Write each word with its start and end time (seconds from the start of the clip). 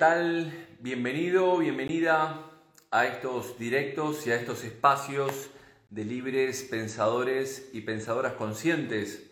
¿qué 0.00 0.06
tal? 0.06 0.52
Bienvenido, 0.80 1.58
bienvenida 1.58 2.50
a 2.90 3.04
estos 3.04 3.58
directos 3.58 4.26
y 4.26 4.30
a 4.30 4.36
estos 4.36 4.64
espacios 4.64 5.50
de 5.90 6.06
libres 6.06 6.62
pensadores 6.62 7.68
y 7.74 7.82
pensadoras 7.82 8.32
conscientes. 8.32 9.30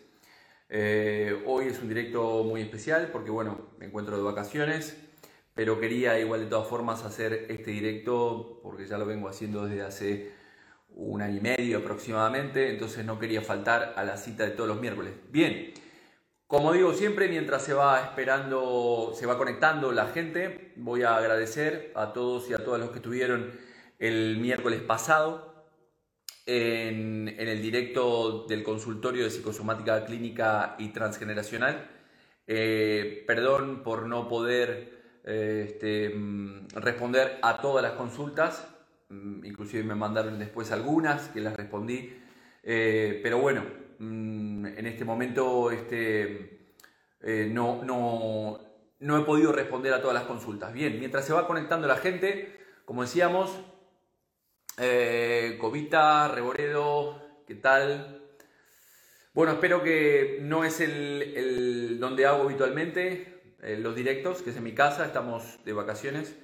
Eh, 0.69 1.43
hoy 1.47 1.69
es 1.69 1.79
un 1.81 1.89
directo 1.89 2.43
muy 2.43 2.61
especial 2.61 3.09
porque, 3.11 3.31
bueno, 3.31 3.69
me 3.79 3.87
encuentro 3.87 4.15
de 4.15 4.21
vacaciones, 4.21 4.95
pero 5.55 5.79
quería 5.79 6.19
igual 6.19 6.41
de 6.41 6.45
todas 6.45 6.67
formas 6.67 7.03
hacer 7.03 7.47
este 7.49 7.71
directo 7.71 8.59
porque 8.61 8.85
ya 8.85 8.99
lo 8.99 9.07
vengo 9.07 9.27
haciendo 9.27 9.65
desde 9.65 9.81
hace 9.81 10.31
un 10.89 11.23
año 11.23 11.37
y 11.37 11.41
medio 11.41 11.79
aproximadamente, 11.79 12.69
entonces 12.69 13.03
no 13.03 13.17
quería 13.17 13.41
faltar 13.41 13.95
a 13.95 14.03
la 14.03 14.17
cita 14.17 14.43
de 14.43 14.51
todos 14.51 14.69
los 14.69 14.79
miércoles. 14.79 15.13
Bien. 15.31 15.73
Como 16.49 16.73
digo 16.73 16.95
siempre, 16.95 17.27
mientras 17.27 17.63
se 17.63 17.75
va 17.75 18.01
esperando, 18.01 19.11
se 19.13 19.27
va 19.27 19.37
conectando 19.37 19.91
la 19.91 20.07
gente, 20.07 20.73
voy 20.77 21.03
a 21.03 21.15
agradecer 21.15 21.91
a 21.93 22.11
todos 22.11 22.49
y 22.49 22.55
a 22.55 22.63
todas 22.63 22.79
los 22.79 22.89
que 22.89 22.95
estuvieron 22.95 23.51
el 23.99 24.37
miércoles 24.39 24.81
pasado 24.81 25.67
en, 26.47 27.27
el 27.37 27.61
directo 27.61 28.47
del 28.49 28.63
consultorio 28.63 29.25
de 29.25 29.29
psicosomática 29.29 30.03
clínica 30.05 30.75
y 30.79 30.87
transgeneracional. 30.87 31.87
Eh, 32.47 33.25
perdón 33.27 33.83
por 33.83 34.07
no 34.07 34.27
poder 34.27 35.21
eh, 35.25 35.67
este, 35.69 36.09
mm, 36.09 36.69
responder 36.77 37.37
a 37.43 37.61
todas 37.61 37.83
las 37.83 37.91
consultas, 37.91 38.67
mm, 39.09 39.45
inclusive 39.45 39.83
me 39.83 39.93
mandaron 39.93 40.39
después 40.39 40.71
algunas 40.71 41.27
que 41.27 41.41
las 41.41 41.55
respondí, 41.55 42.11
eh, 42.63 43.19
pero 43.21 43.37
bueno, 43.37 43.88
Mm, 43.99 44.65
en 44.65 44.85
este 44.87 45.03
momento 45.03 45.71
este, 45.71 46.71
eh, 47.21 47.49
no, 47.51 47.83
no, 47.83 48.57
no 48.99 49.17
he 49.17 49.25
podido 49.25 49.51
responder 49.51 49.93
a 49.93 50.01
todas 50.01 50.13
las 50.13 50.23
consultas. 50.23 50.71
Bien, 50.71 50.97
mientras 50.99 51.25
se 51.25 51.33
va 51.33 51.45
conectando 51.45 51.85
la 51.85 51.97
gente, 51.97 52.57
como 52.85 53.01
decíamos, 53.01 53.59
eh, 54.77 55.57
Covita, 55.59 56.29
Reboredo, 56.29 57.21
¿qué 57.45 57.55
tal? 57.55 58.21
Bueno, 59.33 59.51
espero 59.53 59.83
que 59.83 60.39
no 60.43 60.63
es 60.63 60.79
el, 60.79 61.97
donde 61.99 62.25
hago 62.25 62.43
habitualmente 62.43 63.55
eh, 63.61 63.77
los 63.77 63.95
directos, 63.95 64.41
que 64.41 64.51
es 64.51 64.57
en 64.57 64.63
mi 64.63 64.73
casa, 64.73 65.05
estamos 65.05 65.59
de 65.65 65.73
vacaciones 65.73 66.35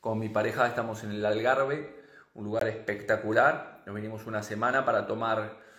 con 0.00 0.20
mi 0.20 0.28
pareja, 0.28 0.68
estamos 0.68 1.02
en 1.02 1.10
el 1.10 1.26
Algarve, 1.26 1.96
un 2.34 2.44
lugar 2.44 2.68
espectacular, 2.68 3.82
nos 3.86 3.94
venimos 3.94 4.26
una 4.26 4.44
semana 4.44 4.84
para 4.84 5.08
tomar 5.08 5.71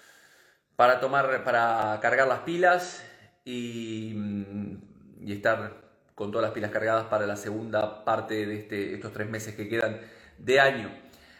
para 0.84 1.00
tomar, 1.00 1.46
para 1.46 1.98
cargar 2.02 2.28
las 2.28 2.40
pilas 2.40 3.02
y, 3.46 4.12
mm, 4.14 4.78
y, 5.22 5.32
estar 5.32 5.82
con 6.14 6.30
todas 6.30 6.44
las 6.44 6.54
pilas 6.54 6.72
cargadas 6.72 7.06
para 7.06 7.26
la 7.26 7.38
segunda 7.38 8.04
parte 8.04 8.46
de 8.46 8.56
este, 8.56 8.94
estos 8.94 9.14
tres 9.14 9.30
meses 9.30 9.56
que 9.56 9.70
quedan 9.70 10.02
de 10.40 10.60
año. 10.60 10.92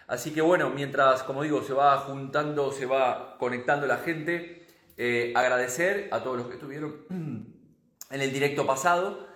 Así 0.08 0.32
que 0.32 0.40
bueno, 0.40 0.70
mientras, 0.70 1.24
como 1.24 1.44
digo, 1.44 1.62
se 1.62 1.74
va 1.74 1.98
juntando, 1.98 2.72
se 2.72 2.86
va 2.86 3.36
conectando 3.38 3.86
la 3.86 3.98
gente, 3.98 4.66
eh, 4.96 5.34
agradecer 5.36 6.08
a 6.12 6.24
todos 6.24 6.38
los 6.38 6.48
que 6.48 6.54
estuvieron 6.54 7.04
en 7.10 8.22
el 8.22 8.32
directo 8.32 8.66
pasado. 8.66 9.28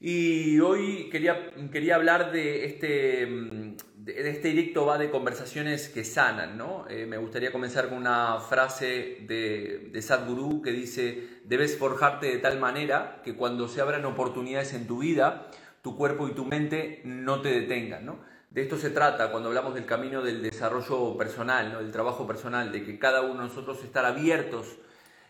Y 0.00 0.60
hoy 0.60 1.10
quería, 1.10 1.50
quería 1.70 1.96
hablar 1.96 2.32
de 2.32 2.64
este, 2.64 3.26
mm, 3.26 3.61
este 4.06 4.48
directo 4.48 4.86
va 4.86 4.98
de 4.98 5.10
conversaciones 5.10 5.88
que 5.88 6.04
sanan, 6.04 6.58
¿no? 6.58 6.86
Eh, 6.88 7.06
me 7.06 7.18
gustaría 7.18 7.52
comenzar 7.52 7.88
con 7.88 7.98
una 7.98 8.40
frase 8.40 9.18
de, 9.26 9.90
de 9.92 10.02
Sadhguru 10.02 10.62
que 10.62 10.72
dice, 10.72 11.40
debes 11.44 11.76
forjarte 11.78 12.26
de 12.26 12.38
tal 12.38 12.58
manera 12.58 13.20
que 13.22 13.36
cuando 13.36 13.68
se 13.68 13.80
abran 13.80 14.04
oportunidades 14.04 14.72
en 14.74 14.86
tu 14.86 14.98
vida, 14.98 15.48
tu 15.82 15.96
cuerpo 15.96 16.28
y 16.28 16.32
tu 16.32 16.44
mente 16.44 17.02
no 17.04 17.40
te 17.42 17.50
detengan, 17.50 18.06
¿no? 18.06 18.32
De 18.52 18.60
esto 18.60 18.76
se 18.76 18.90
trata 18.90 19.30
cuando 19.30 19.48
hablamos 19.48 19.74
del 19.74 19.86
camino 19.86 20.22
del 20.22 20.42
desarrollo 20.42 21.16
personal, 21.16 21.72
¿no? 21.72 21.78
del 21.78 21.90
trabajo 21.90 22.26
personal, 22.26 22.70
de 22.70 22.84
que 22.84 22.98
cada 22.98 23.22
uno 23.22 23.40
de 23.40 23.48
nosotros 23.48 23.82
estar 23.82 24.04
abiertos 24.04 24.76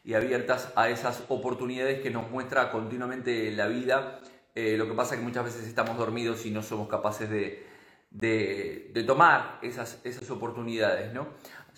y 0.04 0.14
abiertas 0.14 0.72
a 0.74 0.88
esas 0.88 1.22
oportunidades 1.28 2.00
que 2.00 2.10
nos 2.10 2.28
muestra 2.32 2.72
continuamente 2.72 3.52
la 3.52 3.68
vida. 3.68 4.18
Eh, 4.56 4.76
lo 4.76 4.88
que 4.88 4.94
pasa 4.94 5.14
es 5.14 5.20
que 5.20 5.26
muchas 5.26 5.44
veces 5.44 5.68
estamos 5.68 5.96
dormidos 5.96 6.44
y 6.46 6.50
no 6.50 6.64
somos 6.64 6.88
capaces 6.88 7.30
de, 7.30 7.64
de, 8.12 9.04
tomar 9.06 9.58
esas, 9.62 10.00
esas 10.04 10.30
oportunidades, 10.30 11.12
¿no? 11.12 11.28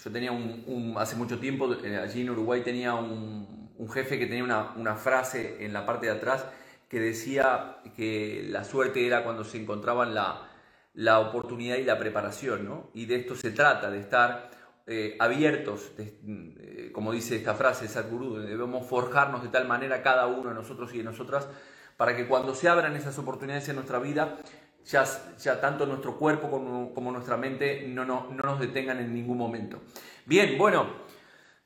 Yo 0.02 0.10
tenía 0.10 0.32
un, 0.32 0.94
hace 0.98 1.16
mucho 1.16 1.38
tiempo, 1.38 1.72
eh, 1.72 1.96
allí 1.96 2.22
en 2.22 2.30
Uruguay 2.30 2.62
tenía 2.62 2.94
un, 2.94 3.70
un 3.78 3.90
jefe 3.90 4.18
que 4.18 4.26
tenía 4.26 4.44
una, 4.44 4.72
una, 4.76 4.96
frase 4.96 5.64
en 5.64 5.72
la 5.72 5.86
parte 5.86 6.06
de 6.06 6.12
atrás 6.12 6.44
que 6.88 6.98
decía 6.98 7.76
que 7.96 8.46
la 8.48 8.64
suerte 8.64 9.06
era 9.06 9.22
cuando 9.22 9.44
se 9.44 9.60
encontraban 9.60 10.14
la, 10.14 10.48
la 10.94 11.20
oportunidad 11.20 11.76
y 11.76 11.84
la 11.84 11.98
preparación, 11.98 12.64
¿no? 12.64 12.90
Y 12.94 13.06
de 13.06 13.16
esto 13.16 13.36
se 13.36 13.50
trata, 13.50 13.90
de 13.90 14.00
estar 14.00 14.50
eh, 14.86 15.16
abiertos, 15.18 15.92
eh, 15.98 16.90
como 16.92 17.12
dice 17.12 17.36
esta 17.36 17.54
frase 17.54 17.84
de 17.84 17.90
Sadhguru, 17.90 18.36
debemos 18.36 18.86
forjarnos 18.86 19.42
de 19.42 19.48
tal 19.48 19.66
manera 19.66 20.02
cada 20.02 20.26
uno 20.26 20.50
de 20.50 20.54
nosotros 20.54 20.92
y 20.94 20.98
de 20.98 21.04
nosotras 21.04 21.48
para 21.96 22.16
que 22.16 22.26
cuando 22.26 22.54
se 22.54 22.68
abran 22.68 22.94
esas 22.96 23.18
oportunidades 23.18 23.68
en 23.68 23.76
nuestra 23.76 23.98
vida 23.98 24.38
ya, 24.86 25.04
ya 25.38 25.60
tanto 25.60 25.86
nuestro 25.86 26.16
cuerpo 26.18 26.50
como, 26.50 27.12
nuestra 27.12 27.36
mente 27.36 27.86
no, 27.88 28.04
no, 28.04 28.28
nos 28.30 28.60
detengan 28.60 28.98
en 29.00 29.14
ningún 29.14 29.38
momento. 29.38 29.80
Bien, 30.26 30.58
bueno, 30.58 30.86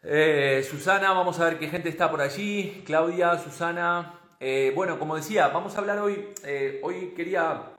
eh, 0.02 0.64
Susana, 0.68 1.12
vamos 1.12 1.40
a 1.40 1.44
ver 1.44 1.58
qué 1.58 1.68
gente 1.68 1.88
está 1.88 2.10
por 2.10 2.20
allí. 2.20 2.82
Claudia, 2.86 3.36
Susana. 3.38 4.20
Eh, 4.40 4.72
bueno, 4.74 4.98
como 4.98 5.16
decía, 5.16 5.48
vamos 5.48 5.74
a 5.74 5.78
hablar 5.78 5.98
hoy, 5.98 6.28
eh, 6.44 6.80
hoy 6.82 7.12
quería 7.16 7.72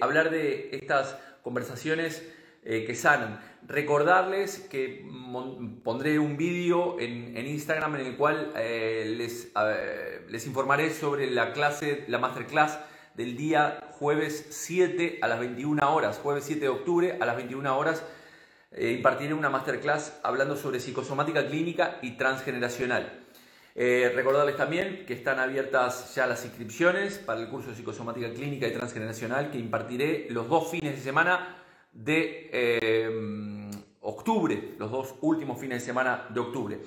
hablar 0.00 0.30
de 0.30 0.70
estas 0.72 1.18
conversaciones 1.42 2.26
que 2.62 2.94
sanan. 2.94 3.40
Recordarles 3.66 4.60
que 4.60 5.06
pondré 5.84 6.18
un 6.18 6.38
vídeo 6.38 6.98
en, 6.98 7.36
Instagram 7.36 7.96
en 7.96 8.06
el 8.06 8.16
cual 8.16 8.52
les, 8.54 9.52
les 10.30 10.46
informaré 10.46 10.90
sobre 10.90 11.30
la 11.30 11.52
clase, 11.52 12.04
la 12.08 12.18
masterclass 12.18 12.78
del 13.14 13.36
día 13.36 13.80
jueves 13.92 14.46
7 14.50 15.18
a 15.22 15.28
las 15.28 15.38
21 15.40 15.94
horas, 15.94 16.18
jueves 16.18 16.44
7 16.44 16.60
de 16.60 16.68
octubre 16.68 17.18
a 17.20 17.26
las 17.26 17.36
21 17.36 17.76
horas, 17.76 18.02
eh, 18.72 18.92
impartiré 18.92 19.34
una 19.34 19.50
masterclass 19.50 20.18
hablando 20.22 20.56
sobre 20.56 20.80
psicosomática 20.80 21.46
clínica 21.46 21.98
y 22.02 22.12
transgeneracional. 22.12 23.20
Eh, 23.74 24.12
recordarles 24.14 24.56
también 24.56 25.04
que 25.06 25.14
están 25.14 25.38
abiertas 25.38 26.14
ya 26.14 26.26
las 26.26 26.44
inscripciones 26.44 27.18
para 27.18 27.40
el 27.40 27.48
curso 27.48 27.70
de 27.70 27.76
psicosomática 27.76 28.32
clínica 28.32 28.66
y 28.66 28.72
transgeneracional 28.72 29.50
que 29.50 29.58
impartiré 29.58 30.26
los 30.30 30.48
dos 30.48 30.70
fines 30.70 30.94
de 30.94 31.00
semana 31.00 31.56
de 31.92 32.50
eh, 32.52 33.70
octubre, 34.00 34.74
los 34.78 34.90
dos 34.90 35.14
últimos 35.22 35.58
fines 35.58 35.80
de 35.80 35.86
semana 35.86 36.26
de 36.28 36.40
octubre. 36.40 36.80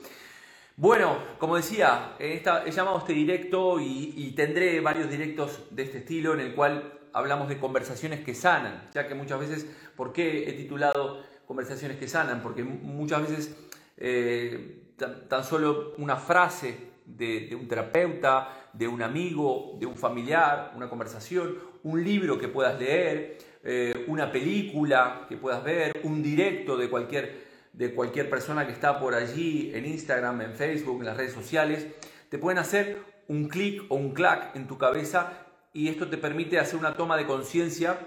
Bueno, 0.78 1.20
como 1.38 1.56
decía, 1.56 2.18
he 2.20 2.44
llamado 2.72 2.98
este 2.98 3.14
directo 3.14 3.80
y, 3.80 4.34
tendré 4.36 4.82
varios 4.82 5.10
directos 5.10 5.62
de 5.72 5.84
este 5.84 6.00
estilo 6.00 6.34
en 6.34 6.42
el 6.42 6.54
cual 6.54 7.00
hablamos 7.14 7.48
de 7.48 7.58
conversaciones 7.58 8.26
que 8.26 8.36
sanan, 8.36 8.90
ya 8.94 9.08
que 9.08 9.16
muchas 9.16 9.40
veces, 9.40 9.66
¿por 9.96 10.12
qué 10.12 10.50
he 10.50 10.52
titulado 10.52 11.24
conversaciones 11.46 11.98
que 11.98 12.10
sanan? 12.10 12.42
Porque 12.44 12.66
muchas 12.66 13.22
veces 13.22 13.56
eh, 13.96 14.92
tan, 15.30 15.46
solo 15.46 15.94
una 15.98 16.18
frase 16.18 16.78
de, 17.06 17.56
un 17.58 17.70
terapeuta, 17.70 18.70
de 18.74 18.90
un 18.90 19.02
amigo, 19.02 19.78
de 19.80 19.86
un 19.86 19.96
familiar, 19.96 20.74
una 20.76 20.90
conversación, 20.90 21.58
un 21.84 22.04
libro 22.04 22.38
que 22.38 22.50
puedas 22.50 22.78
leer, 22.78 23.38
eh, 23.64 24.04
una 24.08 24.30
película 24.30 25.26
que 25.30 25.38
puedas 25.38 25.64
ver, 25.64 26.02
un 26.04 26.22
directo 26.22 26.76
de 26.76 26.90
cualquier 26.90 27.45
de 27.78 27.94
cualquier 27.94 28.30
persona 28.30 28.66
que 28.66 28.72
está 28.72 29.00
por 29.00 29.16
allí 29.16 29.72
en 29.74 29.86
Instagram, 29.86 30.42
en 30.42 30.54
Facebook, 30.54 31.00
en 31.00 31.06
las 31.06 31.18
redes 31.18 31.34
sociales, 31.34 31.88
te 32.30 32.38
pueden 32.38 32.58
hacer 32.58 33.00
un 33.28 33.48
clic 33.48 33.84
o 33.90 33.96
un 33.96 34.14
clac 34.14 34.56
en 34.56 34.68
tu 34.68 34.78
cabeza 34.78 35.46
y 35.74 35.90
esto 35.90 36.08
te 36.08 36.18
permite 36.18 36.58
hacer 36.58 36.80
una 36.80 36.94
toma 36.94 37.18
de 37.18 37.26
conciencia, 37.26 38.00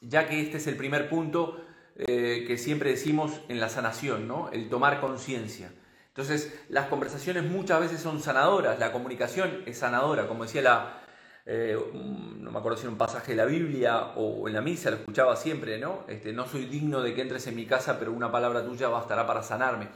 ya 0.00 0.26
que 0.26 0.40
este 0.40 0.56
es 0.56 0.66
el 0.66 0.76
primer 0.76 1.08
punto 1.10 1.60
eh, 1.96 2.44
que 2.46 2.56
siempre 2.56 2.90
decimos 2.90 3.40
en 3.48 3.60
la 3.60 3.68
sanación, 3.68 4.26
¿no? 4.26 4.48
el 4.52 4.68
tomar 4.70 5.00
conciencia. 5.00 5.70
Entonces, 6.08 6.58
las 6.68 6.86
conversaciones 6.86 7.44
muchas 7.44 7.80
veces 7.80 8.00
son 8.00 8.20
sanadoras, 8.20 8.78
la 8.78 8.90
comunicación 8.90 9.62
es 9.66 9.78
sanadora, 9.78 10.26
como 10.26 10.44
decía 10.44 10.62
la, 10.62 11.02
eh, 11.50 11.78
no 11.94 12.50
me 12.50 12.58
acuerdo 12.58 12.76
si 12.76 12.84
en 12.84 12.92
un 12.92 12.98
pasaje 12.98 13.32
de 13.32 13.36
la 13.38 13.46
Biblia 13.46 14.12
o 14.16 14.46
en 14.48 14.54
la 14.54 14.60
misa, 14.60 14.90
lo 14.90 14.96
escuchaba 14.96 15.34
siempre, 15.34 15.78
¿no? 15.78 16.04
Este, 16.06 16.30
no 16.34 16.46
soy 16.46 16.66
digno 16.66 17.00
de 17.00 17.14
que 17.14 17.22
entres 17.22 17.46
en 17.46 17.56
mi 17.56 17.64
casa, 17.64 17.98
pero 17.98 18.12
una 18.12 18.30
palabra 18.30 18.62
tuya 18.66 18.88
bastará 18.88 19.26
para 19.26 19.42
sanarme. 19.42 19.88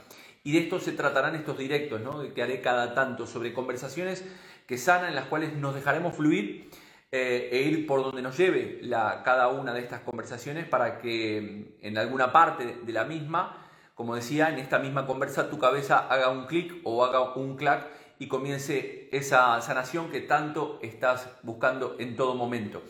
Y 0.43 0.53
de 0.53 0.59
esto 0.59 0.79
se 0.79 0.93
tratarán 0.93 1.35
estos 1.35 1.55
directos, 1.55 2.01
¿no? 2.01 2.33
Que 2.33 2.41
haré 2.41 2.59
cada 2.59 2.95
tanto 2.95 3.27
sobre 3.27 3.53
conversaciones 3.53 4.25
que 4.65 4.79
sanan, 4.79 5.09
en 5.09 5.15
las 5.15 5.25
cuales 5.25 5.53
nos 5.53 5.75
dejaremos 5.75 6.15
fluir 6.15 6.71
eh, 7.11 7.49
e 7.51 7.61
ir 7.61 7.85
por 7.85 8.01
donde 8.01 8.23
nos 8.23 8.35
lleve 8.35 8.79
la, 8.81 9.21
cada 9.23 9.49
una 9.49 9.75
de 9.75 9.81
estas 9.81 10.01
conversaciones 10.01 10.65
para 10.65 10.97
que 10.97 11.77
en 11.79 11.97
alguna 11.99 12.31
parte 12.31 12.79
de 12.83 12.93
la 12.93 13.03
misma, 13.03 13.63
como 13.93 14.15
decía, 14.15 14.49
en 14.49 14.57
esta 14.57 14.79
misma 14.79 15.05
conversa 15.05 15.51
tu 15.51 15.59
cabeza 15.59 16.07
haga 16.09 16.29
un 16.29 16.47
clic 16.47 16.81
o 16.83 17.05
haga 17.05 17.35
un 17.35 17.55
clac 17.57 17.85
y 18.23 18.27
comience 18.29 19.09
esa 19.11 19.59
sanación 19.59 20.09
que 20.09 20.21
tanto 20.21 20.79
estás 20.81 21.27
buscando 21.43 21.97
en 21.99 22.15
todo 22.15 22.35
momento. 22.35 22.81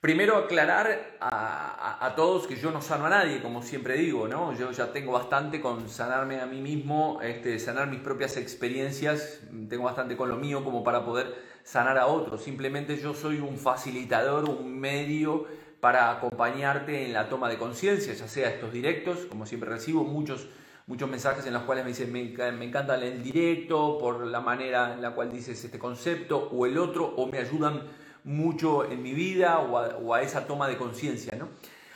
Primero 0.00 0.36
aclarar 0.36 1.16
a, 1.20 2.12
todos 2.16 2.48
que 2.48 2.56
yo 2.56 2.72
no 2.72 2.82
sano 2.82 3.06
a 3.06 3.10
nadie, 3.10 3.40
como 3.40 3.62
siempre 3.62 3.94
digo, 3.94 4.26
¿no? 4.26 4.52
Yo 4.58 4.72
ya 4.72 4.92
tengo 4.92 5.12
bastante 5.12 5.60
con 5.60 5.88
sanarme 5.88 6.40
a 6.40 6.46
mí 6.46 6.60
mismo, 6.60 7.20
este, 7.22 7.56
sanar 7.60 7.86
mis 7.86 8.00
propias 8.00 8.36
experiencias, 8.36 9.42
tengo 9.68 9.84
bastante 9.84 10.16
con 10.16 10.28
lo 10.28 10.36
mío 10.36 10.64
como 10.64 10.82
para 10.82 11.04
poder 11.04 11.36
sanar 11.62 11.98
a 11.98 12.06
otros. 12.06 12.42
Simplemente 12.42 12.96
yo 12.96 13.14
soy 13.14 13.38
un 13.38 13.58
facilitador, 13.58 14.50
un 14.50 14.76
medio 14.76 15.46
para 15.78 16.10
acompañarte 16.10 17.06
en 17.06 17.12
la 17.12 17.28
toma 17.28 17.48
de 17.48 17.58
conciencia, 17.58 18.12
ya 18.12 18.26
sea 18.26 18.48
estos 18.48 18.72
directos, 18.72 19.26
como 19.26 19.46
siempre 19.46 19.70
recibo 19.70 20.02
muchos 20.02 20.48
muchos 20.86 21.08
mensajes 21.08 21.46
en 21.46 21.52
los 21.52 21.62
cuales 21.62 21.84
me 21.84 21.90
dicen 21.90 22.12
me, 22.12 22.22
me 22.52 22.64
encanta 22.64 22.96
el 22.96 23.22
directo 23.22 23.98
por 23.98 24.26
la 24.26 24.40
manera 24.40 24.94
en 24.94 25.02
la 25.02 25.12
cual 25.12 25.30
dices 25.30 25.64
este 25.64 25.78
concepto 25.78 26.48
o 26.52 26.66
el 26.66 26.78
otro 26.78 27.06
o 27.16 27.26
me 27.26 27.38
ayudan 27.38 27.82
mucho 28.24 28.84
en 28.84 29.02
mi 29.02 29.12
vida 29.12 29.58
o 29.58 30.14
a, 30.14 30.22
esa 30.22 30.46
toma 30.46 30.68
de 30.68 30.76
conciencia. 30.76 31.36
¿no? 31.36 31.48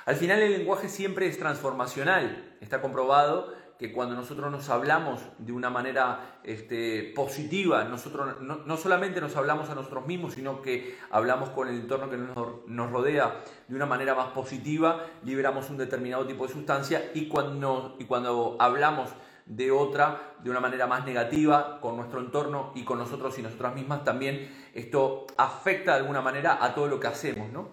Al 0.05 0.17
final 0.17 0.41
el 0.41 0.53
lenguaje 0.53 0.89
siempre 0.89 1.27
es 1.27 1.39
transformacional, 1.39 2.57
está 2.61 2.81
comprobado 2.81 3.53
que 3.79 3.93
cuando 3.93 4.15
nosotros 4.15 4.51
nos 4.51 4.69
hablamos 4.71 5.21
de 5.39 5.53
una 5.53 5.69
manera 5.69 6.39
este, 6.45 7.13
positiva, 7.15 7.85
nosotros 7.85 8.41
no, 8.41 8.77
solamente 8.77 9.21
nos 9.21 9.37
hablamos 9.37 9.69
a 9.69 9.75
nosotros 9.75 10.07
mismos, 10.07 10.35
sino 10.35 10.63
que 10.63 10.97
hablamos 11.11 11.51
con 11.51 11.69
el 11.69 11.75
entorno 11.75 12.09
que 12.09 12.17
nos, 12.17 12.67
nos, 12.67 12.91
rodea 12.91 13.43
de 13.69 13.77
una 13.77 13.87
manera 13.87 14.15
más 14.15 14.29
positiva, 14.29 15.05
liberamos 15.25 15.69
un 15.69 15.77
determinado 15.77 16.27
tipo 16.27 16.47
de 16.47 16.53
sustancia 16.53 17.11
y 17.15 17.29
cuando, 17.29 17.97
y 17.99 18.05
cuando 18.05 18.57
hablamos 18.59 19.11
de 19.45 19.71
otra 19.71 20.35
de 20.43 20.51
una 20.51 20.61
manera 20.61 20.87
más 20.87 21.05
negativa 21.05 21.81
con 21.81 21.97
nuestro 21.97 22.21
entorno 22.21 22.73
y 22.75 22.83
con 22.83 22.99
nosotros 22.99 23.39
y 23.39 23.43
nosotras 23.43 23.75
mismas, 23.75 24.05
también 24.05 24.51
esto 24.75 25.27
afecta 25.37 25.93
de 25.93 25.99
alguna 25.99 26.21
manera 26.21 26.65
a 26.65 26.75
todo 26.75 26.89
lo 26.89 26.99
que 26.99 27.07
hacemos. 27.07 27.51
¿no? 27.53 27.69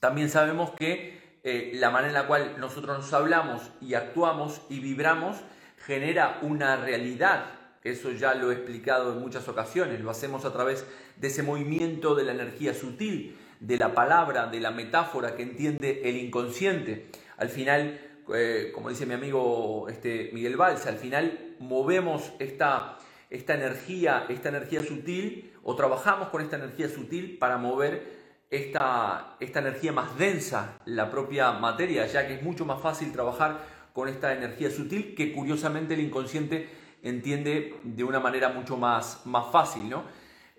También 0.00 0.30
sabemos 0.30 0.70
que 0.72 1.19
eh, 1.42 1.72
la 1.74 1.90
manera 1.90 2.08
en 2.08 2.14
la 2.14 2.26
cual 2.26 2.56
nosotros 2.58 2.98
nos 2.98 3.12
hablamos 3.12 3.62
y 3.80 3.94
actuamos 3.94 4.60
y 4.68 4.80
vibramos 4.80 5.38
genera 5.86 6.38
una 6.42 6.76
realidad. 6.76 7.46
Eso 7.82 8.12
ya 8.12 8.34
lo 8.34 8.50
he 8.50 8.54
explicado 8.54 9.12
en 9.12 9.20
muchas 9.20 9.48
ocasiones. 9.48 10.00
Lo 10.00 10.10
hacemos 10.10 10.44
a 10.44 10.52
través 10.52 10.86
de 11.16 11.28
ese 11.28 11.42
movimiento 11.42 12.14
de 12.14 12.24
la 12.24 12.32
energía 12.32 12.74
sutil, 12.74 13.38
de 13.58 13.78
la 13.78 13.94
palabra, 13.94 14.46
de 14.48 14.60
la 14.60 14.70
metáfora 14.70 15.34
que 15.34 15.42
entiende 15.42 16.02
el 16.04 16.16
inconsciente. 16.16 17.06
Al 17.38 17.48
final, 17.48 17.98
eh, 18.34 18.70
como 18.74 18.90
dice 18.90 19.06
mi 19.06 19.14
amigo 19.14 19.88
este, 19.88 20.30
Miguel 20.34 20.56
Valls, 20.56 20.86
al 20.86 20.98
final 20.98 21.56
movemos 21.58 22.32
esta, 22.38 22.98
esta 23.30 23.54
energía, 23.54 24.26
esta 24.28 24.50
energía 24.50 24.82
sutil, 24.82 25.52
o 25.62 25.74
trabajamos 25.74 26.28
con 26.28 26.42
esta 26.42 26.56
energía 26.56 26.88
sutil 26.90 27.38
para 27.38 27.56
mover 27.56 28.19
esta, 28.50 29.36
esta 29.38 29.60
energía 29.60 29.92
más 29.92 30.18
densa, 30.18 30.78
la 30.84 31.10
propia 31.10 31.52
materia, 31.52 32.06
ya 32.06 32.26
que 32.26 32.34
es 32.34 32.42
mucho 32.42 32.64
más 32.64 32.80
fácil 32.80 33.12
trabajar 33.12 33.60
con 33.92 34.08
esta 34.08 34.32
energía 34.32 34.70
sutil 34.70 35.14
que 35.14 35.32
curiosamente 35.32 35.94
el 35.94 36.00
inconsciente 36.00 36.68
entiende 37.02 37.76
de 37.82 38.04
una 38.04 38.20
manera 38.20 38.48
mucho 38.48 38.76
más, 38.76 39.24
más 39.24 39.50
fácil, 39.50 39.88
¿no? 39.88 40.04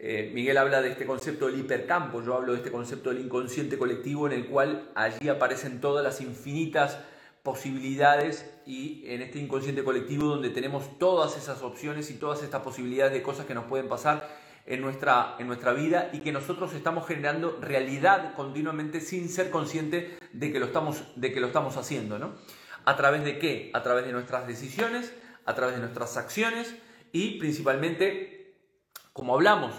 Eh, 0.04 0.32
Miguel 0.34 0.58
habla 0.58 0.82
de 0.82 0.90
este 0.90 1.06
concepto 1.06 1.46
del 1.46 1.60
hipercampo, 1.60 2.24
yo 2.24 2.34
hablo 2.34 2.54
de 2.54 2.60
este 2.60 2.72
concepto 2.72 3.12
del 3.12 3.24
inconsciente 3.24 3.78
colectivo 3.78 4.26
en 4.26 4.34
el 4.34 4.48
cual 4.48 4.90
allí 4.96 5.30
aparecen 5.30 5.80
todas 5.80 6.04
las 6.04 6.22
infinitas 6.22 6.98
posibilidades 7.44 8.52
y 8.66 9.04
en 9.06 9.22
este 9.22 9.38
inconsciente 9.38 9.84
colectivo 9.84 10.26
donde 10.26 10.50
tenemos 10.50 10.98
todas 10.98 11.38
esas 11.38 11.62
opciones 11.62 12.10
y 12.10 12.16
todas 12.16 12.42
estas 12.42 12.62
posibilidades 12.62 13.14
de 13.14 13.22
cosas 13.22 13.46
que 13.46 13.54
nos 13.54 13.66
pueden 13.66 13.90
pasar 13.90 14.28
en 14.72 14.80
nuestra, 14.80 15.36
en 15.38 15.48
nuestra 15.48 15.74
vida 15.74 16.10
y 16.14 16.20
que 16.20 16.32
nosotros 16.32 16.74
estamos 16.74 17.06
generando 17.06 17.60
realidad 17.60 18.34
continuamente 18.36 19.02
sin 19.02 19.28
ser 19.28 19.50
conscientes 19.50 20.18
de 20.32 20.54
que 20.54 20.60
lo 20.62 20.68
estamos, 20.68 21.04
de 21.18 21.34
que 21.34 21.42
lo 21.42 21.48
estamos 21.48 21.76
haciendo. 21.76 22.18
¿no? 22.18 22.36
¿A 22.86 22.96
través 22.96 23.26
de 23.26 23.38
qué? 23.38 23.70
A 23.74 23.84
través 23.84 24.06
de 24.06 24.14
nuestras 24.14 24.48
decisiones, 24.48 25.14
a 25.46 25.56
través 25.56 25.76
de 25.76 25.82
nuestras 25.82 26.16
acciones 26.16 26.74
y 27.12 27.38
principalmente, 27.38 28.56
como 29.12 29.34
hablamos, 29.36 29.74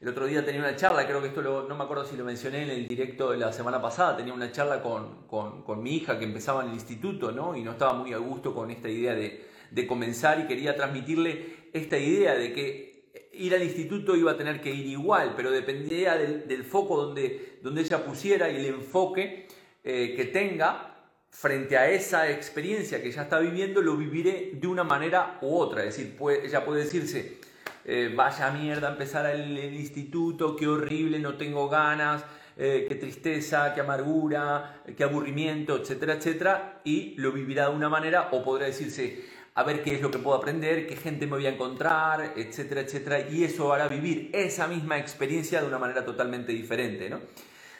el 0.00 0.08
otro 0.08 0.24
día 0.24 0.42
tenía 0.42 0.62
una 0.62 0.74
charla, 0.74 1.06
creo 1.06 1.20
que 1.20 1.28
esto 1.28 1.42
no 1.42 1.76
me 1.76 1.84
acuerdo 1.84 2.06
si 2.06 2.16
lo 2.16 2.24
mencioné 2.24 2.62
en 2.62 2.70
el 2.70 2.88
directo 2.88 3.32
de 3.32 3.36
la 3.36 3.52
semana 3.52 3.82
pasada, 3.82 4.16
tenía 4.16 4.32
una 4.32 4.50
charla 4.50 4.82
con, 4.82 5.26
con, 5.26 5.82
mi 5.82 5.96
hija 5.96 6.18
que 6.18 6.24
empezaba 6.24 6.62
en 6.62 6.68
el 6.68 6.74
instituto, 6.76 7.30
¿no? 7.30 7.54
Y 7.54 7.62
no 7.62 7.72
estaba 7.72 7.92
muy 7.92 8.14
a 8.14 8.16
gusto 8.16 8.54
con 8.54 8.70
esta 8.70 8.88
idea 8.88 9.14
de, 9.14 9.46
de 9.70 9.86
comenzar 9.86 10.40
y 10.40 10.46
quería 10.46 10.74
transmitirle 10.74 11.68
esta 11.74 11.98
idea 11.98 12.34
de 12.34 12.54
que 12.54 12.89
ir 13.32 13.54
al 13.54 13.62
instituto 13.62 14.16
iba 14.16 14.32
a 14.32 14.36
tener 14.36 14.60
que 14.60 14.70
ir 14.70 14.86
igual, 14.86 15.34
pero 15.36 15.50
dependía 15.50 16.16
del, 16.16 16.64
foco 16.64 17.04
donde, 17.04 17.58
donde 17.62 17.82
ella 17.82 18.04
pusiera 18.04 18.50
y 18.50 18.56
el 18.56 18.66
enfoque 18.66 19.46
eh, 19.84 20.14
que 20.16 20.26
tenga 20.26 20.90
frente 21.30 21.76
a 21.78 21.88
esa 21.88 22.28
experiencia 22.28 23.00
que 23.00 23.08
ella 23.08 23.22
está 23.22 23.38
viviendo, 23.38 23.80
lo 23.80 23.96
viviré 23.96 24.50
de 24.54 24.66
una 24.66 24.84
manera 24.84 25.38
u 25.42 25.56
otra. 25.56 25.84
Es 25.84 25.96
decir, 25.96 26.16
ella 26.42 26.64
puede 26.64 26.84
decirse, 26.84 27.38
eh, 27.84 28.12
vaya 28.14 28.50
mierda 28.50 28.90
empezar 28.90 29.26
el, 29.26 29.56
instituto, 29.74 30.56
qué 30.56 30.66
horrible, 30.66 31.18
no 31.18 31.34
tengo 31.34 31.68
ganas, 31.68 32.24
eh, 32.56 32.84
qué 32.88 32.96
tristeza, 32.96 33.72
qué 33.74 33.80
amargura, 33.80 34.82
qué 34.96 35.04
aburrimiento, 35.04 35.76
etcétera, 35.76 36.14
etcétera, 36.14 36.80
y 36.84 37.14
lo 37.16 37.32
vivirá 37.32 37.70
de 37.70 37.76
una 37.76 37.88
manera 37.88 38.28
o 38.32 38.42
podrá 38.42 38.66
decirse, 38.66 39.24
a 39.60 39.64
ver 39.64 39.82
qué 39.82 39.94
es 39.94 40.00
lo 40.00 40.10
que 40.10 40.18
puedo 40.18 40.36
aprender, 40.36 40.86
qué 40.86 40.96
gente 40.96 41.26
me 41.26 41.32
voy 41.32 41.46
a 41.46 41.50
encontrar, 41.50 42.32
etcétera, 42.36 42.80
etcétera, 42.80 43.28
y 43.28 43.44
eso 43.44 43.72
hará 43.72 43.88
vivir 43.88 44.30
esa 44.32 44.66
misma 44.66 44.98
experiencia 44.98 45.60
de 45.60 45.68
una 45.68 45.78
manera 45.78 46.04
totalmente 46.04 46.52
diferente, 46.52 47.10
¿no? 47.10 47.20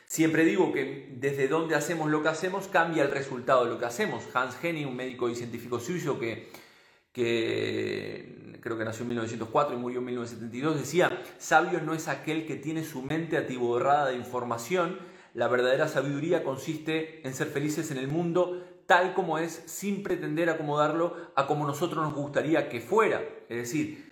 Siempre 0.06 0.44
digo 0.44 0.72
que 0.72 1.08
desde 1.16 1.46
donde 1.48 1.76
hacemos 1.76 2.10
lo 2.10 2.22
que 2.22 2.28
hacemos 2.28 2.66
cambia 2.66 3.04
el 3.04 3.12
resultado 3.12 3.64
de 3.64 3.70
lo 3.70 3.78
que 3.78 3.86
hacemos. 3.86 4.24
Hans 4.34 4.56
Henning, 4.62 4.88
un 4.88 4.96
médico 4.96 5.28
y 5.30 5.36
científico 5.36 5.78
suizo 5.78 6.18
que, 6.18 6.50
que 7.12 8.58
creo 8.60 8.76
que 8.76 8.84
nació 8.84 9.02
en 9.02 9.08
1904 9.10 9.76
y 9.76 9.78
murió 9.78 10.00
en 10.00 10.06
1972, 10.06 10.80
decía, 10.80 11.22
sabio 11.38 11.80
no 11.80 11.94
es 11.94 12.08
aquel 12.08 12.44
que 12.44 12.56
tiene 12.56 12.84
su 12.84 13.02
mente 13.02 13.36
atiborrada 13.36 14.08
de 14.08 14.16
información, 14.16 14.98
la 15.32 15.46
verdadera 15.46 15.86
sabiduría 15.86 16.42
consiste 16.42 17.26
en 17.26 17.32
ser 17.32 17.46
felices 17.46 17.90
en 17.92 17.98
el 17.98 18.08
mundo 18.08 18.66
tal 18.90 19.14
como 19.14 19.38
es, 19.38 19.62
sin 19.66 20.02
pretender 20.02 20.50
acomodarlo 20.50 21.14
a 21.36 21.46
como 21.46 21.64
nosotros 21.64 22.02
nos 22.02 22.12
gustaría 22.12 22.68
que 22.68 22.80
fuera. 22.80 23.22
Es 23.48 23.56
decir, 23.56 24.10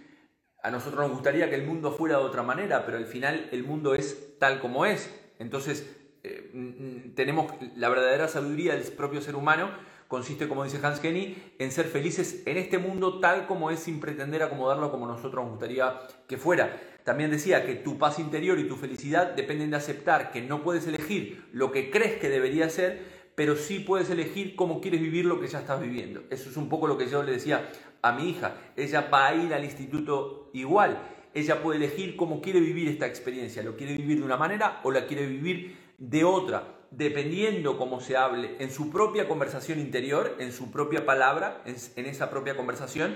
a 0.63 0.71
nosotros 0.71 1.01
nos 1.01 1.11
gustaría 1.11 1.51
que 1.51 1.57
el 1.57 1.67
mundo 1.67 1.91
fuera 1.91 2.19
de 2.19 2.23
otra 2.23 2.45
manera, 2.45 2.87
pero 2.87 2.97
al 2.97 3.07
final 3.07 3.49
el 3.51 3.65
mundo 3.65 3.97
es 3.97 4.39
tal 4.39 4.61
como 4.61 4.87
es. 4.87 5.13
Entonces, 5.41 5.97
eh, 6.23 7.11
tenemos 7.17 7.53
la 7.75 7.89
verdadera 7.89 8.29
sabiduría 8.29 8.75
del 8.75 8.85
propio 8.93 9.21
ser 9.21 9.35
humano 9.35 9.69
consiste, 10.09 10.49
como 10.49 10.65
dice 10.65 10.81
Hans 10.83 11.01
Kenny, 11.01 11.37
en 11.59 11.71
ser 11.71 11.85
felices 11.87 12.43
en 12.47 12.57
este 12.57 12.79
mundo 12.79 13.21
tal 13.21 13.47
como 13.47 13.71
es 13.71 13.81
sin 13.81 14.01
pretender 14.01 14.43
acomodarlo 14.43 14.91
como 14.91 15.07
nosotros 15.07 15.45
nos 15.45 15.51
gustaría 15.51 16.01
que 16.27 16.39
fuera. 16.39 16.81
También 17.05 17.31
decía 17.31 17.65
que 17.65 17.75
tu 17.75 17.99
paz 17.99 18.19
interior 18.19 18.59
y 18.59 18.67
tu 18.67 18.77
felicidad 18.77 19.35
dependen 19.35 19.71
de 19.71 19.77
aceptar 19.77 20.33
que 20.33 20.41
no 20.41 20.63
puedes 20.63 20.87
elegir 20.87 21.47
lo 21.53 21.71
que 21.71 21.91
crees 21.91 22.19
que 22.19 22.29
debería 22.29 22.69
ser, 22.71 23.18
pero 23.39 23.55
sí 23.55 23.79
puedes 23.79 24.11
elegir 24.11 24.57
cómo 24.57 24.81
quieres 24.81 25.01
vivir 25.01 25.25
lo 25.25 25.39
que 25.39 25.47
ya 25.47 25.61
estás 25.61 25.81
viviendo. 25.81 26.25
Eso 26.29 26.51
es 26.51 26.57
un 26.57 26.69
poco 26.69 26.89
lo 26.89 26.99
que 26.99 27.07
yo 27.07 27.23
le 27.23 27.31
decía 27.31 27.71
a 28.03 28.11
mi 28.11 28.31
hija. 28.31 28.57
Ella 28.75 29.09
va 29.13 29.29
a 29.29 29.35
ir 29.37 29.55
al 29.55 29.63
instituto 29.63 30.51
igual. 30.55 31.01
Ella 31.35 31.63
puede 31.63 31.77
elegir 31.77 32.17
cómo 32.17 32.43
quiere 32.43 32.59
vivir 32.59 32.89
esta 32.89 33.07
experiencia. 33.07 33.63
¿Lo 33.63 33.77
quiere 33.77 33.97
vivir 33.97 34.19
de 34.19 34.25
una 34.25 34.37
manera 34.37 34.81
o 34.83 34.91
la 34.91 35.07
quiere 35.07 35.25
vivir 35.25 35.77
de 35.99 36.25
otra? 36.25 36.75
dependiendo 36.91 37.77
cómo 37.77 38.01
se 38.01 38.17
hable 38.17 38.57
en 38.61 38.71
su 38.71 38.91
propia 38.91 39.29
conversación 39.29 39.79
interior, 39.79 40.37
en 40.39 40.53
su 40.53 40.71
propia 40.71 41.05
palabra, 41.05 41.63
en, 41.67 42.07
esa 42.07 42.31
propia 42.31 42.57
conversación, 42.57 43.15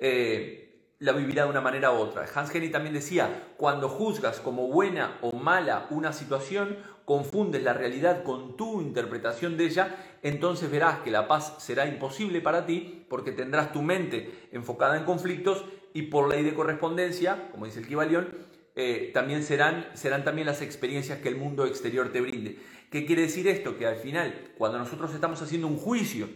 eh, 0.00 0.71
la 1.02 1.10
vivirá 1.10 1.44
de 1.44 1.50
una 1.50 1.60
manera 1.60 1.90
u 1.90 1.96
otra. 1.96 2.26
Hans 2.32 2.54
Henry 2.54 2.70
también 2.70 2.94
decía, 2.94 3.48
cuando 3.56 3.88
juzgas 3.88 4.38
como 4.38 4.68
buena 4.68 5.18
o 5.20 5.32
mala 5.32 5.88
una 5.90 6.12
situación, 6.12 6.78
confundes 7.04 7.64
la 7.64 7.72
realidad 7.72 8.22
con 8.22 8.56
tu 8.56 8.80
interpretación 8.80 9.56
de 9.56 9.64
ella, 9.64 9.96
entonces 10.22 10.70
verás 10.70 11.00
que 11.00 11.10
la 11.10 11.26
paz 11.26 11.56
será 11.58 11.86
imposible 11.86 12.40
para 12.40 12.66
ti 12.66 13.04
porque 13.08 13.32
tendrás 13.32 13.72
tu 13.72 13.82
mente 13.82 14.48
enfocada 14.52 14.96
en 14.96 15.04
conflictos 15.04 15.64
y 15.92 16.02
por 16.02 16.28
ley 16.28 16.44
de 16.44 16.54
correspondencia, 16.54 17.50
como 17.50 17.66
dice 17.66 17.80
el 17.80 17.88
Kibalión, 17.88 18.28
eh, 18.76 19.10
también 19.12 19.42
serán, 19.42 19.88
serán 19.94 20.22
también 20.22 20.46
las 20.46 20.62
experiencias 20.62 21.18
que 21.18 21.28
el 21.28 21.36
mundo 21.36 21.66
exterior 21.66 22.12
te 22.12 22.20
brinde. 22.20 22.60
¿Qué 22.92 23.06
quiere 23.06 23.22
decir 23.22 23.48
esto? 23.48 23.76
Que 23.76 23.86
al 23.88 23.96
final, 23.96 24.52
cuando 24.56 24.78
nosotros 24.78 25.12
estamos 25.12 25.42
haciendo 25.42 25.66
un 25.66 25.78
juicio 25.78 26.28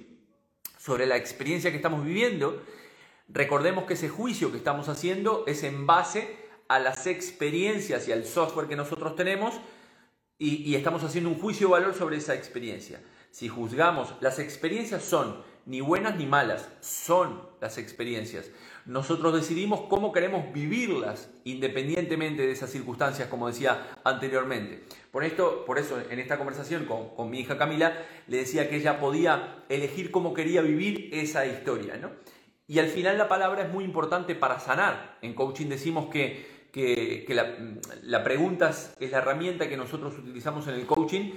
sobre 0.77 1.07
la 1.07 1.17
experiencia 1.17 1.71
que 1.71 1.77
estamos 1.77 2.05
viviendo, 2.05 2.65
recordemos 3.29 3.85
que 3.85 3.95
ese 3.95 4.09
juicio 4.09 4.51
que 4.51 4.59
estamos 4.59 4.89
haciendo 4.89 5.45
es 5.47 5.63
en 5.63 5.87
base 5.87 6.37
a 6.69 6.79
las 6.79 7.07
experiencias 7.07 8.09
y 8.09 8.13
al 8.13 8.25
software 8.25 8.69
que 8.69 8.77
nosotros 8.77 9.17
tenemos 9.17 9.55
y, 10.39 10.75
estamos 10.75 11.03
haciendo 11.03 11.31
un 11.31 11.39
juicio 11.39 11.69
de 11.69 11.73
valor 11.73 11.95
sobre 11.95 12.19
esa 12.19 12.35
experiencia. 12.35 13.01
Si 13.31 13.49
juzgamos, 13.49 14.15
las 14.21 14.39
experiencias 14.39 15.03
son 15.03 15.43
ni 15.65 15.81
buenas 15.81 16.17
ni 16.17 16.27
malas, 16.27 16.69
son 16.81 17.43
las 17.61 17.79
experiencias. 17.79 18.51
Nosotros 18.85 19.35
decidimos 19.35 19.81
cómo 19.89 20.13
queremos 20.13 20.53
vivirlas 20.53 21.31
independientemente 21.45 22.47
de 22.47 22.53
esas 22.53 22.71
circunstancias, 22.71 23.29
como 23.29 23.49
decía 23.49 23.99
anteriormente. 24.05 24.85
Por, 25.11 25.25
esto, 25.25 25.65
por 25.65 25.79
eso, 25.79 25.99
en 26.09 26.19
esta 26.21 26.37
conversación 26.37 26.85
con, 26.85 27.09
con 27.17 27.31
mi 27.31 27.41
hija 27.41 27.59
Camila, 27.59 27.97
le 28.29 28.37
decía 28.37 28.69
que 28.69 28.77
ella 28.77 29.01
podía 29.01 29.65
elegir 29.69 30.11
cómo 30.11 30.35
quería 30.35 30.61
vivir 30.61 31.09
esa 31.13 31.47
historia. 31.47 31.97
¿no? 31.97 32.11
Y 32.69 32.79
al 32.79 32.89
final 32.89 33.17
la 33.17 33.29
palabra 33.29 33.63
es 33.63 33.73
muy 33.73 33.85
importante 33.85 34.35
para 34.35 34.59
sanar. 34.59 35.19
En 35.23 35.35
coaching 35.35 35.67
decimos 35.67 36.07
que, 36.07 36.67
que, 36.73 37.35
la, 38.03 38.25
pregunta 38.25 38.71
es 38.71 39.11
la 39.11 39.19
herramienta 39.19 39.69
que 39.69 39.77
nosotros 39.77 40.19
utilizamos 40.19 40.67
en 40.69 40.75
el 40.75 40.87
coaching 40.87 41.33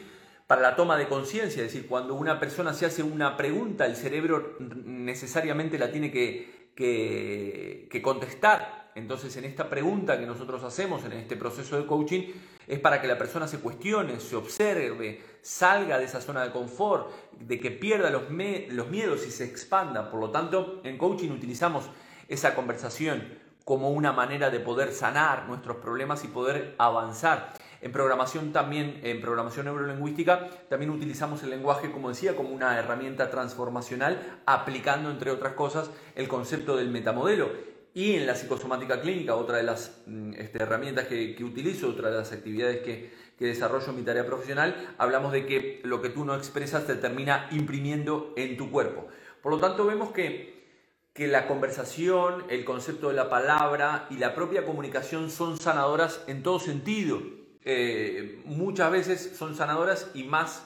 para 0.48 0.62
la 0.62 0.76
toma 0.76 0.98
de 0.98 1.08
conciencia, 1.08 1.64
es 1.64 1.72
decir, 1.72 1.88
cuando 1.88 2.16
una 2.16 2.40
persona 2.40 2.74
se 2.74 2.88
hace 2.88 3.04
una 3.04 3.38
pregunta, 3.38 3.86
el 3.86 3.96
cerebro 3.96 4.58
necesariamente 4.60 5.78
la 5.78 5.92
tiene 5.92 6.12
que, 6.12 6.70
que, 6.76 8.02
contestar. 8.02 8.79
Entonces, 9.00 9.36
en 9.38 9.46
esta 9.46 9.70
pregunta 9.70 10.20
que 10.20 10.26
nosotros 10.26 10.64
hacemos 10.64 11.04
en 11.06 11.14
este 11.14 11.36
proceso 11.36 11.78
de 11.78 11.88
coaching, 11.88 12.34
es 12.68 12.80
para 12.80 13.02
que 13.02 13.08
la 13.08 13.18
persona 13.18 13.48
se 13.48 13.60
cuestione, 13.60 14.20
se 14.20 14.36
observe, 14.36 15.22
salga 15.42 15.98
de 15.98 16.06
esa 16.06 16.22
zona 16.22 16.44
de 16.44 16.52
confort, 16.52 17.10
de 17.40 17.60
que 17.60 17.72
pierda 17.72 18.12
los, 18.12 18.30
miedos 18.30 19.26
y 19.26 19.32
se 19.32 19.46
expanda. 19.46 20.12
Por 20.12 20.20
lo 20.20 20.30
tanto, 20.30 20.82
en 20.84 20.98
coaching 20.98 21.32
utilizamos 21.32 21.90
esa 22.28 22.54
conversación 22.54 23.40
como 23.66 23.90
una 23.90 24.12
manera 24.12 24.50
de 24.50 24.60
poder 24.60 24.92
sanar 24.92 25.48
nuestros 25.48 25.78
problemas 25.78 26.24
y 26.24 26.28
poder 26.28 26.76
avanzar. 26.78 27.54
En 27.82 27.94
programación 27.94 28.52
también, 28.52 29.00
en 29.04 29.22
programación 29.22 29.66
neurolingüística, 29.66 30.50
también 30.68 30.92
utilizamos 30.92 31.42
el 31.44 31.52
lenguaje, 31.52 31.92
como 31.92 32.10
decía, 32.10 32.36
como 32.36 32.50
una 32.50 32.78
herramienta 32.78 33.30
transformacional, 33.30 34.42
aplicando, 34.46 35.10
entre 35.10 35.32
otras 35.32 35.54
cosas, 35.54 35.90
el 36.16 36.28
concepto 36.28 36.76
del 36.76 36.90
metamodelo. 36.90 37.79
Y 38.00 38.16
en 38.16 38.26
la 38.26 38.34
psicosomática 38.34 39.02
clínica, 39.02 39.36
otra 39.36 39.58
de 39.58 39.64
las 39.64 39.92
mm, 40.06 40.32
este, 40.38 40.64
herramientas 40.64 41.08
que, 41.08 41.36
utilizo, 41.44 41.90
otra 41.90 42.10
de 42.10 42.20
las 42.20 42.32
actividades 42.32 42.78
que, 42.78 43.12
desarrollo 43.46 43.90
en 43.90 43.96
mi 43.98 44.04
tarea 44.04 44.26
profesional, 44.26 44.96
hablamos 44.98 45.34
de 45.34 45.46
que 45.46 45.82
lo 45.84 46.02
que 46.02 46.08
tú 46.08 46.24
no 46.24 46.34
expresas 46.34 46.88
te 46.88 46.96
termina 46.96 47.50
imprimiendo 47.52 48.34
en 48.38 48.56
tu 48.56 48.72
cuerpo. 48.72 49.08
Por 49.44 49.52
lo 49.52 49.60
tanto, 49.60 49.86
vemos 49.86 50.14
que, 50.14 50.66
que 51.12 51.28
la 51.28 51.46
conversación, 51.46 52.46
el 52.50 52.64
concepto 52.64 53.10
de 53.10 53.16
la 53.16 53.30
palabra 53.30 54.08
y 54.10 54.16
la 54.16 54.34
propia 54.34 54.66
comunicación 54.66 55.30
son 55.30 55.58
sanadoras 55.60 56.24
en 56.28 56.42
todo 56.42 56.62
sentido. 56.62 57.22
Eh, 57.66 58.42
muchas 58.46 58.94
veces 58.94 59.36
son 59.38 59.58
sanadoras 59.58 60.10
y 60.14 60.24
más 60.24 60.66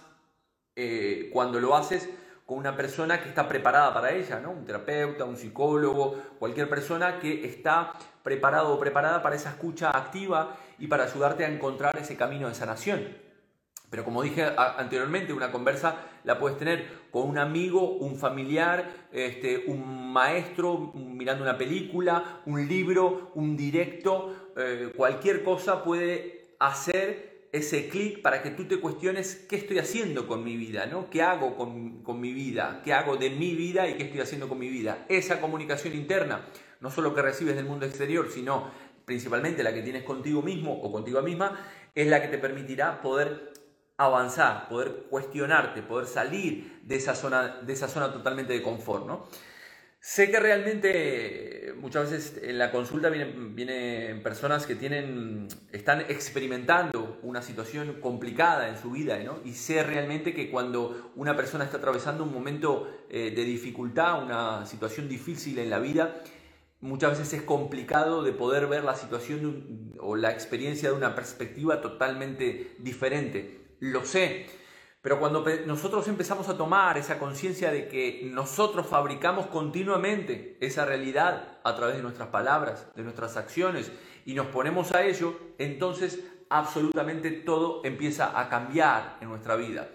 eh, 0.75 1.31
cuando 1.33 1.59
lo 1.59 1.75
haces 1.75 2.07
con 2.45 2.57
una 2.57 2.75
persona 2.75 3.21
que 3.21 3.29
está 3.29 3.47
preparada 3.47 3.93
para 3.93 4.11
ella, 4.11 4.39
¿no? 4.39 4.51
un 4.51 4.65
terapeuta, 4.65 5.23
un 5.23 5.37
psicólogo, 5.37 6.21
cualquier 6.39 6.69
persona 6.69 7.19
que 7.19 7.45
está 7.45 7.93
preparado 8.21 8.73
o 8.73 8.79
preparada 8.79 9.21
para 9.21 9.35
esa 9.35 9.49
escucha 9.49 9.89
activa 9.95 10.57
y 10.79 10.87
para 10.87 11.05
ayudarte 11.05 11.45
a 11.45 11.49
encontrar 11.49 11.97
ese 11.97 12.17
camino 12.17 12.49
de 12.49 12.55
sanación. 12.55 13.23
Pero 13.89 14.03
como 14.03 14.23
dije 14.23 14.43
anteriormente, 14.57 15.33
una 15.33 15.51
conversa 15.51 15.97
la 16.23 16.39
puedes 16.39 16.57
tener 16.57 17.03
con 17.11 17.29
un 17.29 17.37
amigo, 17.37 17.91
un 17.91 18.17
familiar, 18.17 18.89
este, 19.11 19.65
un 19.67 20.11
maestro, 20.11 20.91
mirando 20.95 21.43
una 21.43 21.59
película, 21.59 22.41
un 22.47 22.67
libro, 22.67 23.31
un 23.35 23.55
directo, 23.55 24.51
eh, 24.57 24.91
cualquier 24.97 25.43
cosa 25.43 25.83
puede 25.83 26.55
hacer 26.59 27.32
ese 27.53 27.87
clic 27.87 28.23
para 28.23 28.41
que 28.41 28.49
tú 28.49 28.65
te 28.65 28.79
cuestiones 28.79 29.45
qué 29.47 29.55
estoy 29.55 29.77
haciendo 29.77 30.27
con 30.27 30.43
mi 30.43 30.57
vida, 30.57 30.87
¿no? 30.87 31.11
¿Qué 31.11 31.21
hago 31.21 31.55
con, 31.55 32.19
mi 32.19 32.33
vida? 32.33 32.81
¿Qué 32.83 32.93
hago 32.93 33.15
de 33.15 33.29
mi 33.29 33.53
vida 33.53 33.87
y 33.87 33.93
qué 33.93 34.05
estoy 34.05 34.21
haciendo 34.21 34.49
con 34.49 34.57
mi 34.57 34.69
vida? 34.69 35.05
Esa 35.07 35.39
comunicación 35.39 35.93
interna, 35.93 36.47
no 36.81 36.89
solo 36.89 37.13
que 37.13 37.21
recibes 37.21 37.55
del 37.55 37.65
mundo 37.65 37.85
exterior, 37.85 38.27
sino 38.31 38.71
principalmente 39.05 39.61
la 39.61 39.71
que 39.71 39.83
tienes 39.83 40.01
contigo 40.03 40.41
mismo 40.41 40.73
o 40.81 40.91
contigo 40.91 41.21
misma, 41.21 41.59
es 41.93 42.07
la 42.07 42.23
que 42.23 42.27
te 42.27 42.39
permitirá 42.39 43.03
poder 43.03 43.53
avanzar, 43.97 44.67
poder 44.67 45.05
cuestionarte, 45.11 45.83
poder 45.83 46.07
salir 46.07 46.81
de 46.83 46.95
esa 46.95 47.13
zona, 47.13 47.61
de 47.61 47.71
esa 47.71 47.87
zona 47.87 48.11
totalmente 48.11 48.53
de 48.53 48.63
confort, 48.63 49.05
¿no? 49.05 49.27
Sé 50.05 50.29
que 50.29 50.37
realmente 50.37 51.73
muchas 51.77 52.11
veces 52.11 52.43
en 52.43 52.57
la 52.57 52.71
consulta 52.71 53.07
vienen, 53.07 53.55
vienen, 53.55 54.21
personas 54.21 54.65
que 54.65 54.75
tienen, 54.75 55.47
están 55.71 56.01
experimentando 56.01 57.21
una 57.23 57.41
situación 57.41 58.01
complicada 58.01 58.67
en 58.67 58.77
su 58.77 58.91
vida, 58.91 59.17
¿no? 59.19 59.39
Y 59.45 59.53
sé 59.53 59.81
realmente 59.81 60.33
que 60.33 60.51
cuando 60.51 61.13
una 61.15 61.37
persona 61.37 61.63
está 61.63 61.77
atravesando 61.77 62.25
un 62.25 62.33
momento 62.33 63.05
eh, 63.09 63.31
de 63.33 63.45
dificultad, 63.45 64.21
una 64.21 64.65
situación 64.65 65.07
difícil 65.07 65.57
en 65.57 65.69
la 65.69 65.79
vida, 65.79 66.21
muchas 66.81 67.17
veces 67.17 67.35
es 67.35 67.43
complicado 67.43 68.23
de 68.23 68.33
poder 68.33 68.67
ver 68.67 68.83
la 68.83 68.97
situación 68.97 69.93
o 70.01 70.17
la 70.17 70.31
experiencia 70.31 70.89
de 70.89 70.95
una 70.95 71.15
perspectiva 71.15 71.79
totalmente 71.79 72.75
diferente. 72.77 73.77
Lo 73.79 74.03
sé. 74.03 74.47
Pero 75.03 75.19
cuando 75.19 75.43
nosotros 75.65 76.07
empezamos 76.07 76.47
a 76.47 76.55
tomar 76.55 76.97
esa 76.97 77.19
conciencia 77.19 77.69
de 77.73 77.89
que 77.89 78.21
nosotros 78.31 78.87
fabricamos 78.87 79.47
continuamente 79.47 80.57
esa 80.61 80.85
realidad 80.85 81.59
a 81.61 81.75
través 81.75 81.97
de 81.97 82.01
nuestras 82.01 82.29
palabras, 82.29 82.87
de 82.95 83.03
nuestras 83.03 83.35
acciones, 83.35 83.91
y 84.25 84.33
nos 84.33 84.47
ponemos 84.47 84.93
a 84.93 85.03
ello, 85.03 85.37
entonces 85.57 86.23
absolutamente 86.49 87.31
todo 87.31 87.81
empieza 87.83 88.39
a 88.39 88.47
cambiar 88.47 89.17
en 89.19 89.27
nuestra 89.27 89.57
vida. 89.57 89.89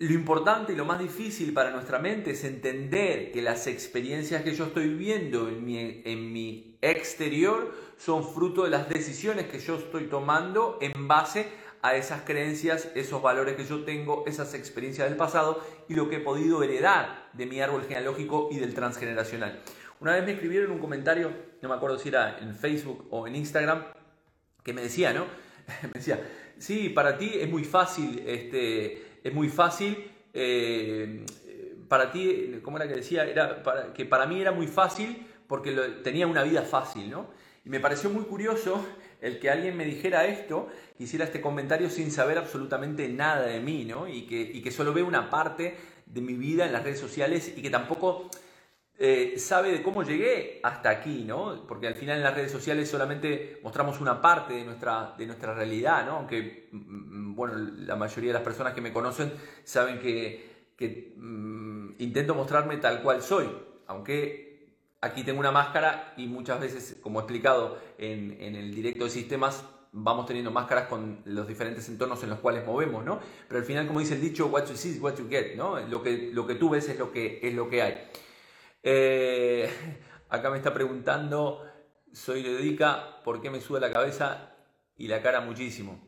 Lo 0.00 0.12
importante 0.12 0.74
y 0.74 0.76
lo 0.76 0.84
más 0.84 0.98
difícil 0.98 1.54
para 1.54 1.70
nuestra 1.70 1.98
mente 1.98 2.32
es 2.32 2.44
entender 2.44 3.32
que 3.32 3.40
las 3.40 3.66
experiencias 3.66 4.42
que 4.42 4.54
yo 4.54 4.66
estoy 4.66 4.88
viviendo 4.88 5.48
en 5.48 5.64
mi, 5.64 6.78
exterior 6.82 7.72
son 7.96 8.22
fruto 8.22 8.64
de 8.64 8.70
las 8.70 8.90
decisiones 8.90 9.46
que 9.46 9.60
yo 9.60 9.76
estoy 9.76 10.08
tomando 10.08 10.76
en 10.82 11.08
base 11.08 11.40
a 11.40 11.63
esas 11.92 12.22
creencias, 12.22 12.88
esos 12.94 13.20
valores 13.20 13.56
que 13.56 13.64
yo 13.64 13.84
tengo, 13.84 14.24
esas 14.26 14.54
experiencias 14.54 15.06
del 15.06 15.18
pasado 15.18 15.62
y 15.88 15.94
lo 15.94 16.08
que 16.08 16.16
he 16.16 16.20
podido 16.20 16.62
heredar 16.62 17.28
de 17.34 17.44
mi 17.44 17.60
árbol 17.60 17.82
genealógico 17.82 18.48
y 18.50 18.58
del 18.58 18.74
transgeneracional. 18.74 19.60
Una 20.00 20.14
vez 20.14 20.24
me 20.24 20.32
escribieron 20.32 20.70
un 20.70 20.78
comentario, 20.78 21.30
no 21.60 21.68
me 21.68 21.74
acuerdo 21.74 21.98
si 21.98 22.08
era 22.08 22.38
en 22.38 22.54
Facebook 22.54 23.06
o 23.10 23.26
en 23.26 23.36
Instagram, 23.36 23.84
que 24.62 24.72
me 24.72 24.82
decía, 24.82 25.12
¿no? 25.12 25.26
me 25.82 25.92
decía, 25.92 26.20
sí, 26.58 26.88
para 26.88 27.18
ti 27.18 27.32
es 27.34 27.50
muy 27.50 27.64
fácil, 27.64 28.22
este, 28.26 29.20
es 29.22 29.32
muy 29.34 29.48
fácil, 29.48 30.10
eh, 30.32 31.24
para 31.88 32.10
ti, 32.10 32.60
¿cómo 32.62 32.78
era 32.78 32.88
que 32.88 32.94
decía? 32.94 33.24
Era 33.24 33.62
que 33.94 34.04
para 34.04 34.26
mí 34.26 34.40
era 34.40 34.52
muy 34.52 34.66
fácil 34.66 35.26
porque 35.46 35.72
tenía 36.02 36.26
una 36.26 36.42
vida 36.42 36.62
fácil, 36.62 37.10
¿no? 37.10 37.28
Y 37.64 37.68
me 37.68 37.80
pareció 37.80 38.10
muy 38.10 38.24
curioso 38.24 38.84
el 39.20 39.38
que 39.38 39.50
alguien 39.50 39.76
me 39.76 39.84
dijera 39.84 40.26
esto, 40.26 40.68
hiciera 40.98 41.24
este 41.24 41.40
comentario 41.40 41.90
sin 41.90 42.10
saber 42.10 42.38
absolutamente 42.38 43.08
nada 43.08 43.46
de 43.46 43.60
mí, 43.60 43.84
¿no? 43.84 44.08
Y 44.08 44.26
que, 44.26 44.70
solo 44.70 44.92
ve 44.92 45.02
una 45.02 45.30
parte 45.30 45.76
de 46.06 46.20
mi 46.20 46.34
vida 46.34 46.66
en 46.66 46.72
las 46.72 46.82
redes 46.82 47.00
sociales 47.00 47.52
y 47.56 47.62
que 47.62 47.70
tampoco 47.70 48.28
eh, 48.98 49.34
sabe 49.38 49.72
de 49.72 49.82
cómo 49.82 50.02
llegué 50.02 50.60
hasta 50.62 50.90
aquí, 50.90 51.24
¿no? 51.24 51.66
Porque 51.66 51.86
al 51.86 51.94
final 51.94 52.18
en 52.18 52.24
las 52.24 52.34
redes 52.34 52.52
sociales 52.52 52.88
solamente 52.88 53.58
mostramos 53.62 54.00
una 54.00 54.20
parte 54.20 54.54
de 54.54 54.64
nuestra, 54.64 55.14
de 55.18 55.26
nuestra 55.26 55.54
realidad, 55.54 56.06
¿no? 56.06 56.12
Aunque, 56.18 56.68
mm, 56.72 57.34
bueno, 57.34 57.54
la 57.56 57.96
mayoría 57.96 58.30
de 58.30 58.34
las 58.34 58.42
personas 58.42 58.74
que 58.74 58.80
me 58.80 58.92
conocen 58.92 59.32
saben 59.64 59.98
que, 59.98 60.70
que 60.76 61.14
mm, 61.16 61.94
intento 61.98 62.34
mostrarme 62.34 62.76
tal 62.76 63.02
cual 63.02 63.22
soy, 63.22 63.48
aunque 63.86 64.53
Aquí 65.04 65.22
tengo 65.22 65.38
una 65.38 65.52
máscara 65.52 66.14
y 66.16 66.26
muchas 66.26 66.58
veces, 66.58 66.96
como 67.02 67.18
he 67.18 67.22
explicado 67.24 67.78
en, 67.98 68.40
el 68.40 68.74
directo 68.74 69.04
de 69.04 69.10
sistemas, 69.10 69.62
vamos 69.92 70.24
teniendo 70.24 70.50
máscaras 70.50 70.88
con 70.88 71.20
los 71.26 71.46
diferentes 71.46 71.86
entornos 71.90 72.22
en 72.22 72.30
los 72.30 72.38
cuales 72.38 72.64
movemos, 72.64 73.04
¿no? 73.04 73.20
Pero 73.46 73.60
al 73.60 73.66
final, 73.66 73.86
como 73.86 74.00
dice 74.00 74.14
el 74.14 74.22
dicho, 74.22 74.46
what 74.46 74.64
you 74.66 74.74
see 74.74 74.92
is 74.92 75.02
what 75.02 75.14
you 75.18 75.28
get, 75.28 75.56
¿no? 75.56 75.78
Lo 75.78 76.02
que, 76.02 76.30
lo 76.32 76.46
que 76.46 76.54
tú 76.54 76.70
ves 76.70 76.88
es 76.88 76.98
lo 76.98 77.12
que, 77.12 77.38
es 77.42 77.52
lo 77.52 77.68
que 77.68 77.82
hay. 77.82 78.02
Eh, 78.82 79.68
acá 80.30 80.48
me 80.48 80.56
está 80.56 80.72
preguntando, 80.72 81.66
soy 82.10 82.42
dedica, 82.42 83.20
¿por 83.24 83.42
qué 83.42 83.50
me 83.50 83.60
sube 83.60 83.80
la 83.80 83.92
cabeza 83.92 84.54
y 84.96 85.06
la 85.08 85.20
cara 85.20 85.42
muchísimo? 85.42 86.00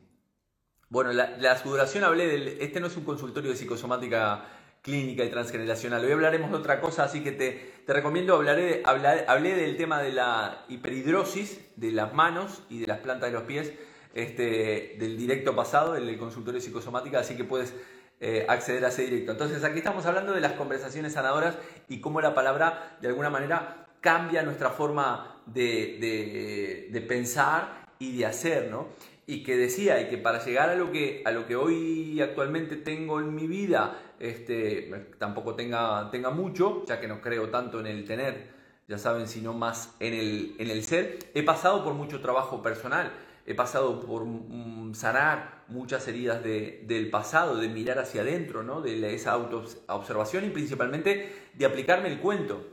Bueno, 0.88 1.12
la, 1.12 1.36
la 1.36 1.58
sudoración 1.58 2.02
hablé 2.02 2.28
del... 2.28 2.48
Este 2.62 2.80
no 2.80 2.86
es 2.86 2.96
un 2.96 3.04
consultorio 3.04 3.50
de 3.50 3.56
psicosomática 3.58 4.55
clínica 4.86 5.24
y 5.24 5.30
transgeneracional. 5.30 6.04
Hoy 6.04 6.12
hablaremos 6.12 6.48
de 6.52 6.58
otra 6.58 6.80
cosa, 6.80 7.02
así 7.02 7.20
que 7.20 7.32
te, 7.32 7.72
te 7.84 7.92
recomiendo, 7.92 8.36
hablaré, 8.36 8.84
hablé 8.84 9.56
del 9.56 9.76
tema 9.76 10.00
de 10.00 10.12
la 10.12 10.64
hiperhidrosis 10.68 11.60
de 11.74 11.90
las 11.90 12.14
manos 12.14 12.62
y 12.70 12.78
de 12.78 12.86
las 12.86 13.00
plantas 13.00 13.32
de 13.32 13.36
los 13.36 13.42
pies 13.42 13.72
este, 14.14 14.94
del 15.00 15.18
directo 15.18 15.56
pasado, 15.56 15.94
del 15.94 16.16
consultorio 16.16 16.60
psicosomática, 16.60 17.18
así 17.18 17.36
que 17.36 17.42
puedes 17.42 17.74
eh, 18.20 18.46
acceder 18.48 18.84
a 18.84 18.88
ese 18.88 19.02
directo. 19.02 19.32
Entonces 19.32 19.64
aquí 19.64 19.78
estamos 19.78 20.06
hablando 20.06 20.32
de 20.32 20.40
las 20.40 20.52
conversaciones 20.52 21.14
sanadoras 21.14 21.58
y 21.88 22.00
cómo 22.00 22.20
la 22.20 22.32
palabra 22.32 22.96
de 23.00 23.08
alguna 23.08 23.28
manera 23.28 23.88
cambia 24.00 24.44
nuestra 24.44 24.70
forma 24.70 25.42
de, 25.46 25.98
de, 26.00 26.88
de 26.92 27.00
pensar 27.00 27.88
y 27.98 28.18
de 28.18 28.26
hacer, 28.26 28.70
¿no? 28.70 28.86
Y 29.26 29.42
que 29.42 29.56
decía 29.56 30.00
y 30.00 30.08
que 30.08 30.18
para 30.18 30.44
llegar 30.44 30.70
a 30.70 30.76
lo 30.76 30.92
que, 30.92 31.22
a 31.24 31.32
lo 31.32 31.46
que 31.46 31.56
hoy 31.56 32.20
actualmente 32.20 32.76
tengo 32.76 33.20
en 33.20 33.34
mi 33.34 33.46
vida, 33.48 34.14
este, 34.20 35.14
tampoco 35.18 35.54
tenga, 35.54 36.10
tenga 36.10 36.30
mucho, 36.30 36.84
ya 36.86 37.00
que 37.00 37.08
no 37.08 37.20
creo 37.20 37.48
tanto 37.48 37.80
en 37.80 37.86
el 37.86 38.04
tener, 38.04 38.54
ya 38.86 38.98
saben, 38.98 39.26
sino 39.26 39.52
más 39.52 39.96
en 39.98 40.14
el, 40.14 40.54
en 40.58 40.70
el 40.70 40.84
ser, 40.84 41.18
he 41.34 41.42
pasado 41.42 41.82
por 41.82 41.94
mucho 41.94 42.20
trabajo 42.20 42.62
personal, 42.62 43.12
he 43.44 43.54
pasado 43.54 44.00
por 44.00 44.24
mm, 44.24 44.94
sanar 44.94 45.64
muchas 45.68 46.06
heridas 46.06 46.42
del 46.44 47.10
pasado, 47.10 47.56
de 47.56 47.68
mirar 47.68 47.98
hacia 47.98 48.22
adentro, 48.22 48.62
¿no? 48.62 48.80
de 48.80 49.12
esa 49.12 49.32
autoobservación 49.32 50.44
y 50.44 50.50
principalmente 50.50 51.50
de 51.52 51.66
aplicarme 51.66 52.08
el 52.08 52.20
cuento. 52.20 52.64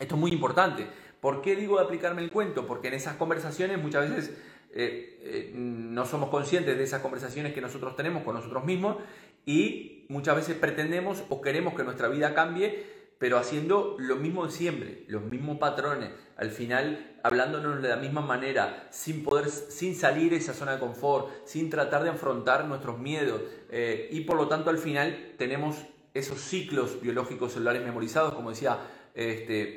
Esto 0.00 0.14
es 0.16 0.20
muy 0.20 0.32
importante. 0.32 0.88
¿Por 1.20 1.42
qué 1.42 1.54
digo 1.54 1.76
de 1.76 1.84
aplicarme 1.84 2.22
el 2.22 2.30
cuento? 2.30 2.66
Porque 2.66 2.88
en 2.88 2.94
esas 2.94 3.16
conversaciones 3.16 3.80
muchas 3.80 4.08
veces 4.08 4.34
eh, 4.72 5.18
eh, 5.22 5.52
no 5.54 6.06
somos 6.06 6.30
conscientes 6.30 6.76
de 6.76 6.84
esas 6.84 7.02
conversaciones 7.02 7.52
que 7.52 7.60
nosotros 7.60 7.96
tenemos 7.96 8.22
con 8.22 8.34
nosotros 8.34 8.64
mismos 8.64 8.96
y 9.44 10.06
muchas 10.08 10.36
veces 10.36 10.56
pretendemos 10.56 11.24
o 11.28 11.40
queremos 11.40 11.74
que 11.74 11.84
nuestra 11.84 12.08
vida 12.08 12.34
cambie 12.34 13.00
pero 13.20 13.36
haciendo 13.36 13.96
lo 13.98 14.16
mismo 14.16 14.46
de 14.46 14.50
siempre, 14.50 15.04
los 15.06 15.20
mismos 15.20 15.58
patrones, 15.58 16.10
al 16.38 16.50
final 16.50 17.18
hablándonos 17.22 17.82
de 17.82 17.88
la 17.90 17.96
misma 17.96 18.22
manera, 18.22 18.88
sin 18.90 19.22
poder, 19.22 19.50
sin 19.50 19.94
salir 19.94 20.30
de 20.30 20.36
esa 20.36 20.54
zona 20.54 20.72
de 20.72 20.78
confort, 20.78 21.28
sin 21.44 21.68
tratar 21.68 22.02
de 22.02 22.08
afrontar 22.08 22.64
nuestros 22.64 22.98
miedos 22.98 23.42
eh, 23.68 24.08
y 24.10 24.22
por 24.22 24.38
lo 24.38 24.48
tanto 24.48 24.70
al 24.70 24.78
final 24.78 25.34
tenemos 25.36 25.76
esos 26.14 26.40
ciclos 26.40 27.02
biológicos 27.02 27.52
celulares 27.52 27.84
memorizados, 27.84 28.32
como 28.32 28.50
decía 28.50 28.78
este, 29.20 29.76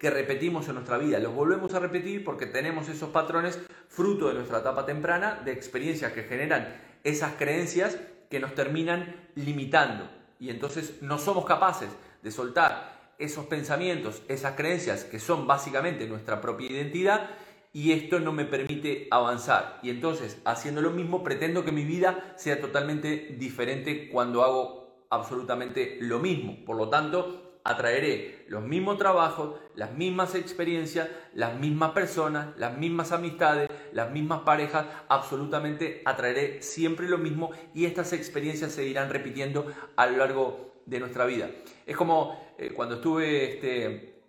que 0.00 0.10
repetimos 0.10 0.68
en 0.68 0.74
nuestra 0.74 0.98
vida. 0.98 1.20
Los 1.20 1.32
volvemos 1.32 1.74
a 1.74 1.78
repetir 1.78 2.24
porque 2.24 2.46
tenemos 2.46 2.88
esos 2.88 3.10
patrones 3.10 3.60
fruto 3.88 4.28
de 4.28 4.34
nuestra 4.34 4.58
etapa 4.58 4.84
temprana, 4.84 5.40
de 5.44 5.52
experiencias 5.52 6.12
que 6.12 6.24
generan 6.24 6.76
esas 7.04 7.34
creencias 7.34 7.98
que 8.28 8.40
nos 8.40 8.54
terminan 8.54 9.28
limitando 9.36 10.10
y 10.40 10.50
entonces 10.50 11.02
no 11.02 11.18
somos 11.18 11.44
capaces 11.44 11.88
de 12.22 12.30
soltar 12.30 13.14
esos 13.18 13.46
pensamientos, 13.46 14.22
esas 14.28 14.54
creencias 14.54 15.04
que 15.04 15.18
son 15.18 15.46
básicamente 15.46 16.06
nuestra 16.08 16.40
propia 16.40 16.70
identidad 16.70 17.30
y 17.72 17.92
esto 17.92 18.18
no 18.18 18.32
me 18.32 18.44
permite 18.44 19.06
avanzar. 19.10 19.78
Y 19.82 19.90
entonces, 19.90 20.40
haciendo 20.44 20.80
lo 20.80 20.90
mismo, 20.90 21.22
pretendo 21.22 21.64
que 21.64 21.72
mi 21.72 21.84
vida 21.84 22.34
sea 22.36 22.60
totalmente 22.60 23.36
diferente 23.38 24.08
cuando 24.08 24.42
hago 24.42 25.06
absolutamente 25.10 25.98
lo 26.00 26.18
mismo. 26.18 26.64
Por 26.64 26.76
lo 26.76 26.88
tanto, 26.88 27.60
atraeré 27.64 28.37
los 28.48 28.62
mismos 28.62 28.98
trabajos, 28.98 29.60
las 29.74 29.92
mismas 29.92 30.34
experiencias, 30.34 31.08
las 31.34 31.58
mismas 31.58 31.92
personas, 31.92 32.48
las 32.56 32.76
mismas 32.76 33.12
amistades, 33.12 33.70
las 33.92 34.10
mismas 34.10 34.40
parejas, 34.40 34.86
absolutamente 35.08 36.02
atraeré 36.04 36.62
siempre 36.62 37.08
lo 37.08 37.18
mismo 37.18 37.50
y 37.74 37.84
estas 37.84 38.12
experiencias 38.12 38.72
se 38.72 38.86
irán 38.86 39.10
repitiendo 39.10 39.66
a 39.96 40.06
lo 40.06 40.16
largo 40.16 40.82
de 40.86 41.00
nuestra 41.00 41.26
vida. 41.26 41.50
Es 41.86 41.96
como 41.96 42.54
eh, 42.58 42.72
cuando 42.74 42.96
estuve, 42.96 43.54
este, 43.54 44.22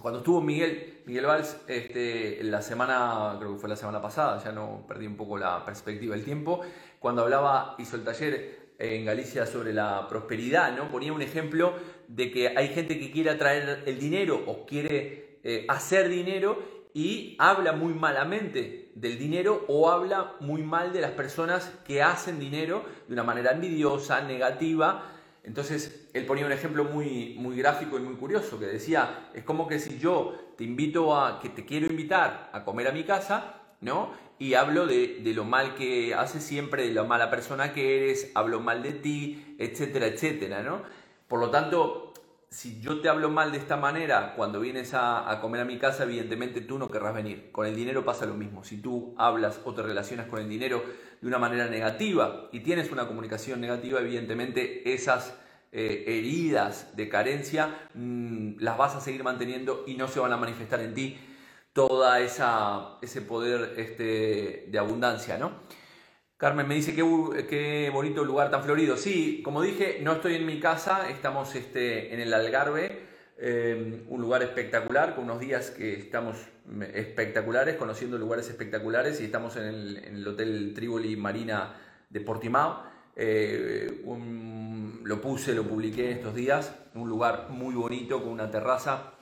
cuando 0.00 0.20
estuvo 0.20 0.40
Miguel, 0.40 1.02
Miguel 1.04 1.26
Valls, 1.26 1.60
este, 1.66 2.42
la 2.44 2.62
semana, 2.62 3.36
creo 3.38 3.52
que 3.52 3.58
fue 3.58 3.68
la 3.68 3.76
semana 3.76 4.00
pasada, 4.00 4.42
ya 4.42 4.50
no 4.50 4.86
perdí 4.88 5.06
un 5.06 5.16
poco 5.16 5.36
la 5.36 5.64
perspectiva 5.64 6.14
del 6.14 6.24
tiempo, 6.24 6.62
cuando 6.98 7.22
hablaba, 7.22 7.74
hizo 7.78 7.96
el 7.96 8.04
taller 8.04 8.68
en 8.78 9.04
Galicia 9.04 9.44
sobre 9.44 9.72
la 9.72 10.06
prosperidad, 10.08 10.74
¿no? 10.76 10.88
Ponía 10.88 11.12
un 11.12 11.20
ejemplo 11.20 11.74
de 12.08 12.30
que 12.32 12.48
hay 12.48 12.68
gente 12.68 12.98
que 12.98 13.10
quiere 13.10 13.30
atraer 13.30 13.84
el 13.86 14.00
dinero 14.00 14.42
o 14.46 14.66
quiere 14.66 15.38
eh, 15.44 15.64
hacer 15.68 16.08
dinero 16.08 16.60
y 16.92 17.36
habla 17.38 17.72
muy 17.72 17.94
malamente 17.94 18.90
del 18.96 19.18
dinero 19.18 19.64
o 19.68 19.90
habla 19.90 20.34
muy 20.40 20.62
mal 20.62 20.92
de 20.92 21.00
las 21.00 21.12
personas 21.12 21.72
que 21.86 22.02
hacen 22.02 22.40
dinero 22.40 22.84
de 23.06 23.12
una 23.14 23.22
manera 23.22 23.52
envidiosa, 23.52 24.22
negativa, 24.22 25.14
entonces, 25.48 26.10
él 26.12 26.26
ponía 26.26 26.44
un 26.44 26.52
ejemplo 26.52 26.84
muy, 26.84 27.34
muy 27.38 27.56
gráfico 27.56 27.96
y 27.96 28.02
muy 28.02 28.16
curioso, 28.16 28.58
que 28.58 28.66
decía, 28.66 29.30
es 29.32 29.44
como 29.44 29.66
que 29.66 29.78
si 29.78 29.98
yo 29.98 30.34
te 30.58 30.64
invito 30.64 31.16
a, 31.16 31.40
que 31.40 31.48
te 31.48 31.64
quiero 31.64 31.86
invitar 31.86 32.50
a 32.52 32.64
comer 32.64 32.86
a 32.86 32.92
mi 32.92 33.04
casa, 33.04 33.54
¿no? 33.80 34.12
Y 34.38 34.52
hablo 34.52 34.86
de, 34.86 35.22
lo 35.34 35.44
mal 35.44 35.74
que 35.74 36.12
haces 36.14 36.42
siempre, 36.42 36.86
de 36.86 36.92
la 36.92 37.04
mala 37.04 37.30
persona 37.30 37.72
que 37.72 37.96
eres, 37.96 38.30
hablo 38.34 38.60
mal 38.60 38.82
de 38.82 38.92
ti, 38.92 39.56
etcétera, 39.58 40.08
etcétera, 40.08 40.62
¿no? 40.62 40.82
Por 41.28 41.40
lo 41.40 41.50
tanto, 41.50 42.14
si 42.50 42.80
yo 42.80 43.00
te 43.00 43.08
hablo 43.08 43.28
mal 43.28 43.52
de 43.52 43.58
esta 43.58 43.76
manera, 43.76 44.34
cuando 44.34 44.60
vienes 44.60 44.92
a, 44.94 45.38
comer 45.42 45.60
a 45.60 45.64
mi 45.66 45.78
casa, 45.78 46.04
evidentemente 46.04 46.62
tú 46.62 46.78
no 46.78 46.88
querrás 46.88 47.14
venir. 47.14 47.52
Con 47.52 47.66
el 47.66 47.76
dinero 47.76 48.04
pasa 48.04 48.24
lo 48.24 48.34
mismo. 48.34 48.64
Si 48.64 48.78
tú 48.78 49.14
hablas 49.18 49.60
o 49.64 49.74
te 49.74 49.82
relacionas 49.82 50.26
con 50.26 50.40
el 50.40 50.48
dinero 50.48 50.82
de 51.20 51.28
una 51.28 51.38
manera 51.38 51.66
negativa 51.66 52.48
y 52.52 52.60
tienes 52.60 52.90
una 52.90 53.06
comunicación 53.06 53.60
negativa, 53.60 54.00
evidentemente 54.00 54.90
esas 54.92 55.34
eh, 55.70 56.04
heridas 56.06 56.96
de 56.96 57.10
carencia 57.10 57.88
mm, 57.92 58.60
las 58.60 58.78
vas 58.78 58.96
a 58.96 59.00
seguir 59.00 59.22
manteniendo 59.22 59.84
y 59.86 59.94
no 59.94 60.08
se 60.08 60.18
van 60.18 60.32
a 60.32 60.38
manifestar 60.38 60.80
en 60.80 60.94
ti 60.94 61.18
toda 61.74 62.20
esa 62.20 62.96
ese 63.02 63.20
poder 63.20 63.74
este, 63.76 64.64
de 64.68 64.78
abundancia, 64.78 65.36
¿no? 65.36 65.52
Carmen 66.38 66.68
me 66.68 66.76
dice 66.76 66.94
qué, 66.94 67.46
qué 67.50 67.90
bonito 67.92 68.22
lugar 68.24 68.48
tan 68.48 68.62
florido. 68.62 68.96
Sí, 68.96 69.42
como 69.44 69.60
dije, 69.60 69.98
no 70.02 70.12
estoy 70.12 70.36
en 70.36 70.46
mi 70.46 70.60
casa, 70.60 71.10
estamos 71.10 71.52
este, 71.56 72.14
en 72.14 72.20
el 72.20 72.32
Algarve, 72.32 73.02
eh, 73.38 74.04
un 74.08 74.20
lugar 74.20 74.44
espectacular, 74.44 75.16
con 75.16 75.24
unos 75.24 75.40
días 75.40 75.72
que 75.72 75.94
estamos 75.94 76.36
espectaculares, 76.94 77.74
conociendo 77.74 78.18
lugares 78.18 78.48
espectaculares 78.48 79.20
y 79.20 79.24
estamos 79.24 79.56
en 79.56 79.64
el, 79.64 80.28
Hotel 80.28 80.74
Trívoli 80.76 81.16
Marina 81.16 81.74
de 82.08 82.20
Portimao. 82.20 82.84
Eh, 83.16 84.04
lo 85.02 85.20
puse, 85.20 85.54
lo 85.54 85.64
publiqué 85.64 86.12
estos 86.12 86.36
días, 86.36 86.72
un 86.94 87.08
lugar 87.08 87.48
muy 87.50 87.74
bonito 87.74 88.22
con 88.22 88.30
una 88.30 88.48
terraza. 88.48 89.14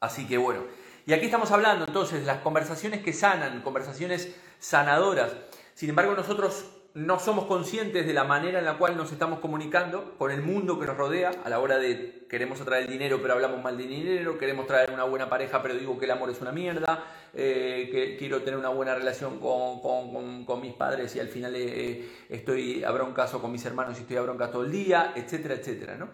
Así 0.00 0.26
que 0.26 0.36
bueno, 0.36 0.64
y 1.06 1.14
aquí 1.14 1.24
estamos 1.24 1.50
hablando 1.50 1.86
entonces 1.86 2.26
las 2.26 2.42
conversaciones 2.42 3.00
que 3.00 3.14
sanan, 3.14 3.62
conversaciones 3.62 4.36
sanadoras. 4.58 5.34
Sin 5.76 5.90
embargo, 5.90 6.14
nosotros 6.14 6.64
no 6.94 7.18
somos 7.18 7.44
conscientes 7.44 8.06
de 8.06 8.14
la 8.14 8.24
manera 8.24 8.60
en 8.60 8.64
la 8.64 8.78
cual 8.78 8.96
nos 8.96 9.12
estamos 9.12 9.40
comunicando 9.40 10.14
con 10.16 10.30
el 10.30 10.40
mundo 10.40 10.80
que 10.80 10.86
nos 10.86 10.96
rodea 10.96 11.32
a 11.44 11.50
la 11.50 11.60
hora 11.60 11.76
de 11.76 12.24
queremos 12.30 12.58
atraer 12.62 12.88
dinero 12.88 13.18
pero 13.20 13.34
hablamos 13.34 13.62
mal 13.62 13.76
de 13.76 13.86
dinero, 13.86 14.38
queremos 14.38 14.66
traer 14.66 14.90
una 14.90 15.04
buena 15.04 15.28
pareja 15.28 15.62
pero 15.62 15.74
digo 15.74 15.98
que 15.98 16.06
el 16.06 16.12
amor 16.12 16.30
es 16.30 16.40
una 16.40 16.50
mierda, 16.50 17.04
eh, 17.34 17.90
que 17.92 18.16
quiero 18.16 18.40
tener 18.40 18.58
una 18.58 18.70
buena 18.70 18.94
relación 18.94 19.38
con, 19.38 20.60
mis 20.62 20.72
padres 20.72 21.14
y 21.14 21.20
al 21.20 21.28
final 21.28 21.52
eh, 21.54 22.08
estoy 22.30 22.82
a 22.82 22.90
broncazo 22.92 23.42
con 23.42 23.52
mis 23.52 23.66
hermanos 23.66 23.98
y 23.98 24.00
estoy 24.00 24.16
a 24.16 24.22
bronca 24.22 24.50
todo 24.50 24.64
el 24.64 24.72
día, 24.72 25.12
etcétera, 25.14 25.56
etcétera. 25.56 25.96
¿no? 25.98 26.08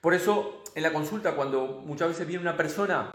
Por 0.00 0.14
eso 0.14 0.62
en 0.76 0.84
la 0.84 0.92
consulta 0.92 1.34
cuando 1.34 1.82
muchas 1.84 2.06
veces 2.06 2.28
viene 2.28 2.42
una 2.42 2.56
persona 2.56 3.10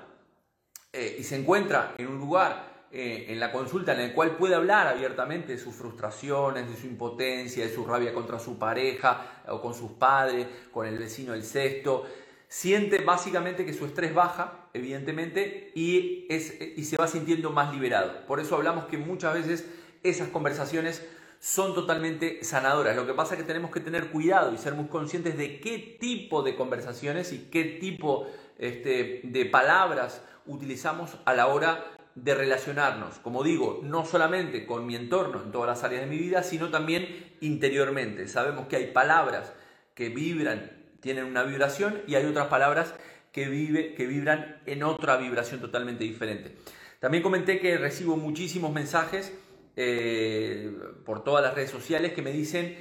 eh, 0.91 1.15
y 1.17 1.23
se 1.23 1.37
encuentra 1.37 1.93
en 1.97 2.07
un 2.07 2.17
lugar 2.17 2.76
eh, 2.89 3.25
en 3.29 3.39
la 3.39 3.51
consulta 3.51 3.93
en 3.93 3.99
el 3.99 4.13
cual 4.13 4.37
puede 4.37 4.55
hablar 4.55 4.87
abiertamente 4.87 5.51
de 5.51 5.57
sus 5.57 5.75
frustraciones, 5.75 6.69
de 6.69 6.77
su 6.77 6.87
impotencia, 6.87 7.65
de 7.65 7.73
su 7.73 7.85
rabia 7.85 8.13
contra 8.13 8.39
su 8.39 8.57
pareja 8.57 9.43
o 9.47 9.61
con 9.61 9.73
sus 9.73 9.91
padres, 9.91 10.47
con 10.71 10.87
el 10.87 10.97
vecino 10.97 11.33
del 11.33 11.43
sexto. 11.43 12.05
Siente 12.47 12.99
básicamente 12.99 13.65
que 13.65 13.73
su 13.73 13.85
estrés 13.85 14.13
baja, 14.13 14.69
evidentemente, 14.73 15.73
y, 15.75 16.25
es, 16.29 16.57
y 16.77 16.85
se 16.85 16.95
va 16.95 17.07
sintiendo 17.07 17.51
más 17.51 17.73
liberado. 17.73 18.25
Por 18.25 18.39
eso 18.39 18.55
hablamos 18.55 18.85
que 18.85 18.97
muchas 18.97 19.33
veces 19.33 19.65
esas 20.01 20.29
conversaciones 20.29 21.05
son 21.39 21.75
totalmente 21.75 22.43
sanadoras. 22.45 22.95
Lo 22.95 23.05
que 23.05 23.13
pasa 23.13 23.33
es 23.33 23.41
que 23.41 23.47
tenemos 23.47 23.71
que 23.71 23.81
tener 23.81 24.11
cuidado 24.11 24.53
y 24.53 24.57
ser 24.57 24.75
muy 24.75 24.87
conscientes 24.87 25.37
de 25.37 25.59
qué 25.59 25.97
tipo 25.99 26.41
de 26.41 26.55
conversaciones 26.55 27.33
y 27.33 27.49
qué 27.51 27.65
tipo 27.65 28.27
este, 28.57 29.21
de 29.23 29.45
palabras 29.45 30.21
utilizamos 30.45 31.17
a 31.25 31.33
la 31.33 31.47
hora 31.47 31.96
de 32.23 32.33
relacionarnos, 32.33 33.19
como 33.19 33.43
digo, 33.43 33.79
no 33.83 34.03
solamente 34.03 34.65
con 34.65 34.87
mi 34.87 34.95
entorno 34.95 35.43
en 35.43 35.51
todas 35.51 35.67
las 35.67 35.83
áreas 35.83 36.01
de 36.01 36.07
mi 36.07 36.17
vida, 36.17 36.41
sino 36.41 36.69
también 36.69 37.35
interiormente. 37.41 38.27
Sabemos 38.27 38.67
que 38.67 38.75
hay 38.75 38.87
palabras 38.87 39.53
que 39.93 40.09
vibran, 40.09 40.71
tienen 40.99 41.25
una 41.25 41.43
vibración 41.43 42.01
y 42.07 42.15
hay 42.15 42.25
otras 42.25 42.47
palabras 42.47 42.95
que, 43.31 43.47
vive, 43.47 43.93
que 43.93 44.07
vibran 44.07 44.61
en 44.65 44.81
otra 44.81 45.17
vibración 45.17 45.61
totalmente 45.61 46.03
diferente. 46.03 46.55
También 46.99 47.21
comenté 47.21 47.59
que 47.59 47.77
recibo 47.77 48.17
muchísimos 48.17 48.73
mensajes 48.73 49.31
eh, 49.75 50.75
por 51.05 51.23
todas 51.23 51.43
las 51.43 51.53
redes 51.53 51.69
sociales 51.69 52.13
que 52.13 52.23
me 52.23 52.31
dicen 52.31 52.75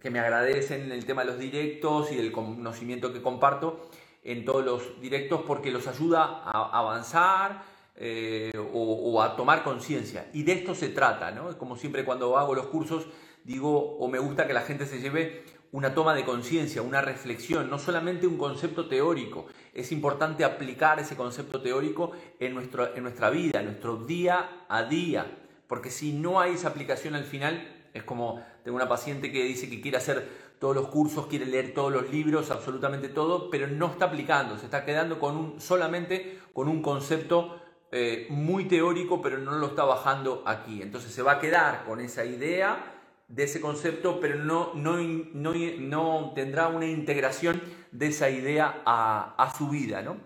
que 0.00 0.08
me 0.08 0.18
agradecen 0.18 0.90
el 0.90 1.04
tema 1.04 1.22
de 1.22 1.28
los 1.28 1.38
directos 1.38 2.10
y 2.10 2.18
el 2.18 2.32
conocimiento 2.32 3.12
que 3.12 3.20
comparto 3.20 3.90
en 4.24 4.46
todos 4.46 4.64
los 4.64 5.00
directos 5.00 5.42
porque 5.46 5.70
los 5.70 5.86
ayuda 5.86 6.42
a 6.44 6.78
avanzar, 6.78 7.71
eh, 7.96 8.52
o, 8.72 9.20
a 9.22 9.36
tomar 9.36 9.62
conciencia. 9.62 10.28
Y 10.32 10.42
de 10.44 10.52
esto 10.52 10.74
se 10.74 10.88
trata, 10.88 11.30
¿no? 11.30 11.56
Como 11.58 11.76
siempre 11.76 12.04
cuando 12.04 12.38
hago 12.38 12.54
los 12.54 12.66
cursos 12.66 13.06
digo 13.44 13.96
o 13.98 14.08
me 14.08 14.18
gusta 14.18 14.46
que 14.46 14.52
la 14.52 14.62
gente 14.62 14.86
se 14.86 15.00
lleve 15.00 15.44
una 15.72 15.94
toma 15.94 16.14
de 16.14 16.24
conciencia, 16.24 16.82
una 16.82 17.00
reflexión, 17.00 17.70
no 17.70 17.78
solamente 17.78 18.26
un 18.26 18.36
concepto 18.36 18.88
teórico. 18.88 19.46
Es 19.72 19.90
importante 19.90 20.44
aplicar 20.44 21.00
ese 21.00 21.16
concepto 21.16 21.62
teórico 21.62 22.12
en, 22.38 22.54
nuestro, 22.54 22.94
en 22.94 23.02
nuestra 23.02 23.30
vida, 23.30 23.60
en 23.60 23.66
nuestro 23.66 23.96
día 23.96 24.66
a 24.68 24.84
día. 24.84 25.38
Porque 25.66 25.90
si 25.90 26.12
no 26.12 26.40
hay 26.40 26.54
esa 26.54 26.68
aplicación 26.68 27.14
al 27.14 27.24
final, 27.24 27.88
es 27.94 28.02
como 28.02 28.44
tengo 28.64 28.76
una 28.76 28.88
paciente 28.88 29.32
que 29.32 29.44
dice 29.44 29.70
que 29.70 29.80
quiere 29.80 29.96
hacer 29.96 30.28
todos 30.58 30.76
los 30.76 30.88
cursos, 30.88 31.26
quiere 31.26 31.46
leer 31.46 31.72
todos 31.72 31.90
los 31.90 32.10
libros, 32.10 32.50
absolutamente 32.50 33.08
todo, 33.08 33.50
pero 33.50 33.66
no 33.66 33.86
está 33.86 34.04
aplicando, 34.04 34.58
se 34.58 34.66
está 34.66 34.84
quedando 34.84 35.18
con 35.18 35.36
un, 35.36 35.60
solamente 35.60 36.38
con 36.52 36.68
un 36.68 36.82
concepto 36.82 37.61
eh, 37.94 38.26
muy 38.30 38.64
teórico, 38.64 39.20
pero 39.20 39.36
no 39.36 39.52
lo 39.52 39.66
está 39.66 39.84
bajando 39.84 40.42
aquí. 40.46 40.80
Entonces 40.80 41.12
se 41.12 41.20
va 41.20 41.32
a 41.32 41.38
quedar 41.38 41.84
con 41.84 42.00
esa 42.00 42.24
idea 42.24 43.00
de 43.28 43.44
ese 43.44 43.60
concepto, 43.60 44.18
pero 44.18 44.36
no, 44.36 44.72
no, 44.74 44.96
no, 44.96 46.32
tendrá 46.34 46.68
una 46.68 46.86
integración 46.86 47.62
de 47.90 48.06
esa 48.06 48.30
idea 48.30 48.82
a, 48.86 49.52
su 49.56 49.68
vida. 49.68 50.00
¿no? 50.00 50.16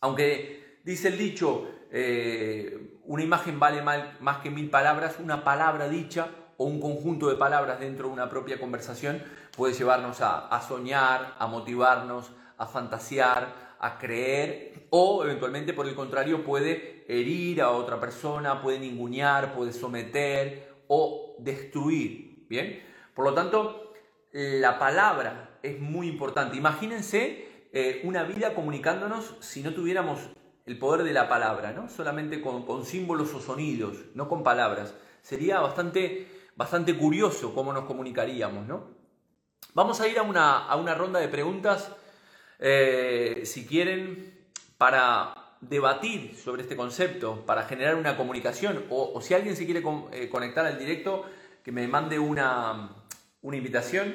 Aunque 0.00 0.80
dice 0.84 1.08
el 1.08 1.18
dicho, 1.18 1.68
eh, 1.92 2.98
una 3.04 3.22
imagen 3.22 3.60
vale 3.60 3.80
más 3.82 4.38
que 4.38 4.50
mil 4.50 4.68
palabras, 4.68 5.20
una 5.20 5.44
palabra 5.44 5.88
dicha 5.88 6.28
o 6.56 6.64
un 6.64 6.80
conjunto 6.80 7.28
de 7.28 7.36
palabras 7.36 7.78
dentro 7.78 8.08
de 8.08 8.14
una 8.14 8.28
propia 8.28 8.58
conversación 8.58 9.22
puede 9.56 9.74
llevarnos 9.74 10.20
a, 10.20 10.48
a 10.48 10.60
soñar, 10.60 11.36
a 11.38 11.46
motivarnos, 11.46 12.32
a 12.58 12.66
fantasear, 12.66 13.63
a 13.84 13.98
creer 13.98 14.86
o 14.88 15.24
eventualmente 15.24 15.74
por 15.74 15.86
el 15.86 15.94
contrario 15.94 16.42
puede 16.42 17.04
herir 17.06 17.60
a 17.60 17.70
otra 17.70 18.00
persona, 18.00 18.62
puede 18.62 18.78
ningunear, 18.78 19.54
puede 19.54 19.74
someter 19.74 20.72
o 20.88 21.36
destruir. 21.38 22.46
Bien, 22.48 22.82
por 23.14 23.26
lo 23.26 23.34
tanto, 23.34 23.92
la 24.32 24.78
palabra 24.78 25.58
es 25.62 25.78
muy 25.78 26.08
importante. 26.08 26.56
Imagínense 26.56 27.68
eh, 27.74 28.00
una 28.04 28.22
vida 28.22 28.54
comunicándonos 28.54 29.36
si 29.40 29.62
no 29.62 29.74
tuviéramos 29.74 30.30
el 30.64 30.78
poder 30.78 31.04
de 31.04 31.12
la 31.12 31.28
palabra, 31.28 31.72
¿no? 31.72 31.90
solamente 31.90 32.40
con, 32.40 32.64
con 32.64 32.86
símbolos 32.86 33.34
o 33.34 33.40
sonidos, 33.40 33.98
no 34.14 34.30
con 34.30 34.42
palabras. 34.42 34.94
Sería 35.20 35.60
bastante, 35.60 36.26
bastante 36.56 36.96
curioso 36.96 37.54
cómo 37.54 37.74
nos 37.74 37.84
comunicaríamos. 37.84 38.66
¿no? 38.66 38.94
Vamos 39.74 40.00
a 40.00 40.08
ir 40.08 40.18
a 40.18 40.22
una, 40.22 40.64
a 40.64 40.74
una 40.76 40.94
ronda 40.94 41.20
de 41.20 41.28
preguntas 41.28 41.94
eh, 42.58 43.42
si 43.44 43.66
quieren, 43.66 44.32
para 44.78 45.56
debatir 45.60 46.34
sobre 46.36 46.62
este 46.62 46.76
concepto, 46.76 47.44
para 47.46 47.64
generar 47.64 47.94
una 47.94 48.16
comunicación, 48.16 48.84
o, 48.90 49.20
si 49.20 49.34
alguien 49.34 49.56
se 49.56 49.64
quiere 49.64 49.82
eh, 50.12 50.28
conectar 50.28 50.66
al 50.66 50.78
directo, 50.78 51.24
que 51.62 51.72
me 51.72 51.88
mande 51.88 52.18
una, 52.18 52.90
una 53.42 53.56
invitación, 53.56 54.14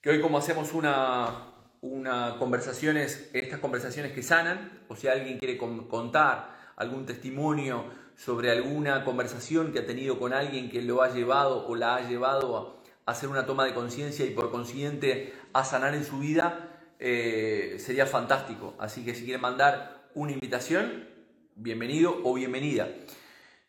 que 0.00 0.10
hoy 0.10 0.20
como 0.20 0.38
hacemos 0.38 0.72
una, 0.72 1.50
una 1.80 2.36
conversaciones, 2.38 3.30
estas 3.32 3.58
conversaciones 3.58 4.12
que 4.12 4.22
sanan, 4.22 4.84
o 4.88 4.96
si 4.96 5.08
alguien 5.08 5.38
quiere 5.38 5.58
contar 5.58 6.72
algún 6.76 7.06
testimonio 7.06 7.84
sobre 8.16 8.50
alguna 8.50 9.04
conversación 9.04 9.72
que 9.72 9.80
ha 9.80 9.86
tenido 9.86 10.18
con 10.18 10.32
alguien 10.32 10.70
que 10.70 10.82
lo 10.82 11.02
ha 11.02 11.12
llevado 11.12 11.66
o 11.66 11.74
la 11.74 11.96
ha 11.96 12.08
llevado 12.08 12.80
a 13.06 13.10
hacer 13.10 13.28
una 13.28 13.46
toma 13.46 13.64
de 13.64 13.74
conciencia 13.74 14.26
y 14.26 14.30
por 14.30 14.50
consiguiente 14.50 15.34
a 15.52 15.64
sanar 15.64 15.94
en 15.94 16.04
su 16.04 16.18
vida, 16.18 16.69
eh, 17.02 17.76
sería 17.78 18.04
fantástico. 18.04 18.74
Así 18.78 19.04
que 19.04 19.14
si 19.14 19.24
quieren 19.24 19.40
mandar 19.40 20.10
una 20.14 20.32
invitación, 20.32 21.08
bienvenido 21.54 22.20
o 22.24 22.34
bienvenida. 22.34 22.88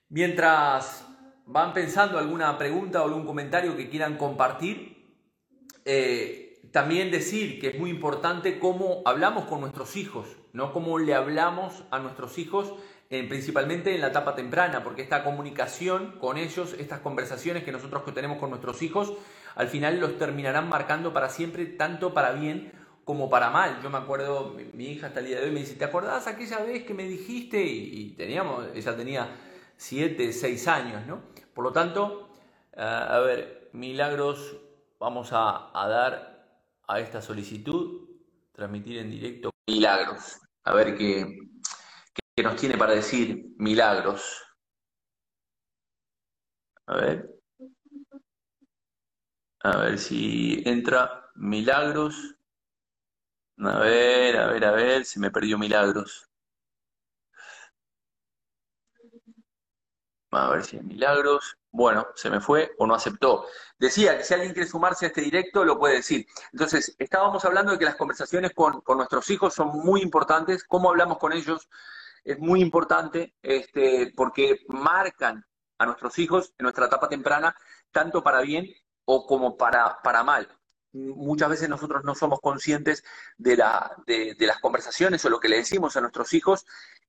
Mientras 0.09 1.07
van 1.45 1.73
pensando 1.73 2.19
alguna 2.19 2.57
pregunta 2.57 3.01
o 3.01 3.05
algún 3.05 3.25
comentario 3.25 3.77
que 3.77 3.89
quieran 3.89 4.17
compartir, 4.17 5.15
eh, 5.85 6.59
también 6.73 7.09
decir 7.09 7.59
que 7.61 7.69
es 7.69 7.79
muy 7.79 7.89
importante 7.89 8.59
cómo 8.59 9.01
hablamos 9.05 9.45
con 9.45 9.61
nuestros 9.61 9.95
hijos, 9.95 10.27
no 10.51 10.73
cómo 10.73 10.99
le 10.99 11.15
hablamos 11.15 11.85
a 11.89 11.99
nuestros 11.99 12.37
hijos, 12.37 12.73
principalmente 13.09 13.93
en 13.93 13.99
la 13.99 14.07
etapa 14.07 14.35
temprana, 14.35 14.85
porque 14.85 15.01
esta 15.01 15.25
comunicación 15.25 16.17
con 16.17 16.37
ellos, 16.37 16.73
estas 16.79 17.01
conversaciones 17.01 17.65
que 17.65 17.73
nosotros 17.73 18.03
tenemos 18.13 18.37
con 18.37 18.51
nuestros 18.51 18.81
hijos, 18.81 19.11
al 19.55 19.67
final 19.67 19.99
los 19.99 20.17
terminarán 20.17 20.69
marcando 20.69 21.11
para 21.11 21.29
siempre, 21.29 21.65
tanto 21.65 22.13
para 22.13 22.31
bien 22.31 22.71
como 23.03 23.29
para 23.29 23.49
mal. 23.49 23.81
Yo 23.81 23.89
me 23.89 23.97
acuerdo, 23.97 24.55
mi, 24.73 24.85
hija 24.85 25.07
hasta 25.07 25.19
el 25.19 25.27
día 25.27 25.39
de 25.39 25.45
hoy 25.45 25.51
me 25.51 25.61
dice, 25.61 25.75
¿te 25.75 25.85
acordás 25.85 26.27
aquella 26.27 26.59
vez 26.59 26.83
que 26.83 26.93
me 26.93 27.03
dijiste? 27.03 27.63
Y, 27.63 28.15
teníamos, 28.15 28.67
ella 28.75 28.95
tenía 28.95 29.35
7, 29.77 30.33
6 30.33 30.67
años, 30.67 31.05
¿no? 31.07 31.21
Por 31.53 31.63
lo 31.63 31.71
tanto, 31.71 32.29
eh, 32.73 32.81
a 32.81 33.19
ver, 33.19 33.69
milagros, 33.73 34.57
vamos 34.99 35.29
a, 35.31 35.71
dar 35.73 36.67
a 36.87 36.99
esta 36.99 37.21
solicitud, 37.21 38.09
transmitir 38.51 38.99
en 38.99 39.11
directo 39.11 39.51
milagros. 39.67 40.39
A 40.63 40.73
ver 40.73 40.97
qué, 40.97 41.39
qué 42.35 42.43
nos 42.43 42.55
tiene 42.55 42.77
para 42.77 42.93
decir 42.93 43.53
milagros. 43.57 44.43
A 46.85 46.95
ver. 46.95 47.29
A 49.63 49.77
ver 49.77 49.97
si 49.97 50.61
entra 50.65 51.31
milagros. 51.35 52.35
A 53.63 53.79
ver, 53.79 54.37
a 54.37 54.47
ver, 54.47 54.65
a 54.65 54.71
ver, 54.71 55.05
se 55.05 55.19
me 55.19 55.29
perdió 55.31 55.57
Milagros. 55.57 56.27
A 60.31 60.49
ver 60.49 60.63
si 60.63 60.77
hay 60.77 60.83
Milagros. 60.83 61.57
Bueno, 61.69 62.07
se 62.15 62.29
me 62.29 62.39
fue 62.41 62.71
o 62.79 62.87
no 62.87 62.95
aceptó. 62.95 63.45
Decía 63.77 64.17
que 64.17 64.23
si 64.23 64.33
alguien 64.33 64.53
quiere 64.53 64.67
sumarse 64.67 65.05
a 65.05 65.09
este 65.09 65.21
directo, 65.21 65.63
lo 65.63 65.77
puede 65.77 65.95
decir. 65.95 66.25
Entonces, 66.51 66.95
estábamos 66.97 67.45
hablando 67.45 67.71
de 67.71 67.79
que 67.79 67.85
las 67.85 67.95
conversaciones 67.95 68.51
con, 68.53 68.81
nuestros 68.97 69.29
hijos 69.29 69.53
son 69.53 69.67
muy 69.69 70.01
importantes. 70.01 70.63
Cómo 70.63 70.89
hablamos 70.89 71.17
con 71.19 71.31
ellos 71.33 71.69
es 72.23 72.39
muy 72.39 72.61
importante 72.61 73.35
este, 73.41 74.13
porque 74.15 74.61
marcan 74.69 75.45
a 75.77 75.85
nuestros 75.85 76.17
hijos 76.19 76.53
en 76.57 76.63
nuestra 76.63 76.87
etapa 76.87 77.09
temprana, 77.09 77.55
tanto 77.91 78.23
para 78.23 78.41
bien 78.41 78.67
o 79.05 79.25
como 79.27 79.57
para, 79.57 80.01
para 80.01 80.23
mal 80.23 80.47
muchas 80.93 81.49
veces 81.49 81.69
nosotros 81.69 82.03
no 82.03 82.15
somos 82.15 82.39
conscientes 82.41 83.03
de, 83.37 83.57
la, 83.57 83.95
de, 84.05 84.35
las 84.39 84.59
conversaciones 84.59 85.23
o 85.25 85.29
lo 85.29 85.39
que 85.39 85.49
le 85.49 85.57
decimos 85.57 85.95
a 85.95 86.01
nuestros 86.01 86.33
hijos 86.33 86.65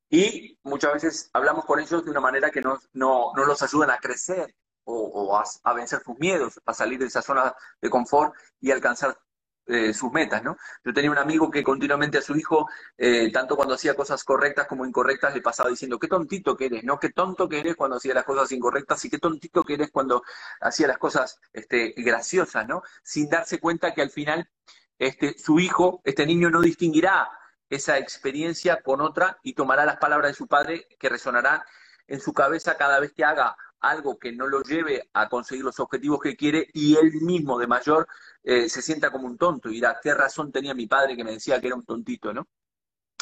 y 0.09 0.59
muchas 0.63 0.93
veces 0.93 1.31
hablamos 1.33 1.65
con 1.65 1.81
ellos 1.81 2.05
de 2.05 2.11
una 2.11 2.21
manera 2.21 2.51
que 2.51 2.61
no, 2.61 2.79
no, 2.93 3.33
no 3.35 3.45
los 3.45 3.63
ayudan 3.63 3.91
a 3.91 3.99
crecer 3.99 4.55
o, 4.85 5.41
a, 5.65 5.73
vencer 5.73 6.03
sus 6.05 6.19
miedos, 6.19 6.61
a 6.67 6.75
salir 6.75 6.99
de 6.99 7.07
esa 7.07 7.23
zona 7.23 7.55
de 7.81 7.91
confort 7.91 8.35
y 8.61 8.71
alcanzar 8.71 9.19
eh, 9.67 9.95
sus 9.95 10.13
metas, 10.13 10.43
¿no? 10.43 10.57
Yo 10.85 10.93
tenía 10.93 11.11
un 11.11 11.19
amigo 11.19 11.51
que 11.51 11.63
continuamente 11.63 12.19
a 12.19 12.23
su 12.23 12.37
hijo, 12.37 12.69
eh, 12.97 13.31
tanto 13.33 13.57
cuando 13.57 13.75
hacía 13.75 13.95
cosas 13.95 14.25
correctas 14.25 14.67
como 14.67 14.85
incorrectas, 14.85 15.35
le 15.35 15.41
pasaba 15.41 15.71
diciendo, 15.71 15.99
qué 15.99 16.09
tontito 16.09 16.57
que 16.57 16.67
eres, 16.67 16.85
¿no? 16.85 16.99
Qué 16.99 17.11
tonto 17.11 17.49
que 17.49 17.61
eres 17.61 17.77
cuando 17.77 17.97
hacía 17.97 18.15
las 18.15 18.25
cosas 18.25 18.51
incorrectas 18.53 19.05
y 19.05 19.11
qué 19.11 19.19
tontito 19.19 19.63
que 19.63 19.75
eres 19.75 19.91
cuando 19.91 20.23
hacía 20.61 20.89
las 20.89 20.99
cosas 20.99 21.39
este, 21.53 21.95
graciosas, 21.97 22.67
¿no? 22.67 22.83
Sin 23.03 23.29
darse 23.29 23.61
cuenta 23.61 23.95
que 23.95 24.03
al 24.03 24.11
final 24.11 24.51
este, 24.99 25.39
su 25.39 25.61
hijo, 25.61 26.01
este 26.05 26.27
niño 26.27 26.51
no 26.51 26.61
distinguirá 26.61 27.29
esa 27.69 27.99
experiencia 27.99 28.83
con 28.83 29.01
otra 29.01 29.39
y 29.43 29.55
tomará 29.55 29.85
las 29.85 29.97
palabras 29.97 30.33
de 30.33 30.37
su 30.37 30.47
padre 30.47 30.87
que 30.99 31.09
resonarán 31.09 31.63
en 32.07 32.21
su 32.21 32.33
cabeza 32.33 32.77
cada 32.77 33.01
vez 33.01 33.13
que 33.13 33.25
haga 33.25 33.57
algo 33.83 34.19
que 34.19 34.33
no 34.33 34.47
lo 34.47 34.63
lleve 34.63 35.11
a 35.13 35.29
conseguir 35.29 35.65
los 35.65 35.79
objetivos 35.81 36.21
que 36.21 36.37
quiere 36.37 36.69
y 36.73 36.97
él 36.97 37.13
mismo 37.21 37.59
de 37.59 37.67
mayor 37.67 38.07
eh, 38.43 38.69
se 38.69 38.81
sienta 38.81 39.11
como 39.11 39.27
un 39.27 39.37
tonto 39.37 39.69
y 39.69 39.75
dirá, 39.75 39.99
¿qué 40.03 40.15
razón 40.15 40.51
tenía 40.51 40.73
mi 40.75 40.87
padre 40.87 41.17
que 41.17 41.25
me 41.25 41.33
decía 41.33 41.61
que 41.61 41.67
era 41.67 41.77
un 41.77 41.85
tontito, 41.85 42.33
¿no? 42.33 42.49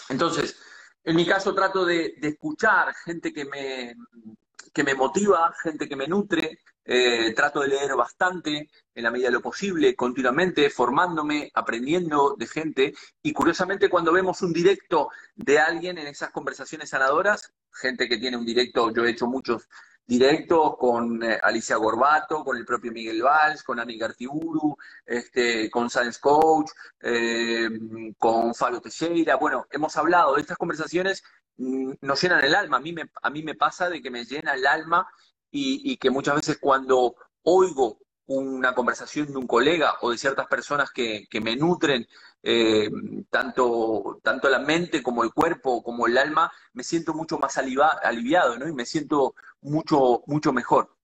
Entonces, 0.09 0.57
en 1.03 1.17
mi 1.17 1.27
caso 1.27 1.55
trato 1.55 1.85
de, 1.85 2.15
escuchar 2.21 2.95
gente 3.05 3.33
que 3.33 3.45
me, 3.47 3.95
que 4.73 4.85
me 4.85 4.95
motiva, 4.95 5.53
gente 5.63 5.89
que 5.89 5.97
me 5.97 6.07
nutre, 6.07 6.59
eh, 6.85 7.33
trato 7.35 7.61
de 7.61 7.69
leer 7.69 7.95
bastante 7.95 8.69
en 8.95 9.05
la 9.05 9.11
medida 9.11 9.29
de 9.29 9.35
lo 9.35 9.43
posible, 9.43 9.95
continuamente 9.95 10.69
formándome, 10.71 11.51
aprendiendo 11.55 12.35
de 12.37 12.47
gente 12.47 12.95
y 13.23 13.33
curiosamente 13.33 13.89
cuando 13.89 14.13
vemos 14.13 14.43
un 14.43 14.53
directo 14.53 15.09
de 15.35 15.59
alguien 15.59 15.99
en 15.99 16.07
esas 16.07 16.31
conversaciones 16.31 16.91
sanadoras, 16.91 17.53
gente 17.73 18.09
que 18.09 18.19
tiene 18.19 18.37
un 18.37 18.45
directo, 18.45 18.93
yo 18.93 19.05
he 19.05 19.11
hecho 19.11 19.27
muchos 19.27 19.69
directo 20.11 20.77
con 20.77 21.23
eh, 21.23 21.39
Alicia 21.41 21.77
Gorbato, 21.77 22.43
con 22.43 22.57
el 22.57 22.65
propio 22.65 22.91
Miguel 22.91 23.23
Valls, 23.23 23.63
con 23.63 23.79
Ani 23.79 23.97
Gartiburu, 23.97 24.77
este, 25.07 25.71
con 25.71 25.89
Science 25.89 26.19
Coach, 26.21 26.69
eh, 27.01 27.69
con 28.19 28.53
Fabio 28.53 28.81
Teixeira. 28.81 29.37
Bueno, 29.37 29.69
hemos 29.71 29.97
hablado 29.97 30.35
de 30.35 30.41
estas 30.41 30.59
conversaciones, 30.59 31.23
mm, 31.59 31.93
nos 32.01 32.21
llenan 32.21 32.43
el 32.43 32.57
alma. 32.57 32.79
A 32.79 32.81
mí 32.81 32.93
me, 32.93 33.09
a 33.23 33.31
mí 33.31 33.45
me 33.45 33.55
pasa 33.55 33.89
de 33.89 34.03
que 34.03 34.11
me 34.11 34.25
llena 34.25 34.55
el 34.55 34.67
alma 34.67 35.07
y, 35.53 35.97
que 35.99 36.11
muchas 36.11 36.35
veces 36.35 36.59
cuando 36.61 37.15
oigo 37.43 38.01
una 38.27 38.75
conversación 38.75 39.29
de 39.29 39.37
un 39.39 39.47
colega 39.47 39.95
o 40.01 40.11
de 40.11 40.19
ciertas 40.19 40.47
personas 40.49 40.91
que, 40.91 41.27
que 41.31 41.41
me 41.41 41.55
nutren 41.57 42.07
eh, 42.43 42.91
tanto, 43.29 44.21
tanto 44.23 44.49
la 44.49 44.61
mente 44.61 45.03
como 45.03 45.23
el 45.25 45.33
cuerpo, 45.33 45.83
como 45.83 46.07
el 46.07 46.17
alma, 46.19 46.51
me 46.73 46.83
siento 46.83 47.13
mucho 47.15 47.39
más 47.39 47.59
aliviado, 47.59 48.59
¿no? 48.59 48.67
Y 48.69 48.73
me 48.73 48.87
siento 48.87 49.35
mucho, 49.63 50.23
mucho 50.27 50.53
mejor. 50.53 50.97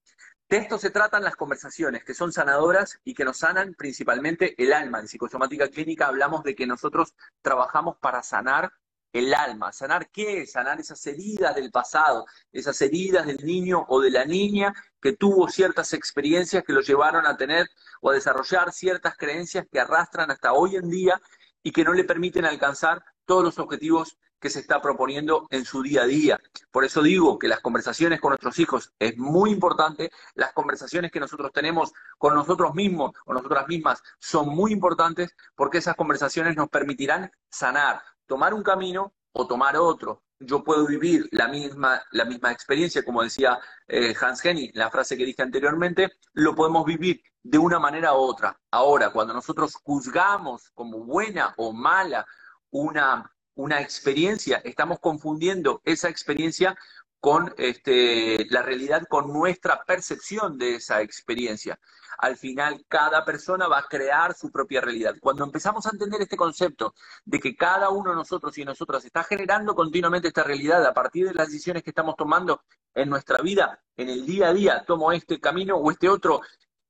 De 0.49 0.59
esto 0.59 0.79
se 0.79 0.91
tratan 0.91 1.25
las 1.25 1.35
conversaciones, 1.35 2.05
que 2.05 2.15
son 2.15 2.33
sanadoras 2.33 3.01
y 3.05 3.15
que 3.15 3.25
nos 3.25 3.39
sanan 3.39 3.75
principalmente 3.75 4.55
el 4.63 4.73
alma. 4.73 5.01
En 5.01 5.09
psicosomática 5.09 5.69
clínica 5.69 6.07
hablamos 6.07 6.45
de 6.45 6.55
que 6.55 6.67
nosotros 6.67 7.15
trabajamos 7.43 7.97
para 7.97 8.23
sanar 8.23 8.73
el 9.13 9.35
alma. 9.35 9.73
¿Sanar 9.73 10.09
qué? 10.11 10.47
Sanar 10.47 10.79
esas 10.79 11.05
heridas 11.07 11.55
del 11.57 11.73
pasado, 11.73 12.27
esas 12.53 12.81
heridas 12.81 13.27
del 13.27 13.45
niño 13.45 13.85
o 13.89 14.01
de 14.01 14.11
la 14.11 14.25
niña 14.25 14.73
que 15.01 15.15
tuvo 15.15 15.49
ciertas 15.49 15.93
experiencias 15.95 16.63
que 16.65 16.73
lo 16.73 16.81
llevaron 16.81 17.27
a 17.27 17.37
tener 17.37 17.69
o 18.01 18.11
a 18.11 18.15
desarrollar 18.15 18.73
ciertas 18.73 19.17
creencias 19.17 19.67
que 19.71 19.81
arrastran 19.81 20.31
hasta 20.31 20.53
hoy 20.53 20.77
en 20.77 20.89
día 20.89 21.21
y 21.63 21.73
que 21.73 21.83
no 21.83 21.93
le 21.93 22.05
permiten 22.05 22.45
alcanzar 22.45 23.05
todos 23.25 23.43
los 23.43 23.59
objetivos 23.59 24.17
que 24.41 24.51
se 24.51 24.61
está 24.61 24.81
proponiendo 24.81 25.47
en 25.51 25.65
su 25.65 25.83
día 25.83 26.03
a 26.03 26.07
día. 26.07 26.41
Por 26.71 26.85
eso 26.85 27.03
digo 27.03 27.39
que 27.39 27.49
las 27.49 27.61
conversaciones 27.61 28.21
con 28.21 28.31
nuestros 28.31 28.59
hijos 28.59 28.93
es 28.99 29.17
muy 29.17 29.51
importante, 29.51 30.11
las 30.35 30.53
conversaciones 30.53 31.11
que 31.11 31.21
nosotros 31.21 31.53
tenemos 31.53 31.93
con 32.19 32.35
nosotros 32.35 32.75
mismos 32.75 33.13
o 33.25 33.35
nosotras 33.35 33.67
mismas 33.69 34.03
son 34.19 34.49
muy 34.49 34.73
importantes 34.73 35.35
porque 35.55 35.79
esas 35.79 35.97
conversaciones 35.97 36.57
nos 36.57 36.69
permitirán 36.69 37.31
sanar, 37.49 38.03
tomar 38.27 38.55
un 38.55 38.63
camino 38.63 39.15
o 39.33 39.47
tomar 39.47 39.77
otro. 39.77 40.23
Yo 40.39 40.63
puedo 40.63 40.87
vivir 40.87 41.29
la 41.33 41.49
misma, 41.49 42.03
la 42.11 42.27
misma 42.27 42.53
experiencia, 42.53 43.03
como 43.03 43.23
decía 43.23 43.59
eh, 43.89 44.15
Hans 44.21 44.45
Henny, 44.45 44.71
la 44.75 44.91
frase 44.91 45.17
que 45.17 45.25
dije 45.25 45.43
anteriormente, 45.43 46.13
lo 46.35 46.55
podemos 46.55 46.85
vivir 46.85 47.23
de 47.43 47.59
una 47.59 47.79
manera 47.79 48.13
u 48.13 48.19
otra. 48.19 48.59
Ahora, 48.71 49.11
cuando 49.11 49.33
nosotros 49.33 49.77
juzgamos 49.83 50.71
como 50.75 51.05
buena 51.05 51.55
o 51.57 51.73
mala 51.73 52.27
una 52.71 53.31
una 53.57 53.81
experiencia, 53.81 54.61
estamos 54.65 55.01
confundiendo 55.01 55.81
esa 55.85 56.09
experiencia 56.09 56.77
con 57.21 57.53
este, 57.59 58.47
la 58.51 58.63
realidad, 58.63 59.03
con 59.09 59.33
nuestra 59.33 59.83
percepción 59.85 60.59
de 60.59 60.77
esa 60.77 61.03
experiencia. 61.03 61.79
Al 62.19 62.37
final, 62.37 62.85
cada 62.89 63.25
persona 63.25 63.67
va 63.67 63.79
a 63.79 63.89
crear 63.89 64.35
su 64.35 64.51
propia 64.51 64.81
realidad. 64.81 65.17
Cuando 65.21 65.45
empezamos 65.45 65.85
a 65.87 65.91
entender 65.91 66.23
este 66.23 66.37
concepto 66.37 66.95
de 67.25 67.41
que 67.41 67.57
cada 67.57 67.91
uno 67.91 68.11
de 68.11 68.17
nosotros 68.17 68.57
y 68.59 68.65
nosotras 68.65 69.05
está 69.05 69.25
generando 69.25 69.75
continuamente 69.75 70.29
esta 70.29 70.45
realidad 70.45 70.87
a 70.87 70.95
partir 70.95 71.27
de 71.27 71.35
las 71.35 71.49
decisiones 71.49 71.83
que 71.83 71.91
estamos 71.91 72.15
tomando 72.17 72.63
en 72.95 73.11
nuestra 73.11 73.39
vida, 73.39 73.83
en 73.97 74.09
el 74.09 74.25
día 74.25 74.49
a 74.49 74.55
día, 74.55 74.85
tomo 74.87 75.13
este 75.13 75.41
camino 75.41 75.77
o 75.77 75.91
este 75.91 76.09
otro, 76.09 76.41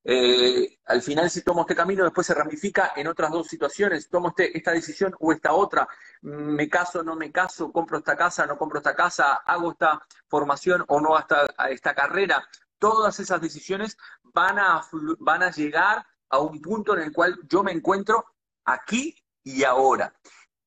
eh, 0.09 0.79
al 0.85 1.03
final 1.03 1.29
si 1.29 1.43
tomo 1.43 1.63
este 1.63 1.75
camino, 1.75 2.05
después 2.05 2.29
se 2.29 2.35
ramifica 2.35 2.93
en 2.95 3.09
otras 3.09 3.33
dos 3.33 3.49
situaciones, 3.49 4.09
tomo 4.09 4.29
este, 4.29 4.57
esta 4.57 4.71
decisión 4.71 5.13
o 5.19 5.33
esta 5.33 5.53
otra, 5.53 5.89
me 6.23 6.69
caso, 6.69 7.03
no 7.03 7.17
me 7.17 7.33
caso, 7.33 7.73
compro 7.73 7.99
esta 7.99 8.17
casa, 8.17 8.47
no 8.47 8.57
compro 8.57 8.79
esta 8.79 8.95
casa, 8.95 9.35
hago 9.45 9.73
esta 9.73 10.01
formación 10.29 10.85
o 10.87 11.01
no 11.01 11.17
hasta 11.17 11.47
esta 11.71 11.93
carrera. 11.93 12.47
Todas 12.79 13.19
esas 13.19 13.41
decisiones 13.41 13.97
van 14.23 14.61
a, 14.61 14.81
van 15.19 15.43
a 15.43 15.51
llegar 15.51 16.07
a 16.29 16.39
un 16.39 16.63
punto 16.63 16.97
en 16.97 17.03
el 17.03 17.13
cual 17.13 17.41
yo 17.49 17.65
me 17.65 17.73
encuentro 17.73 18.27
aquí 18.65 19.17
y 19.43 19.65
ahora. 19.65 20.15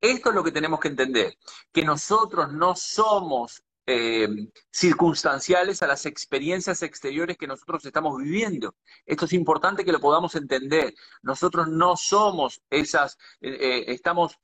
Esto 0.02 0.30
es 0.30 0.36
lo 0.36 0.44
que 0.44 0.52
tenemos 0.52 0.82
que 0.82 0.90
entender, 0.90 1.38
que 1.72 1.86
nosotros 1.86 2.52
no 2.52 2.76
somos 2.76 3.64
eh, 3.92 4.28
circunstanciales 4.72 5.82
a 5.82 5.88
las 5.88 6.06
experiencias 6.06 6.84
exteriores 6.84 7.38
que 7.38 7.48
nosotros 7.48 7.84
estamos 7.84 8.22
viviendo. 8.22 8.76
Esto 9.04 9.26
es 9.26 9.34
importante 9.34 9.84
que 9.84 9.92
lo 9.92 10.00
podamos 10.00 10.36
entender. 10.36 10.94
Nosotros 11.24 11.68
no 11.70 11.98
somos 11.98 12.62
esas, 12.70 13.18
eh, 13.42 13.58
eh, 13.60 13.86
estamos 13.88 14.38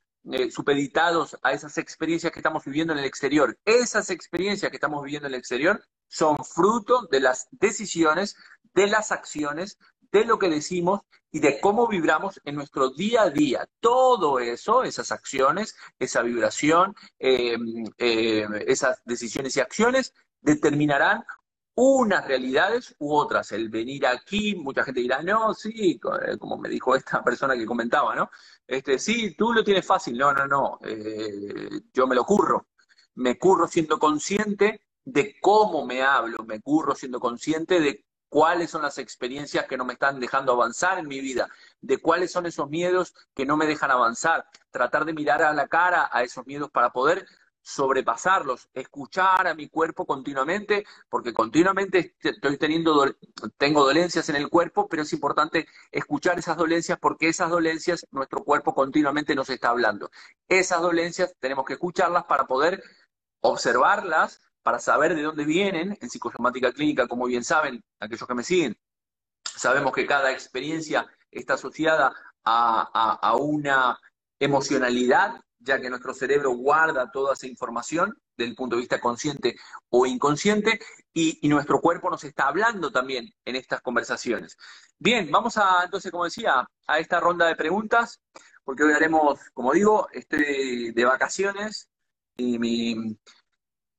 supeditados 0.50 1.38
a 1.44 1.52
esas 1.52 1.78
experiencias 1.78 2.32
que 2.32 2.40
estamos 2.40 2.64
viviendo 2.64 2.92
en 2.92 2.98
el 2.98 3.04
exterior. 3.04 3.56
Esas 3.64 4.10
experiencias 4.10 4.68
que 4.68 4.76
estamos 4.78 5.04
viviendo 5.04 5.28
en 5.28 5.34
el 5.34 5.38
exterior 5.38 5.80
son 6.08 6.36
fruto 6.38 7.06
de 7.12 7.20
las 7.20 7.46
decisiones, 7.52 8.34
de 8.74 8.88
las 8.88 9.12
acciones, 9.12 9.78
de 10.10 10.24
lo 10.24 10.40
que 10.40 10.48
decimos 10.48 11.02
y 11.36 11.38
de 11.38 11.60
cómo 11.60 11.86
vibramos 11.86 12.40
en 12.46 12.54
nuestro 12.54 12.88
día 12.88 13.24
a 13.24 13.30
día. 13.30 13.68
Todo 13.78 14.38
eso, 14.38 14.84
esas 14.84 15.12
acciones, 15.12 15.76
esa 15.98 16.22
vibración, 16.22 16.94
em, 17.18 17.84
em, 17.98 18.54
esas 18.66 19.02
decisiones 19.04 19.54
y 19.54 19.60
acciones 19.60 20.14
determinarán 20.40 21.24
unas 21.74 22.26
realidades 22.26 22.96
u 23.00 23.14
otras. 23.14 23.52
El 23.52 23.68
venir 23.68 24.06
aquí, 24.06 24.54
mucha 24.54 24.82
gente 24.82 25.00
dirá, 25.00 25.22
no, 25.22 25.52
sí, 25.52 26.00
eh, 26.26 26.38
como 26.38 26.56
me 26.56 26.70
dijo 26.70 26.96
esta 26.96 27.22
persona 27.22 27.54
que 27.54 27.66
comentaba, 27.66 28.16
¿no? 28.16 28.30
Este, 28.66 28.98
sí, 28.98 29.34
tú 29.36 29.52
lo 29.52 29.62
tienes 29.62 29.84
fácil. 29.84 30.16
No, 30.16 30.32
no, 30.32 30.46
no, 30.46 30.78
eh, 30.86 31.82
yo 31.92 32.06
me 32.06 32.14
lo 32.14 32.24
curro. 32.24 32.68
Me 33.16 33.38
curro 33.38 33.68
siendo 33.68 33.98
consciente 33.98 34.80
de 35.04 35.36
cómo 35.38 35.84
me 35.84 36.02
hablo, 36.02 36.38
me 36.46 36.62
curro 36.62 36.94
siendo 36.94 37.20
consciente 37.20 37.78
de 37.78 38.05
cuáles 38.28 38.70
son 38.70 38.82
las 38.82 38.98
experiencias 38.98 39.66
que 39.66 39.76
no 39.76 39.84
me 39.84 39.94
están 39.94 40.20
dejando 40.20 40.52
avanzar 40.52 40.98
en 40.98 41.08
mi 41.08 41.20
vida, 41.20 41.48
de 41.80 41.98
cuáles 41.98 42.32
son 42.32 42.46
esos 42.46 42.68
miedos 42.68 43.14
que 43.34 43.46
no 43.46 43.56
me 43.56 43.66
dejan 43.66 43.90
avanzar, 43.90 44.46
tratar 44.70 45.04
de 45.04 45.12
mirar 45.12 45.42
a 45.42 45.52
la 45.52 45.68
cara 45.68 46.08
a 46.12 46.22
esos 46.22 46.46
miedos 46.46 46.70
para 46.70 46.90
poder 46.90 47.26
sobrepasarlos, 47.66 48.68
escuchar 48.74 49.48
a 49.48 49.54
mi 49.54 49.68
cuerpo 49.68 50.06
continuamente, 50.06 50.86
porque 51.08 51.32
continuamente 51.32 52.14
estoy 52.20 52.58
teniendo, 52.58 53.12
tengo 53.58 53.84
dolencias 53.84 54.28
en 54.28 54.36
el 54.36 54.48
cuerpo, 54.48 54.88
pero 54.88 55.02
es 55.02 55.12
importante 55.12 55.66
escuchar 55.90 56.38
esas 56.38 56.56
dolencias 56.56 56.96
porque 57.00 57.28
esas 57.28 57.50
dolencias 57.50 58.06
nuestro 58.12 58.44
cuerpo 58.44 58.72
continuamente 58.72 59.34
nos 59.34 59.50
está 59.50 59.70
hablando. 59.70 60.12
Esas 60.48 60.80
dolencias 60.80 61.34
tenemos 61.40 61.66
que 61.66 61.72
escucharlas 61.72 62.24
para 62.26 62.46
poder 62.46 62.84
observarlas 63.40 64.45
para 64.66 64.80
saber 64.80 65.14
de 65.14 65.22
dónde 65.22 65.44
vienen 65.44 65.96
en 66.00 66.10
psicosomática 66.10 66.72
clínica, 66.72 67.06
como 67.06 67.26
bien 67.26 67.44
saben 67.44 67.84
aquellos 68.00 68.26
que 68.26 68.34
me 68.34 68.42
siguen. 68.42 68.76
Sabemos 69.44 69.92
que 69.92 70.04
cada 70.04 70.32
experiencia 70.32 71.06
está 71.30 71.54
asociada 71.54 72.12
a, 72.44 73.36
una 73.38 73.96
emocionalidad, 74.40 75.40
ya 75.60 75.80
que 75.80 75.88
nuestro 75.88 76.12
cerebro 76.12 76.50
guarda 76.56 77.12
toda 77.12 77.34
esa 77.34 77.46
información 77.46 78.20
desde 78.36 78.50
el 78.50 78.56
punto 78.56 78.74
de 78.74 78.80
vista 78.80 79.00
consciente 79.00 79.54
o 79.88 80.04
inconsciente, 80.04 80.80
y, 81.14 81.38
y, 81.40 81.48
nuestro 81.48 81.80
cuerpo 81.80 82.10
nos 82.10 82.24
está 82.24 82.48
hablando 82.48 82.90
también 82.90 83.32
en 83.44 83.54
estas 83.54 83.80
conversaciones. 83.82 84.56
Bien, 84.98 85.30
vamos 85.30 85.58
a, 85.58 85.84
entonces, 85.84 86.10
como 86.10 86.24
decía, 86.24 86.66
a 86.88 86.98
esta 86.98 87.20
ronda 87.20 87.46
de 87.46 87.54
preguntas, 87.54 88.20
porque 88.64 88.82
hoy 88.82 88.94
haremos, 88.94 89.38
como 89.54 89.72
digo, 89.72 90.08
estoy 90.12 90.90
de 90.90 91.04
vacaciones 91.04 91.88
y 92.36 92.58
mi, 92.58 93.16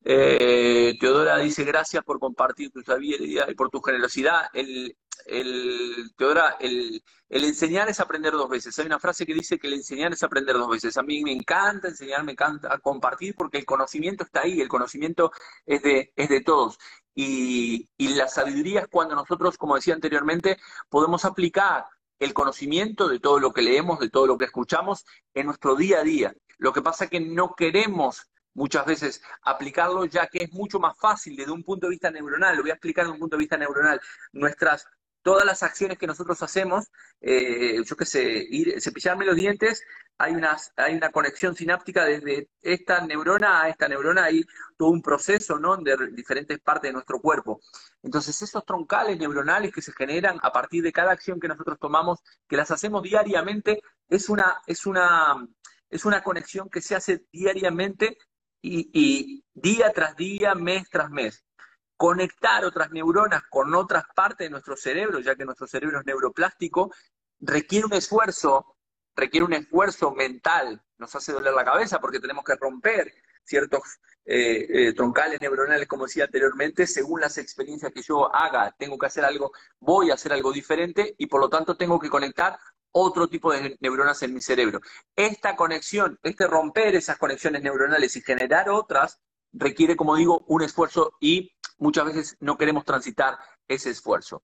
eh, 0.09 0.95
Teodora 1.01 1.37
dice 1.39 1.65
gracias 1.65 2.01
por 2.01 2.17
compartir 2.17 2.71
tu 2.71 2.81
sabiduría 2.81 3.45
y 3.49 3.55
por 3.55 3.69
tu 3.69 3.81
generosidad. 3.81 4.45
El, 4.53 4.95
Teodora, 6.15 6.55
el, 6.61 7.03
enseñar 7.27 7.89
es 7.89 7.99
aprender 7.99 8.31
dos 8.31 8.47
veces. 8.47 8.79
Hay 8.79 8.85
una 8.85 8.99
frase 8.99 9.25
que 9.25 9.33
dice 9.33 9.59
que 9.59 9.67
el 9.67 9.73
enseñar 9.73 10.13
es 10.13 10.23
aprender 10.23 10.55
dos 10.55 10.69
veces. 10.69 10.95
A 10.95 11.03
mí 11.03 11.21
me 11.23 11.33
encanta 11.33 11.89
enseñar, 11.89 12.23
me 12.23 12.31
encanta 12.31 12.77
compartir 12.79 13.35
porque 13.35 13.57
el 13.57 13.65
conocimiento 13.65 14.23
está 14.23 14.43
ahí, 14.43 14.61
el 14.61 14.69
conocimiento 14.69 15.33
es 15.65 15.83
de, 15.83 16.41
todos. 16.45 16.79
Y, 17.13 17.89
y 17.97 18.07
la 18.15 18.29
sabiduría 18.29 18.81
es 18.81 18.87
cuando 18.87 19.13
nosotros, 19.13 19.57
como 19.57 19.75
decía 19.75 19.93
anteriormente, 19.93 20.57
podemos 20.87 21.25
aplicar 21.25 21.85
el 22.19 22.33
conocimiento 22.33 23.09
de 23.09 23.19
todo 23.19 23.39
lo 23.39 23.51
que 23.51 23.61
leemos, 23.61 23.99
de 23.99 24.09
todo 24.09 24.25
lo 24.25 24.37
que 24.37 24.45
escuchamos 24.45 25.03
en 25.33 25.47
nuestro 25.47 25.75
día 25.75 25.99
a 25.99 26.03
día. 26.03 26.33
Lo 26.59 26.71
que 26.71 26.81
pasa 26.81 27.03
es 27.03 27.09
que 27.09 27.19
no 27.19 27.55
queremos 27.55 28.29
muchas 28.57 28.85
veces 28.85 29.21
aplicarlo, 29.43 30.05
ya 30.05 30.27
que 30.27 30.43
es 30.43 30.51
mucho 30.51 30.79
más 30.79 30.97
fácil 30.97 31.35
desde 31.35 31.51
un 31.51 31.63
punto 31.63 31.87
de 31.87 31.91
vista 31.91 32.09
neuronal. 32.09 32.57
Lo 32.57 32.63
voy 32.63 32.71
a 32.71 32.73
explicar 32.73 33.05
desde 33.05 33.13
un 33.13 33.19
punto 33.19 33.37
de 33.37 33.41
vista 33.41 33.55
neuronal. 33.55 34.01
Nuestras, 34.33 34.87
todas 35.21 35.45
las 35.45 35.61
acciones 35.61 35.99
que 35.99 36.07
nosotros 36.07 36.41
hacemos, 36.41 36.87
eh, 37.21 37.83
yo 37.85 37.95
qué 37.95 38.05
sé, 38.05 38.47
ir, 38.49 38.81
cepillarme 38.81 39.25
los 39.25 39.35
dientes, 39.35 39.83
hay 40.17 40.33
una, 40.33 40.57
hay 40.75 40.95
una 40.95 41.11
conexión 41.11 41.55
sináptica 41.55 42.03
desde 42.05 42.49
esta 42.61 43.01
neurona 43.01 43.61
a 43.61 43.69
esta 43.69 43.87
neurona, 43.87 44.23
hay 44.23 44.43
todo 44.75 44.89
un 44.89 45.03
proceso, 45.03 45.59
¿no? 45.59 45.77
De 45.77 45.95
diferentes 46.13 46.59
partes 46.59 46.89
de 46.89 46.93
nuestro 46.93 47.19
cuerpo. 47.21 47.61
Entonces, 48.01 48.41
esos 48.41 48.65
troncales 48.65 49.19
neuronales 49.19 49.71
que 49.71 49.83
se 49.83 49.93
generan 49.93 50.39
a 50.41 50.51
partir 50.51 50.81
de 50.83 50.91
cada 50.91 51.11
acción 51.11 51.39
que 51.39 51.47
nosotros 51.47 51.77
tomamos, 51.79 52.19
que 52.47 52.57
las 52.57 52.71
hacemos 52.71 53.03
diariamente, 53.03 53.83
es 54.09 54.29
una, 54.29 54.63
es 54.65 54.87
una, 54.87 55.47
es 55.91 56.05
una 56.05 56.23
conexión 56.23 56.69
que 56.69 56.81
se 56.81 56.95
hace 56.95 57.25
diariamente 57.31 58.17
y, 58.61 59.43
día 59.53 59.91
tras 59.93 60.15
día, 60.15 60.55
mes 60.55 60.89
tras 60.89 61.09
mes. 61.09 61.43
Conectar 61.95 62.63
otras 62.63 62.91
neuronas 62.91 63.43
con 63.49 63.73
otras 63.73 64.03
partes 64.15 64.45
de 64.45 64.51
nuestro 64.51 64.75
cerebro, 64.75 65.19
ya 65.19 65.35
que 65.35 65.45
nuestro 65.45 65.67
cerebro 65.67 65.99
es 65.99 66.05
neuroplástico, 66.05 66.91
requiere 67.39 67.85
un 67.85 67.93
esfuerzo, 67.93 68.77
requiere 69.15 69.45
un 69.45 69.53
esfuerzo 69.53 70.11
mental, 70.11 70.81
nos 70.97 71.15
hace 71.15 71.31
doler 71.31 71.53
la 71.53 71.65
cabeza 71.65 71.99
porque 71.99 72.19
tenemos 72.19 72.43
que 72.43 72.55
romper 72.55 73.13
ciertos 73.43 73.81
eh, 74.25 74.67
eh, 74.69 74.93
troncales 74.93 75.39
neuronales, 75.39 75.87
como 75.87 76.05
decía 76.05 76.25
anteriormente, 76.25 76.85
según 76.85 77.21
las 77.21 77.37
experiencias 77.37 77.91
que 77.93 78.01
yo 78.01 78.33
haga, 78.35 78.75
tengo 78.77 78.97
que 78.97 79.05
hacer 79.05 79.23
algo, 79.23 79.51
voy 79.79 80.11
a 80.11 80.15
hacer 80.15 80.33
algo 80.33 80.51
diferente 80.51 81.15
y 81.17 81.27
por 81.27 81.39
lo 81.39 81.49
tanto 81.49 81.77
tengo 81.77 81.97
que 81.99 82.09
conectar 82.09 82.59
otro 82.97 83.27
tipo 83.27 83.51
de 83.51 83.77
neuronas 83.79 84.21
en 84.23 84.33
mi 84.33 84.41
cerebro. 84.41 84.81
Esta 85.15 85.55
conexión, 85.55 86.19
este 86.23 86.47
romper 86.47 86.95
esas 86.95 87.17
conexiones 87.17 87.61
neuronales 87.61 88.15
y 88.15 88.21
generar 88.21 88.69
otras, 88.69 89.19
requiere, 89.53 89.95
como 89.95 90.15
digo, 90.15 90.43
un 90.47 90.63
esfuerzo 90.63 91.13
y 91.19 91.51
muchas 91.77 92.05
veces 92.05 92.37
no 92.39 92.57
queremos 92.57 92.85
transitar 92.85 93.37
ese 93.67 93.91
esfuerzo. 93.91 94.43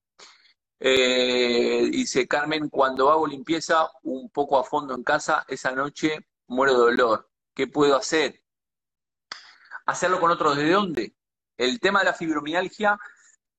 Eh, 0.80 1.88
dice 1.90 2.26
Carmen, 2.26 2.68
cuando 2.68 3.10
hago 3.10 3.26
limpieza 3.26 3.88
un 4.02 4.28
poco 4.30 4.58
a 4.58 4.64
fondo 4.64 4.94
en 4.94 5.02
casa, 5.02 5.44
esa 5.48 5.72
noche 5.72 6.26
muero 6.46 6.72
de 6.74 6.78
dolor. 6.78 7.30
¿Qué 7.54 7.66
puedo 7.66 7.96
hacer? 7.96 8.44
hacerlo 9.86 10.20
con 10.20 10.30
otros. 10.30 10.56
¿De 10.56 10.70
dónde? 10.70 11.14
El 11.56 11.80
tema 11.80 12.00
de 12.00 12.06
la 12.06 12.14
fibromialgia, 12.14 12.98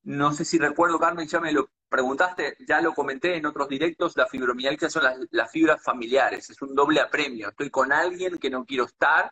no 0.04 0.34
sé 0.34 0.46
si 0.46 0.58
recuerdo, 0.58 1.00
Carmen, 1.00 1.28
ya 1.28 1.40
me 1.40 1.52
lo 1.52 1.70
preguntaste, 1.90 2.58
ya 2.68 2.82
lo 2.82 2.94
comenté 2.94 3.36
en 3.36 3.46
otros 3.46 3.70
directos, 3.70 4.16
la 4.18 4.28
fibromialgia 4.28 4.90
son 4.90 5.04
las, 5.32 5.52
fibras 5.52 5.82
familiares, 5.82 6.50
es 6.50 6.62
un 6.62 6.76
doble 6.76 7.00
apremio. 7.00 7.50
Estoy 7.50 7.70
con 7.70 7.92
alguien 7.92 8.38
que 8.38 8.50
no 8.50 8.66
quiero 8.66 8.86
estar 8.86 9.32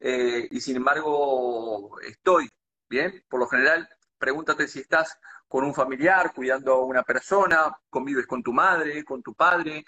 eh, 0.00 0.48
y 0.50 0.60
sin 0.60 0.76
embargo 0.76 1.98
estoy, 2.00 2.48
¿bien? 2.88 3.24
Por 3.28 3.40
lo 3.40 3.46
general, 3.48 3.88
pregúntate 4.18 4.68
si 4.68 4.80
estás 4.80 5.18
con 5.46 5.64
un 5.64 5.74
familiar, 5.74 6.32
cuidando 6.34 6.74
a 6.74 6.84
una 6.84 7.02
persona, 7.02 7.76
convives 7.88 8.26
con 8.26 8.42
tu 8.42 8.52
madre, 8.52 9.04
con 9.04 9.22
tu 9.22 9.34
padre, 9.34 9.84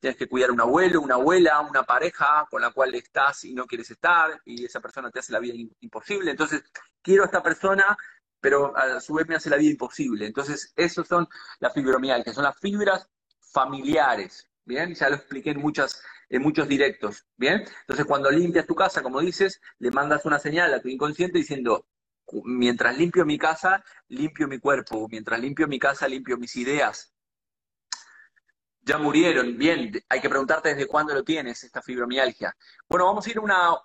tienes 0.00 0.16
que 0.16 0.28
cuidar 0.28 0.50
a 0.50 0.52
un 0.52 0.60
abuelo, 0.60 1.00
una 1.00 1.14
abuela, 1.14 1.60
una 1.60 1.84
pareja 1.84 2.46
con 2.50 2.62
la 2.62 2.72
cual 2.72 2.94
estás 2.94 3.44
y 3.44 3.54
no 3.54 3.66
quieres 3.66 3.90
estar, 3.90 4.40
y 4.44 4.64
esa 4.64 4.80
persona 4.80 5.10
te 5.10 5.20
hace 5.20 5.32
la 5.32 5.38
vida 5.38 5.54
imposible. 5.80 6.30
Entonces, 6.32 6.64
quiero 7.02 7.22
a 7.22 7.26
esta 7.26 7.42
persona, 7.42 7.96
pero 8.40 8.76
a 8.76 9.00
su 9.00 9.14
vez 9.14 9.28
me 9.28 9.36
hace 9.36 9.50
la 9.50 9.56
vida 9.56 9.70
imposible. 9.70 10.26
Entonces, 10.26 10.72
esos 10.76 11.06
son 11.06 11.28
las 11.60 11.72
fibromialgias, 11.72 12.34
son 12.34 12.44
las 12.44 12.58
fibras 12.58 13.08
familiares. 13.52 14.48
Bien, 14.64 14.94
ya 14.94 15.08
lo 15.08 15.16
expliqué 15.16 15.50
en, 15.50 15.60
muchas, 15.60 16.02
en 16.28 16.42
muchos 16.42 16.68
directos. 16.68 17.26
Bien, 17.36 17.64
entonces 17.80 18.06
cuando 18.06 18.30
limpias 18.30 18.66
tu 18.66 18.74
casa, 18.74 19.02
como 19.02 19.20
dices, 19.20 19.60
le 19.78 19.90
mandas 19.90 20.24
una 20.24 20.38
señal 20.38 20.72
a 20.74 20.80
tu 20.80 20.88
inconsciente 20.88 21.38
diciendo, 21.38 21.86
mientras 22.44 22.96
limpio 22.96 23.24
mi 23.24 23.38
casa, 23.38 23.84
limpio 24.08 24.46
mi 24.48 24.58
cuerpo, 24.58 25.08
mientras 25.10 25.40
limpio 25.40 25.66
mi 25.66 25.78
casa, 25.78 26.06
limpio 26.08 26.36
mis 26.36 26.54
ideas. 26.56 27.12
Ya 28.82 28.98
murieron, 28.98 29.58
bien, 29.58 29.92
hay 30.08 30.20
que 30.20 30.28
preguntarte 30.28 30.70
desde 30.70 30.86
cuándo 30.86 31.14
lo 31.14 31.22
tienes, 31.22 31.62
esta 31.64 31.82
fibromialgia. 31.82 32.56
Bueno, 32.88 33.06
vamos 33.06 33.26
a 33.26 33.30
ir 33.30 33.38
a 33.38 33.40
una 33.40 33.78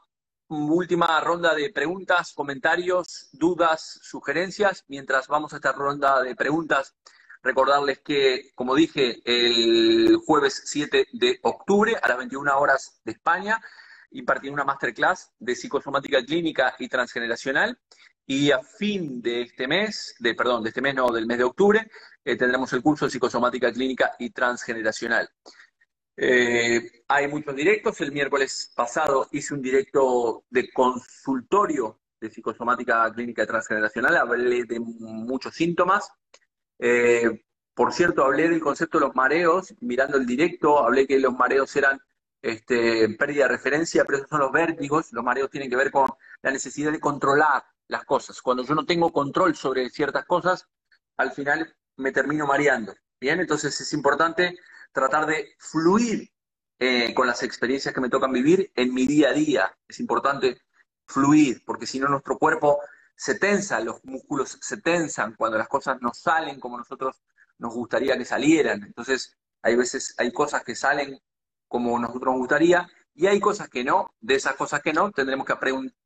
última 0.50 1.20
ronda 1.22 1.54
de 1.56 1.72
preguntas, 1.72 2.34
comentarios, 2.34 3.30
dudas, 3.32 4.00
sugerencias. 4.02 4.84
Mientras 4.88 5.28
vamos 5.28 5.54
a 5.54 5.58
esta 5.58 5.72
ronda 5.72 6.22
de 6.22 6.36
preguntas, 6.36 6.96
recordarles 7.42 8.00
que, 8.00 8.52
como 8.56 8.76
dije, 8.76 9.22
el 9.26 10.18
jueves 10.26 10.64
7 10.66 11.08
de 11.14 11.40
octubre 11.44 11.96
a 12.02 12.08
las 12.08 12.18
21 12.18 12.58
horas 12.58 13.02
de 13.04 13.14
España, 13.14 13.62
impartiré 14.12 14.54
una 14.54 14.64
masterclass 14.64 15.32
de 15.40 15.56
psicosomática 15.56 16.24
clínica 16.24 16.76
y 16.80 16.88
transgeneracional 16.88 17.78
y 18.28 18.52
a 18.52 18.60
fin 18.64 19.22
de 19.22 19.44
este 19.44 19.68
mes, 19.68 20.16
de 20.20 20.34
perdón, 20.34 20.64
de 20.64 20.70
este 20.70 20.82
mes 20.82 20.96
no, 20.96 21.12
del 21.12 21.28
mes 21.28 21.38
de 21.38 21.44
octubre, 21.44 21.92
eh, 22.24 22.36
tendremos 22.36 22.72
el 22.74 22.82
curso 22.82 23.06
de 23.06 23.12
psicosomática 23.12 23.72
clínica 23.72 24.16
y 24.18 24.32
transgeneracional. 24.32 25.30
Eh, 26.17 27.04
hay 27.08 27.28
muchos 27.28 27.56
directos. 27.56 27.99
El 28.01 28.12
miércoles 28.12 28.71
pasado 28.75 29.28
hice 29.32 29.54
un 29.54 29.62
directo 29.62 30.45
de 30.49 30.71
consultorio 30.71 31.99
de 32.19 32.30
psicosomática 32.30 33.12
clínica 33.13 33.45
transgeneracional. 33.45 34.17
Hablé 34.17 34.63
de 34.63 34.80
muchos 34.80 35.54
síntomas. 35.56 36.10
Eh, 36.80 37.43
por 37.73 37.91
cierto, 37.93 38.23
hablé 38.23 38.49
del 38.49 38.62
concepto 38.62 38.99
de 38.99 39.06
los 39.08 39.15
mareos. 39.15 39.73
Mirando 39.82 40.17
el 40.17 40.25
directo, 40.25 40.80
hablé 40.80 41.06
que 41.06 41.19
los 41.19 41.34
mareos 41.34 41.75
eran 41.75 41.99
este, 42.41 43.10
pérdida 43.10 43.43
de 43.43 43.49
referencia, 43.49 44.06
pero 44.06 44.19
esos 44.19 44.30
son 44.30 44.39
los 44.39 44.51
vértigos. 44.51 45.12
Los 45.12 45.23
mareos 45.23 45.49
tienen 45.49 45.69
que 45.69 45.75
ver 45.75 45.91
con 45.91 46.10
la 46.41 46.51
necesidad 46.51 46.91
de 46.91 46.99
controlar 46.99 47.63
las 47.88 48.06
cosas. 48.06 48.41
Cuando 48.41 48.63
yo 48.63 48.75
no 48.75 48.86
tengo 48.86 49.12
control 49.12 49.56
sobre 49.56 49.89
ciertas 49.89 50.25
cosas, 50.25 50.67
al 51.17 51.32
final 51.32 51.75
me 51.97 52.12
termino 52.12 52.47
mareando. 52.47 52.93
Bien, 53.19 53.39
entonces 53.39 53.80
es 53.80 53.93
importante 53.93 54.58
tratar 54.96 55.28
de 55.28 55.54
fluir 55.60 56.32
eh, 56.80 57.14
con 57.14 57.28
las 57.28 57.44
experiencias 57.44 57.94
que 57.94 58.02
me 58.02 58.10
tocan 58.10 58.32
vivir 58.32 58.72
en 58.76 58.94
mi 58.94 59.06
día 59.06 59.30
a 59.30 59.34
día. 59.34 59.78
Es 59.88 60.00
importante 60.00 60.62
fluir, 61.06 61.62
porque 61.66 61.86
si 61.86 62.00
no 62.00 62.08
nuestro 62.08 62.38
cuerpo 62.38 62.80
se 63.16 63.36
tensa, 63.36 63.80
los 63.82 64.04
músculos 64.04 64.58
se 64.62 64.78
tensan 64.78 65.36
cuando 65.36 65.58
las 65.58 65.68
cosas 65.68 66.02
no 66.02 66.14
salen 66.14 66.60
como 66.60 66.78
nosotros 66.78 67.22
nos 67.58 67.74
gustaría 67.74 68.18
que 68.18 68.26
salieran. 68.26 68.84
Entonces, 68.84 69.38
hay 69.62 69.76
veces, 69.76 70.16
hay 70.18 70.32
cosas 70.32 70.64
que 70.64 70.76
salen 70.76 71.20
como 71.68 72.00
nosotros 72.00 72.34
nos 72.34 72.40
gustaría 72.40 72.88
y 73.14 73.28
hay 73.28 73.40
cosas 73.40 73.70
que 73.70 73.84
no. 73.84 74.14
De 74.20 74.36
esas 74.36 74.56
cosas 74.56 74.82
que 74.82 74.94
no, 74.94 75.12
tendremos 75.12 75.46
que 75.46 75.54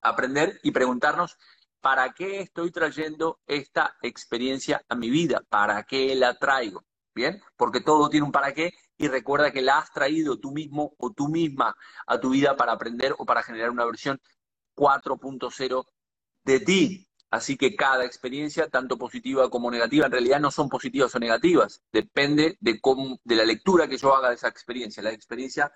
aprender 0.02 0.60
y 0.64 0.72
preguntarnos 0.72 1.38
¿para 1.82 2.14
qué 2.14 2.42
estoy 2.42 2.72
trayendo 2.72 3.40
esta 3.48 3.96
experiencia 4.02 4.84
a 4.90 4.96
mi 4.96 5.10
vida? 5.10 5.42
¿Para 5.50 5.84
qué 5.84 6.16
la 6.16 6.38
traigo? 6.38 6.84
Porque 7.58 7.82
todo 7.82 8.10
tiene 8.10 8.26
un 8.26 8.32
para 8.32 8.54
qué 8.54 8.74
y 8.98 9.08
recuerda 9.08 9.52
que 9.52 9.62
la 9.62 9.80
has 9.80 9.92
traído 9.92 10.40
tú 10.40 10.52
mismo 10.52 10.94
o 10.98 11.12
tú 11.12 11.28
misma 11.28 11.76
a 12.08 12.20
tu 12.20 12.32
vida 12.32 12.56
para 12.56 12.74
aprender 12.74 13.16
o 13.18 13.26
para 13.26 13.44
generar 13.44 13.70
una 13.70 13.86
versión 13.86 14.20
4.0 14.76 15.86
de 16.46 16.60
ti. 16.60 17.06
Así 17.32 17.58
que 17.58 17.76
cada 17.76 18.06
experiencia, 18.06 18.70
tanto 18.70 18.98
positiva 18.98 19.50
como 19.50 19.70
negativa, 19.70 20.08
en 20.08 20.12
realidad 20.12 20.40
no 20.40 20.50
son 20.50 20.68
positivas 20.68 21.14
o 21.14 21.20
negativas. 21.20 21.84
Depende 21.92 22.58
de, 22.60 22.82
cómo, 22.82 23.20
de 23.24 23.36
la 23.36 23.46
lectura 23.46 23.88
que 23.88 23.98
yo 23.98 24.16
haga 24.16 24.30
de 24.30 24.36
esa 24.36 24.48
experiencia. 24.48 25.04
La 25.04 25.12
experiencia 25.12 25.72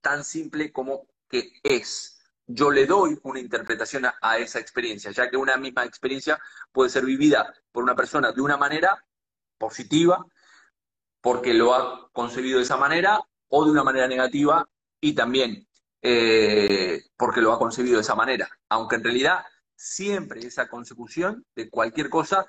tan 0.00 0.24
simple 0.24 0.72
como 0.72 1.06
que 1.28 1.52
es 1.62 2.16
yo 2.46 2.70
le 2.70 2.86
doy 2.86 3.18
una 3.24 3.40
interpretación 3.40 4.04
a, 4.06 4.38
esa 4.38 4.60
experiencia, 4.60 5.10
ya 5.10 5.28
que 5.28 5.36
una 5.36 5.56
misma 5.56 5.84
experiencia 5.84 6.38
puede 6.72 6.90
ser 6.90 7.04
vivida 7.04 7.52
por 7.72 7.82
una 7.82 7.96
persona 7.96 8.32
de 8.32 8.40
una 8.40 8.56
manera 8.56 9.04
positiva, 9.58 10.24
porque 11.26 11.52
lo 11.52 11.74
ha 11.74 12.08
concebido 12.12 12.58
de 12.58 12.62
esa 12.62 12.76
manera, 12.76 13.20
o 13.48 13.64
de 13.64 13.72
una 13.72 13.82
manera 13.82 14.06
negativa, 14.06 14.64
y 15.00 15.12
también 15.12 15.66
eh, 16.00 17.02
porque 17.16 17.40
lo 17.40 17.52
ha 17.52 17.58
concebido 17.58 17.96
de 17.96 18.02
esa 18.02 18.14
manera. 18.14 18.48
Aunque 18.68 18.94
en 18.94 19.02
realidad 19.02 19.44
siempre 19.74 20.46
esa 20.46 20.68
consecución 20.68 21.44
de 21.56 21.68
cualquier 21.68 22.10
cosa 22.10 22.46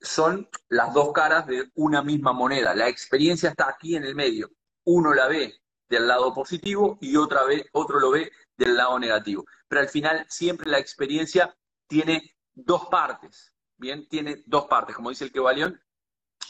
son 0.00 0.48
las 0.68 0.94
dos 0.94 1.12
caras 1.12 1.48
de 1.48 1.68
una 1.74 2.00
misma 2.00 2.32
moneda. 2.32 2.76
La 2.76 2.86
experiencia 2.86 3.50
está 3.50 3.68
aquí 3.68 3.96
en 3.96 4.04
el 4.04 4.14
medio. 4.14 4.52
Uno 4.84 5.12
la 5.14 5.26
ve 5.26 5.56
del 5.88 6.06
lado 6.06 6.32
positivo 6.32 6.98
y 7.00 7.16
otra 7.16 7.42
vez 7.42 7.66
otro 7.72 7.98
lo 7.98 8.12
ve 8.12 8.30
del 8.56 8.76
lado 8.76 9.00
negativo. 9.00 9.44
Pero 9.66 9.80
al 9.80 9.88
final 9.88 10.24
siempre 10.28 10.70
la 10.70 10.78
experiencia 10.78 11.52
tiene 11.88 12.36
dos 12.54 12.86
partes, 12.86 13.52
¿bien? 13.76 14.06
Tiene 14.08 14.44
dos 14.46 14.66
partes, 14.66 14.94
como 14.94 15.10
dice 15.10 15.24
el 15.24 15.32
Kevalión, 15.32 15.82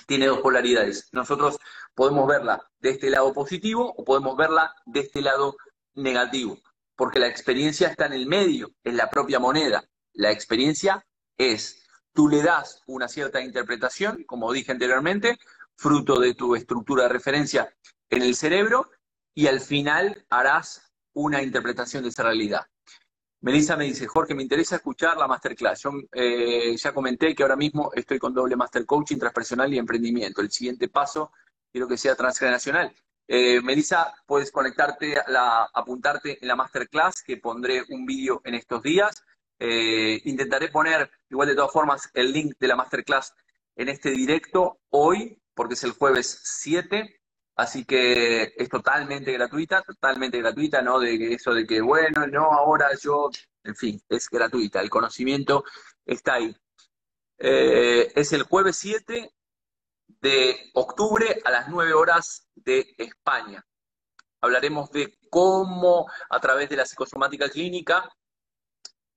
tiene 0.07 0.27
dos 0.27 0.41
polaridades. 0.41 1.09
Nosotros 1.13 1.59
podemos 1.95 2.27
verla 2.27 2.69
de 2.81 2.91
este 2.91 3.11
lado 3.11 3.33
positivo 3.33 3.93
o 3.97 4.05
podemos 4.05 4.37
verla 4.37 4.75
de 4.87 5.01
este 5.01 5.23
lado 5.23 5.57
negativo, 5.95 6.59
porque 6.97 7.19
la 7.19 7.29
experiencia 7.29 7.89
está 7.89 8.07
en 8.07 8.15
el 8.15 8.27
medio, 8.27 8.71
en 8.85 8.97
la 8.97 9.11
propia 9.11 9.39
moneda. 9.39 9.85
La 10.13 10.31
experiencia 10.31 11.05
es, 11.37 11.87
tú 12.13 12.29
le 12.29 12.43
das 12.43 12.83
una 12.87 13.09
cierta 13.09 13.41
interpretación, 13.41 14.25
como 14.25 14.53
dije 14.53 14.73
anteriormente, 14.73 15.39
fruto 15.77 16.21
de 16.21 16.35
tu 16.35 16.55
estructura 16.55 17.05
de 17.05 17.09
referencia 17.11 17.75
en 18.11 18.23
el 18.23 18.37
cerebro, 18.37 18.91
y 19.35 19.47
al 19.47 19.61
final 19.61 20.27
harás 20.29 20.93
una 21.15 21.43
interpretación 21.43 22.03
de 22.03 22.11
esa 22.11 22.25
realidad. 22.25 22.67
Melissa 23.43 23.77
me 23.77 23.85
dice, 23.87 24.07
Jorge, 24.07 24.35
me 24.35 24.45
interesa 24.45 24.77
escuchar 24.77 25.17
la 25.17 25.27
masterclass. 25.27 25.83
Yo 25.83 25.91
eh, 26.13 26.77
ya 26.77 26.95
comenté 26.95 27.35
que 27.35 27.43
ahora 27.43 27.57
mismo 27.57 27.91
estoy 27.93 28.21
con 28.21 28.33
doble 28.33 28.55
master 28.55 28.87
coaching 28.87 29.19
transpersonal 29.19 29.75
y 29.75 29.79
emprendimiento. 29.79 30.41
El 30.41 30.51
siguiente 30.53 30.89
paso 30.89 31.33
quiero 31.73 31.89
que 31.89 31.97
sea 31.97 32.15
transgeneracional. 32.15 32.95
Eh, 33.27 33.61
Melissa, 33.61 34.15
puedes 34.27 34.53
conectarte, 34.53 35.17
la, 35.27 35.69
apuntarte 35.75 36.39
en 36.41 36.47
la 36.47 36.55
masterclass, 36.55 37.25
que 37.25 37.39
pondré 37.39 37.83
un 37.89 38.07
vídeo 38.07 38.41
en 38.45 38.55
estos 38.55 38.81
días. 38.81 39.25
Eh, 39.59 40.21
intentaré 40.25 40.69
poner, 40.69 41.11
igual 41.29 41.49
de 41.49 41.57
todas 41.57 41.73
formas, 41.73 42.11
el 42.15 42.33
link 42.33 42.55
de 42.61 42.69
la 42.69 42.77
masterclass 42.77 43.35
en 43.75 43.89
este 43.89 44.11
directo 44.11 44.79
hoy, 44.91 45.43
porque 45.53 45.75
es 45.75 45.83
el 45.83 45.93
jueves 45.93 46.41
7 46.45 47.22
Así 47.57 47.85
que 47.85 48.55
es 48.57 48.69
totalmente 48.69 49.33
gratuita, 49.33 49.83
totalmente 49.83 50.39
gratuita, 50.39 50.81
no 50.81 50.99
de 50.99 51.35
eso 51.35 51.53
de 51.53 51.67
que, 51.67 51.81
bueno, 51.81 52.27
no, 52.27 52.45
ahora 52.45 52.89
yo, 53.01 53.31
en 53.65 53.77
fin, 53.77 54.03
es 54.09 54.29
gratuita, 54.31 54.81
el 54.81 54.91
conocimiento 54.91 55.65
está 56.07 56.35
ahí. 56.35 56.57
Eh, 57.39 58.11
es 58.15 58.33
el 58.33 58.45
jueves 58.45 58.77
7 58.77 59.31
de 60.21 60.71
octubre 60.75 61.43
a 61.45 61.51
las 61.51 61.69
9 61.69 61.93
horas 61.93 62.49
de 62.55 62.95
España. 62.97 63.65
Hablaremos 64.41 64.91
de 64.91 65.19
cómo 65.31 66.07
a 66.31 66.41
través 66.41 66.69
de 66.71 66.77
la 66.77 66.87
psicosomática 66.87 67.49
clínica 67.49 68.09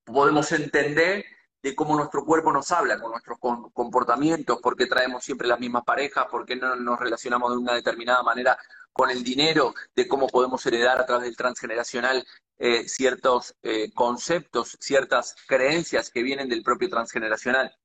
podemos 0.03 0.51
entender 0.51 1.25
de 1.65 1.73
cómo 1.73 1.95
nuestro 1.95 2.23
cuerpo 2.23 2.53
nos 2.53 2.71
habla 2.71 2.99
con 2.99 3.09
nuestros 3.09 3.39
comportamientos, 3.39 4.59
por 4.61 4.75
qué 4.75 4.85
traemos 4.85 5.23
siempre 5.23 5.47
las 5.47 5.59
mismas 5.59 5.83
parejas, 5.83 6.27
por 6.29 6.45
qué 6.45 6.55
no 6.55 6.75
nos 6.75 6.99
relacionamos 6.99 7.51
de 7.51 7.57
una 7.57 7.73
determinada 7.73 8.21
manera 8.21 8.55
con 8.93 9.09
el 9.09 9.23
dinero, 9.23 9.73
de 9.95 10.07
cómo 10.07 10.27
podemos 10.27 10.63
heredar 10.67 11.01
a 11.01 11.07
través 11.07 11.25
del 11.25 11.35
transgeneracional 11.35 12.23
eh, 12.59 12.87
ciertos 12.87 13.55
eh, 13.63 13.91
conceptos, 13.95 14.77
ciertas 14.79 15.35
creencias 15.47 16.11
que 16.11 16.21
vienen 16.21 16.49
del 16.49 16.61
propio 16.61 16.87
transgeneracional. 16.87 17.75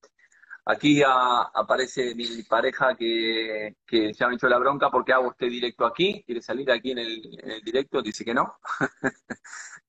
Aquí 0.66 1.00
aparece 1.02 2.14
mi 2.14 2.42
pareja 2.42 2.94
que, 2.94 3.76
que 3.86 4.12
ya 4.12 4.28
me 4.28 4.34
echó 4.34 4.46
la 4.46 4.58
bronca 4.58 4.90
porque 4.90 5.14
hago 5.14 5.30
este 5.30 5.46
directo 5.46 5.86
aquí. 5.86 6.22
¿Quiere 6.26 6.42
salir 6.42 6.70
aquí 6.70 6.90
en 6.90 6.98
el, 6.98 7.62
directo? 7.64 8.02
Dice 8.02 8.26
que 8.26 8.34
no. 8.34 8.58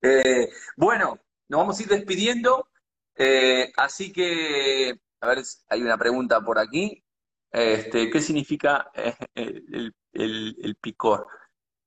Eh, 0.03 0.49
bueno, 0.75 1.19
nos 1.47 1.59
vamos 1.59 1.79
a 1.79 1.83
ir 1.83 1.89
despidiendo. 1.89 2.71
Eh, 3.15 3.71
así 3.77 4.11
que, 4.11 4.95
a 5.21 5.27
ver, 5.27 5.43
hay 5.69 5.81
una 5.81 5.97
pregunta 5.97 6.41
por 6.41 6.59
aquí. 6.59 7.03
Este, 7.51 8.09
¿qué 8.09 8.21
significa 8.21 8.89
eh, 8.93 9.15
el, 10.13 10.75
picor? 10.81 11.27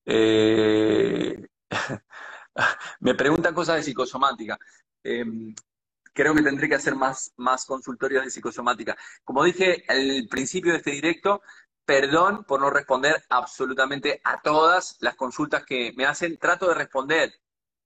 Eh, 0.05 1.47
me 3.01 3.15
preguntan 3.15 3.55
cosas 3.55 3.77
de 3.77 3.83
psicosomática. 3.83 4.59
Em, 5.03 5.55
creo 6.13 6.35
que 6.35 6.43
tendré 6.43 6.69
que 6.69 6.77
hacer 6.77 6.95
más, 6.95 7.33
más 7.37 7.65
consultorios 7.67 8.25
de 8.25 8.31
psicosomática. 8.31 8.97
Como 9.25 9.45
dije 9.45 9.85
al 9.89 10.27
principio 10.31 10.73
de 10.73 10.79
este 10.79 10.93
directo, 10.93 11.43
perdón 11.85 12.45
por 12.45 12.61
no 12.61 12.71
responder 12.71 13.23
absolutamente 13.29 14.21
a 14.25 14.41
todas 14.41 14.97
las 15.01 15.17
consultas 15.17 15.65
que 15.65 15.93
me 15.97 16.07
hacen. 16.07 16.39
Trato 16.39 16.69
de 16.69 16.75
responder 16.75 17.33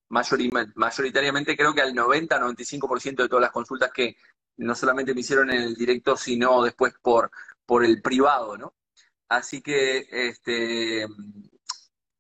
mayoritariamente, 0.09 1.56
creo 1.56 1.74
que 1.74 1.82
al 1.82 1.94
90-95% 1.94 3.22
de 3.22 3.28
todas 3.28 3.42
las 3.42 3.52
consultas 3.52 3.90
que 3.92 4.16
no 4.56 4.74
solamente 4.74 5.14
me 5.14 5.20
hicieron 5.20 5.50
en 5.50 5.62
el 5.62 5.74
directo, 5.74 6.16
sino 6.16 6.62
después 6.62 6.94
por, 7.00 7.30
por 7.64 7.84
el 7.84 8.02
privado, 8.02 8.56
¿no? 8.56 8.74
Así 9.28 9.61
que 9.61 10.06
este, 10.11 11.06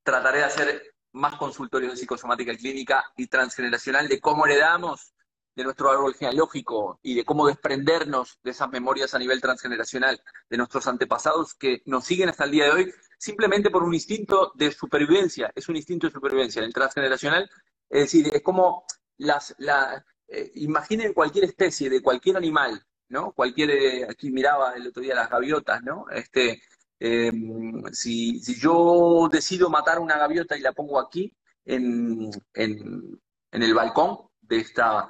trataré 0.02 0.38
de 0.38 0.44
hacer 0.44 0.94
más 1.12 1.36
consultorios 1.36 1.92
de 1.92 1.98
psicosomática 1.98 2.54
clínica 2.54 3.04
y 3.16 3.26
transgeneracional 3.26 4.08
de 4.08 4.20
cómo 4.20 4.46
heredamos 4.46 5.14
de 5.58 5.64
nuestro 5.64 5.90
árbol 5.90 6.14
genealógico 6.14 7.00
y 7.02 7.16
de 7.16 7.24
cómo 7.24 7.48
desprendernos 7.48 8.38
de 8.44 8.52
esas 8.52 8.70
memorias 8.70 9.14
a 9.14 9.18
nivel 9.18 9.40
transgeneracional 9.40 10.22
de 10.48 10.56
nuestros 10.56 10.86
antepasados 10.86 11.54
que 11.54 11.82
nos 11.86 12.04
siguen 12.04 12.28
hasta 12.28 12.44
el 12.44 12.52
día 12.52 12.64
de 12.66 12.70
hoy 12.70 12.94
simplemente 13.18 13.68
por 13.68 13.82
un 13.82 13.92
instinto 13.92 14.52
de 14.54 14.70
supervivencia, 14.70 15.50
es 15.54 15.68
un 15.68 15.76
instinto 15.76 16.06
de 16.06 16.12
supervivencia. 16.12 16.60
En 16.60 16.66
el 16.66 16.72
transgeneracional 16.72 17.50
es 17.90 18.02
decir, 18.02 18.30
es 18.34 18.42
como 18.42 18.84
las, 19.18 19.54
la, 19.58 20.04
eh, 20.28 20.52
imaginen 20.56 21.14
cualquier 21.14 21.44
especie 21.44 21.88
de 21.90 22.02
cualquier 22.02 22.36
animal, 22.36 22.82
¿no? 23.08 23.32
Cualquier, 23.32 23.70
eh, 23.70 24.04
aquí 24.08 24.30
miraba 24.30 24.74
el 24.74 24.88
otro 24.88 25.02
día 25.02 25.14
las 25.14 25.30
gaviotas, 25.30 25.82
¿no? 25.82 26.06
Este, 26.10 26.62
em, 27.00 27.82
si, 27.92 28.40
si, 28.40 28.58
yo 28.60 29.28
decido 29.30 29.70
matar 29.70 29.98
una 29.98 30.18
gaviota 30.18 30.56
y 30.56 30.60
la 30.60 30.72
pongo 30.72 31.00
aquí 31.00 31.34
en, 31.64 32.30
en, 32.54 33.20
en 33.52 33.62
el 33.62 33.74
balcón 33.74 34.28
de 34.42 34.58
esta, 34.58 35.08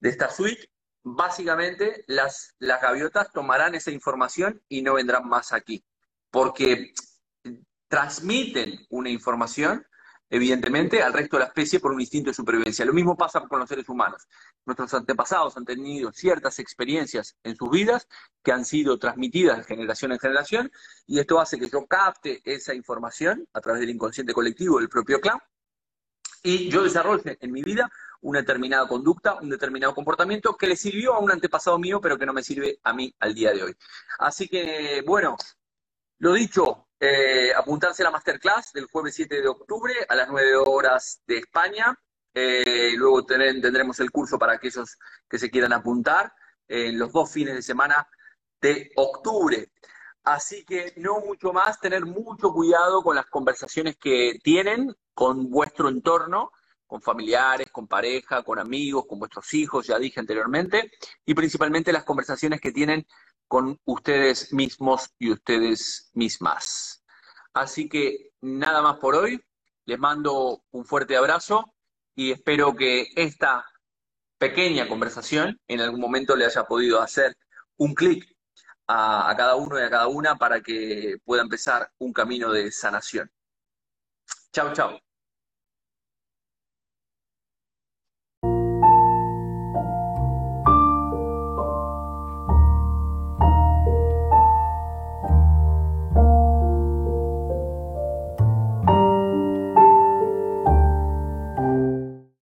de 0.00 0.08
esta 0.08 0.30
suite, 0.30 0.68
básicamente 1.02 2.04
las, 2.06 2.54
las 2.58 2.80
gaviotas 2.80 3.32
tomarán 3.32 3.74
esa 3.74 3.90
información 3.90 4.62
y 4.68 4.82
no 4.82 4.94
vendrán 4.94 5.28
más 5.28 5.52
aquí, 5.52 5.84
porque 6.30 6.92
transmiten 7.88 8.86
una 8.90 9.10
información 9.10 9.86
evidentemente, 10.32 11.02
al 11.02 11.12
resto 11.12 11.36
de 11.36 11.42
la 11.42 11.48
especie 11.48 11.78
por 11.78 11.92
un 11.92 12.00
instinto 12.00 12.30
de 12.30 12.34
supervivencia. 12.34 12.86
Lo 12.86 12.94
mismo 12.94 13.14
pasa 13.14 13.42
con 13.42 13.60
los 13.60 13.68
seres 13.68 13.86
humanos. 13.90 14.26
Nuestros 14.64 14.94
antepasados 14.94 15.58
han 15.58 15.66
tenido 15.66 16.10
ciertas 16.10 16.58
experiencias 16.58 17.36
en 17.44 17.54
sus 17.54 17.70
vidas 17.70 18.08
que 18.42 18.50
han 18.50 18.64
sido 18.64 18.98
transmitidas 18.98 19.58
de 19.58 19.64
generación 19.64 20.10
en 20.10 20.18
generación 20.18 20.72
y 21.06 21.18
esto 21.18 21.38
hace 21.38 21.58
que 21.58 21.68
yo 21.68 21.84
capte 21.86 22.40
esa 22.44 22.72
información 22.72 23.46
a 23.52 23.60
través 23.60 23.80
del 23.80 23.90
inconsciente 23.90 24.32
colectivo 24.32 24.78
del 24.78 24.88
propio 24.88 25.20
clan 25.20 25.38
y 26.42 26.70
yo 26.70 26.82
desarrolle 26.82 27.36
en 27.38 27.52
mi 27.52 27.62
vida 27.62 27.90
una 28.22 28.38
determinada 28.38 28.88
conducta, 28.88 29.34
un 29.34 29.50
determinado 29.50 29.94
comportamiento 29.94 30.56
que 30.56 30.66
le 30.66 30.76
sirvió 30.76 31.12
a 31.12 31.18
un 31.18 31.30
antepasado 31.30 31.78
mío, 31.78 32.00
pero 32.00 32.16
que 32.16 32.24
no 32.24 32.32
me 32.32 32.42
sirve 32.42 32.78
a 32.84 32.94
mí 32.94 33.14
al 33.20 33.34
día 33.34 33.52
de 33.52 33.64
hoy. 33.64 33.76
Así 34.18 34.48
que, 34.48 35.02
bueno, 35.06 35.36
lo 36.20 36.32
dicho, 36.32 36.88
eh, 37.04 37.52
apuntarse 37.52 38.00
a 38.02 38.04
la 38.04 38.10
masterclass 38.12 38.72
del 38.72 38.86
jueves 38.86 39.16
7 39.16 39.42
de 39.42 39.48
octubre 39.48 39.92
a 40.08 40.14
las 40.14 40.28
9 40.28 40.54
horas 40.54 41.20
de 41.26 41.38
España. 41.38 41.98
Eh, 42.32 42.92
luego 42.96 43.26
tendremos 43.26 43.98
el 43.98 44.12
curso 44.12 44.38
para 44.38 44.52
aquellos 44.52 44.96
que 45.28 45.36
se 45.36 45.50
quieran 45.50 45.72
apuntar 45.72 46.32
en 46.68 47.00
los 47.00 47.10
dos 47.10 47.32
fines 47.32 47.56
de 47.56 47.62
semana 47.62 48.06
de 48.60 48.92
octubre. 48.94 49.72
Así 50.22 50.64
que 50.64 50.92
no 50.98 51.18
mucho 51.18 51.52
más, 51.52 51.80
tener 51.80 52.06
mucho 52.06 52.52
cuidado 52.52 53.02
con 53.02 53.16
las 53.16 53.26
conversaciones 53.26 53.96
que 53.96 54.38
tienen 54.40 54.94
con 55.12 55.50
vuestro 55.50 55.88
entorno, 55.88 56.52
con 56.86 57.02
familiares, 57.02 57.66
con 57.72 57.88
pareja, 57.88 58.44
con 58.44 58.60
amigos, 58.60 59.06
con 59.08 59.18
vuestros 59.18 59.52
hijos, 59.54 59.88
ya 59.88 59.98
dije 59.98 60.20
anteriormente, 60.20 60.92
y 61.26 61.34
principalmente 61.34 61.92
las 61.92 62.04
conversaciones 62.04 62.60
que 62.60 62.70
tienen 62.70 63.08
con 63.52 63.78
ustedes 63.84 64.50
mismos 64.54 65.10
y 65.18 65.30
ustedes 65.30 66.10
mismas. 66.14 67.04
Así 67.52 67.86
que 67.86 68.30
nada 68.40 68.80
más 68.80 68.96
por 68.96 69.14
hoy. 69.14 69.44
Les 69.84 69.98
mando 69.98 70.64
un 70.70 70.86
fuerte 70.86 71.18
abrazo 71.18 71.74
y 72.14 72.32
espero 72.32 72.74
que 72.74 73.08
esta 73.14 73.66
pequeña 74.38 74.88
conversación 74.88 75.60
en 75.68 75.82
algún 75.82 76.00
momento 76.00 76.34
le 76.34 76.46
haya 76.46 76.64
podido 76.64 77.02
hacer 77.02 77.36
un 77.76 77.92
clic 77.92 78.24
a, 78.86 79.28
a, 79.28 79.36
cada 79.36 79.56
uno 79.56 79.78
y 79.78 79.82
a 79.82 79.90
cada 79.90 80.06
una 80.06 80.36
para 80.36 80.62
que 80.62 81.18
pueda 81.22 81.42
empezar 81.42 81.90
un 81.98 82.14
camino 82.14 82.50
de 82.52 82.72
sanación. 82.72 83.30
Chao, 84.50 84.72
chao. 84.72 85.11